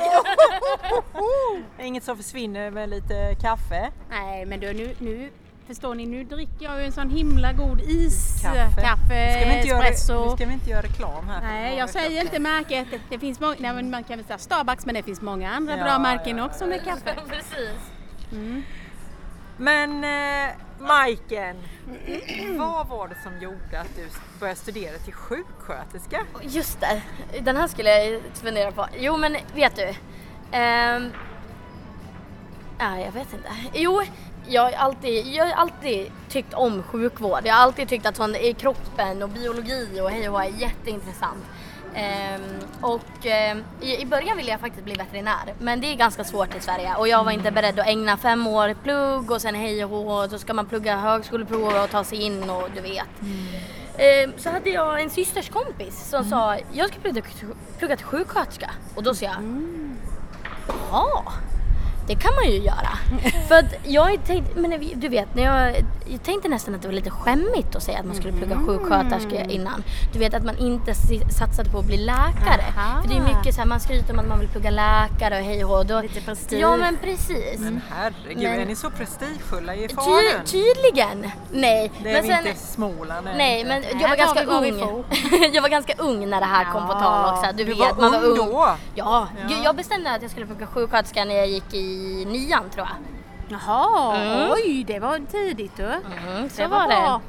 Inget 1.80 2.04
som 2.04 2.16
försvinner 2.16 2.70
med 2.70 2.88
lite 2.88 3.34
kaffe. 3.40 3.92
Nej 4.10 4.46
men 4.46 4.60
du 4.60 4.72
nu, 4.72 4.94
nu 4.98 5.30
förstår 5.66 5.94
ni, 5.94 6.06
nu 6.06 6.24
dricker 6.24 6.64
jag 6.64 6.78
ju 6.78 6.84
en 6.84 6.92
sån 6.92 7.10
himla 7.10 7.52
god 7.52 7.80
iskaffe, 7.80 8.56
Kaffe. 8.56 8.80
kaffe 8.82 9.26
Nu 9.26 9.40
ska 9.40 9.48
vi 9.50 9.56
inte 9.56 9.68
göra, 9.68 9.82
espresso. 9.82 10.30
nu 10.30 10.36
ska 10.36 10.46
vi 10.46 10.52
inte 10.52 10.70
göra 10.70 10.82
reklam 10.82 11.28
här. 11.28 11.42
Nej, 11.42 11.78
jag 11.78 11.90
säger 11.90 12.22
inte 12.22 12.38
märket. 12.38 12.88
Det, 13.10 13.18
finns 13.18 13.40
många, 13.40 13.56
nej, 13.58 13.72
men 13.72 13.90
man 13.90 14.04
kan 14.04 14.16
väl 14.18 14.26
säga 14.26 14.38
Starbucks 14.38 14.86
men 14.86 14.94
det 14.94 15.02
finns 15.02 15.20
många 15.20 15.50
andra 15.50 15.76
Ja, 15.78 15.84
bra 15.84 15.98
märken 15.98 16.38
ja, 16.38 16.46
också 16.46 16.66
med 16.66 16.84
kaffe. 16.84 17.14
Precis. 17.28 17.78
Men 19.56 20.04
eh, 20.04 20.54
Majken, 20.86 21.56
vad 22.58 22.88
var 22.88 23.08
det 23.08 23.16
som 23.22 23.38
gjorde 23.42 23.80
att 23.80 23.96
du 23.96 24.08
började 24.40 24.58
studera 24.60 24.98
till 24.98 25.12
sjuksköterska? 25.14 26.26
Just 26.42 26.80
det, 26.80 27.02
den 27.40 27.56
här 27.56 27.68
skulle 27.68 28.04
jag 28.04 28.22
fundera 28.34 28.72
på. 28.72 28.86
Jo 28.98 29.16
men 29.16 29.36
vet 29.54 29.76
du. 29.76 29.94
Ehm, 30.52 31.12
Ja, 32.78 32.98
jag 32.98 33.12
vet 33.12 33.32
inte. 33.32 33.48
Jo, 33.74 34.02
jag 34.46 34.62
har, 34.62 34.72
alltid, 34.72 35.26
jag 35.26 35.44
har 35.46 35.52
alltid 35.52 36.12
tyckt 36.28 36.54
om 36.54 36.82
sjukvård. 36.82 37.40
Jag 37.44 37.54
har 37.54 37.62
alltid 37.62 37.88
tyckt 37.88 38.06
att 38.06 38.16
sånt 38.16 38.36
i 38.36 38.52
kroppen 38.52 39.22
och 39.22 39.28
biologi 39.28 40.00
och 40.00 40.10
hej 40.10 40.28
och 40.28 40.34
hå 40.34 40.40
är 40.44 40.60
jätteintressant. 40.60 41.44
Ehm, 41.94 42.40
och 42.80 43.26
ehm, 43.26 43.64
i, 43.80 44.06
början 44.06 44.36
ville 44.36 44.50
jag 44.50 44.60
faktiskt 44.60 44.84
bli 44.84 44.94
veterinär 44.94 45.54
men 45.58 45.80
det 45.80 45.86
är 45.86 45.94
ganska 45.96 46.24
svårt 46.24 46.56
i 46.56 46.60
Sverige. 46.60 46.94
Och 46.94 47.08
jag 47.08 47.24
var 47.24 47.32
inte 47.32 47.50
beredd 47.50 47.80
att 47.80 47.86
ägna 47.86 48.16
fem 48.16 48.46
år 48.46 48.74
plugg 48.82 49.30
och 49.30 49.40
sen 49.40 49.54
hej 49.54 49.84
och 49.84 49.90
hå 49.90 50.28
så 50.28 50.38
ska 50.38 50.54
man 50.54 50.66
plugga 50.66 50.96
högskoleprov 50.96 51.82
och 51.84 51.90
ta 51.90 52.04
sig 52.04 52.22
in 52.22 52.50
och 52.50 52.68
du 52.74 52.80
vet. 52.80 53.08
Ehm, 53.98 54.32
så 54.36 54.50
hade 54.50 54.70
jag 54.70 55.02
en 55.02 55.10
systers 55.10 55.48
kompis 55.48 56.08
som 56.10 56.24
sa 56.24 56.56
jag 56.72 56.88
ska 56.88 56.98
plugga, 57.00 57.22
plugga 57.78 57.96
till 57.96 58.06
sjuksköterska. 58.06 58.70
Och 58.94 59.02
då 59.02 59.14
sa 59.14 59.24
jag 59.24 59.34
Jaha, 60.90 61.32
det 62.06 62.14
kan 62.14 62.34
man 62.34 62.44
ju 62.50 62.58
göra. 62.58 62.98
För 63.48 63.54
att 63.54 63.74
jag 63.84 64.24
tänkte, 64.26 64.60
men 64.60 64.80
du 64.94 65.08
vet, 65.08 65.34
när 65.34 65.42
jag, 65.42 65.76
jag 66.06 66.22
tänkte 66.22 66.48
nästan 66.48 66.74
att 66.74 66.82
det 66.82 66.88
var 66.88 66.94
lite 66.94 67.10
skämmigt 67.10 67.76
att 67.76 67.82
säga 67.82 67.98
att 67.98 68.04
man 68.06 68.16
skulle 68.16 68.32
plugga 68.32 68.56
sjuksköterska 68.66 69.44
innan. 69.44 69.84
Du 70.12 70.18
vet 70.18 70.34
att 70.34 70.44
man 70.44 70.58
inte 70.58 70.94
satsade 71.38 71.70
på 71.70 71.78
att 71.78 71.84
bli 71.86 71.96
läkare. 71.96 72.64
Aha. 72.76 73.02
För 73.02 73.08
det 73.08 73.14
är 73.16 73.36
mycket 73.36 73.54
så 73.54 73.60
här, 73.60 73.68
man 73.68 73.80
skryter 73.80 74.12
om 74.12 74.18
att 74.18 74.28
man 74.28 74.38
vill 74.38 74.48
plugga 74.48 74.70
läkare 74.70 75.38
och 75.38 75.44
hej 75.44 75.64
och. 75.64 75.86
Då- 75.86 76.00
Lite 76.00 76.20
prestige. 76.20 76.60
Ja 76.60 76.76
men 76.76 76.96
precis. 76.96 77.58
Men 77.58 77.80
herregud, 77.90 78.42
Men- 78.42 78.60
är 78.60 78.66
ni 78.66 78.76
så 78.76 78.90
prestigefulla 78.90 79.74
i 79.74 79.88
Ty, 79.88 79.94
Falun? 79.94 80.44
tydligen. 80.44 81.30
Nej. 81.52 81.92
Det 82.02 82.08
är 82.10 82.12
men 82.12 82.22
vi 82.22 82.28
sen, 82.28 82.38
inte 82.38 82.50
i 82.50 82.54
Småland. 82.54 83.26
Nej 83.36 83.60
inte. 83.60 83.68
men 83.90 84.00
jag 84.00 84.08
var 84.08 84.16
ganska 84.16 84.44
ung. 84.44 85.04
jag 85.52 85.62
var 85.62 85.68
ganska 85.68 85.94
ung 85.98 86.30
när 86.30 86.40
det 86.40 86.46
här 86.46 86.72
kom 86.72 86.86
på 86.86 86.92
tal 86.92 87.34
också. 87.34 87.52
Du, 87.56 87.64
Du 87.64 87.70
vet, 87.74 87.78
var 87.96 88.10
man 88.10 88.14
ung 88.14 88.20
var 88.38 88.44
ung 88.44 88.50
då? 88.52 88.68
Ja. 88.94 89.28
Ja. 89.48 89.56
Jag 89.64 89.76
bestämde 89.76 90.14
att 90.14 90.22
jag 90.22 90.30
skulle 90.30 90.46
plugga 90.46 90.66
sjuksköterska 90.66 91.24
när 91.24 91.34
jag 91.34 91.48
gick 91.48 91.74
i 91.74 91.91
nian 92.26 92.70
tror 92.70 92.86
jag. 92.86 92.96
Jaha, 93.48 94.16
Mm. 94.16 94.50
oj 94.52 94.84
det 94.86 94.98
var 94.98 95.18
tidigt 95.30 95.76
du. 95.76 95.84
Mm, 95.84 96.50
så 96.50 96.62
det 96.62 96.68
var, 96.68 96.80
det. 96.80 96.86
bra. 96.88 97.20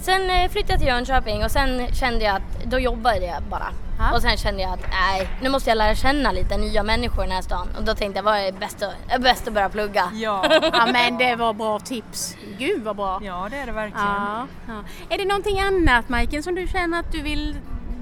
Sen 0.00 0.30
eh, 0.30 0.48
flyttade 0.50 0.72
jag 0.72 0.78
till 0.80 0.88
Jönköping 0.88 1.44
och 1.44 1.50
sen 1.50 1.86
kände 1.94 2.24
jag 2.24 2.36
att 2.36 2.64
då 2.64 2.78
jobbade 2.78 3.26
jag 3.26 3.42
bara. 3.42 3.66
Ja. 3.98 4.14
Och 4.16 4.22
sen 4.22 4.36
kände 4.36 4.62
jag 4.62 4.72
att 4.72 4.84
nej, 4.90 5.28
nu 5.42 5.48
måste 5.48 5.70
jag 5.70 5.76
lära 5.78 5.94
känna 5.94 6.32
lite 6.32 6.56
nya 6.56 6.82
människor 6.82 7.24
i 7.24 7.26
den 7.26 7.34
här 7.34 7.42
stan. 7.42 7.68
Och 7.78 7.84
då 7.84 7.94
tänkte 7.94 8.18
jag, 8.18 8.22
vad 8.24 8.38
är 8.38 8.52
bäst 8.52 8.82
att, 8.82 8.94
är 9.08 9.18
bäst 9.18 9.48
att 9.48 9.54
börja 9.54 9.68
plugga? 9.68 10.10
Ja. 10.14 10.44
Ja 10.72 10.86
men 10.92 11.18
det 11.18 11.36
var 11.36 11.52
bra 11.52 11.78
tips. 11.78 12.36
Gud 12.58 12.82
vad 12.84 12.96
bra. 12.96 13.20
ja, 13.22 13.46
det 13.50 13.56
är 13.56 13.66
det 13.66 13.72
verkligen. 13.72 14.06
Ja, 14.06 14.46
ja. 14.68 14.74
Är 15.14 15.18
det 15.18 15.24
någonting 15.24 15.60
annat 15.60 16.08
Majken 16.08 16.42
som 16.42 16.54
du 16.54 16.66
känner 16.66 17.00
att 17.00 17.12
du 17.12 17.22
vill 17.22 17.56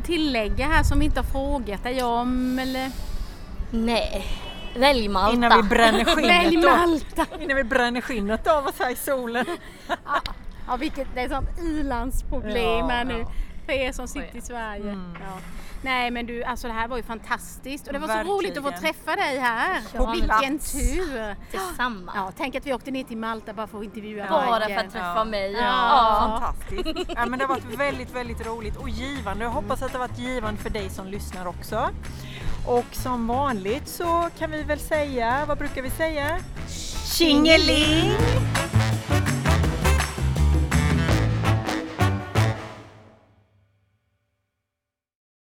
tillägga 0.04 0.66
här 0.66 0.82
som 0.82 0.98
vi 0.98 1.04
inte 1.04 1.20
har 1.20 1.24
frågat 1.26 1.82
dig 1.82 2.02
om 2.02 2.58
eller? 2.58 2.90
Nej, 3.70 4.24
välj 4.74 5.08
Malta. 5.08 5.34
Innan 5.36 5.62
vi 5.62 5.68
bränner 5.68 6.04
Välj 6.16 6.46
skinnet 6.50 6.62
då. 6.62 6.70
Malta! 6.76 7.26
Innan 7.40 7.56
vi 7.56 7.64
bränner 7.64 8.00
skinnet 8.00 8.46
av 8.46 8.66
oss 8.66 8.78
här 8.78 8.90
i 8.90 8.96
solen. 8.96 9.46
Ja, 10.68 10.76
vilket, 10.76 11.08
det 11.14 11.20
är 11.20 11.24
ett 11.24 11.30
sånt 11.32 11.58
ilandsproblem 11.60 12.54
Ja, 12.78 12.86
här 12.88 13.04
nu 13.04 13.18
ja. 13.18 13.30
för 13.66 13.72
er 13.72 13.92
som 13.92 14.08
sitter 14.08 14.36
i 14.36 14.40
Sverige. 14.40 14.98
Ja. 15.20 15.38
Nej 15.82 16.10
men 16.10 16.26
du, 16.26 16.44
alltså 16.44 16.66
det 16.68 16.72
här 16.72 16.88
var 16.88 16.96
ju 16.96 17.02
fantastiskt 17.02 17.86
och 17.86 17.92
det 17.92 17.98
var 17.98 18.08
så 18.08 18.30
roligt 18.30 18.56
att 18.58 18.62
få 18.64 18.70
Verkligen. 18.70 18.94
träffa 18.94 19.16
dig 19.16 19.38
här. 19.38 19.80
Ja, 19.94 20.10
Vilken 20.12 20.58
tur! 20.58 21.36
Tillsammans. 21.50 22.10
Ja, 22.14 22.32
tänk 22.36 22.54
att 22.54 22.66
vi 22.66 22.74
åkte 22.74 22.90
ner 22.90 23.04
till 23.04 23.16
Malta 23.16 23.52
bara 23.52 23.66
för 23.66 23.78
att 23.78 23.84
intervjua 23.84 24.26
Bara 24.30 24.46
för 24.46 24.60
att 24.60 24.92
träffa 24.92 24.98
Ja. 25.16 25.24
mig. 25.24 25.52
Ja. 25.52 25.60
Ja. 25.60 26.40
Fantastiskt. 26.40 27.10
Ja, 27.16 27.26
men 27.26 27.38
det 27.38 27.44
har 27.44 27.48
varit 27.54 27.78
väldigt, 27.78 28.14
väldigt 28.14 28.46
roligt 28.46 28.76
och 28.76 28.88
givande. 28.88 29.44
Jag 29.44 29.50
hoppas 29.50 29.82
att 29.82 29.92
det 29.92 29.98
har 29.98 30.08
varit 30.08 30.18
givande 30.18 30.60
för 30.62 30.70
dig 30.70 30.90
som 30.90 31.06
lyssnar 31.06 31.46
också. 31.46 31.88
Och 32.66 32.84
som 32.92 33.26
vanligt 33.26 33.88
så 33.88 34.28
kan 34.38 34.50
vi 34.50 34.62
väl 34.62 34.78
säga, 34.78 35.44
vad 35.48 35.58
brukar 35.58 35.82
vi 35.82 35.90
säga? 35.90 36.38
Tjingeling! 37.18 38.12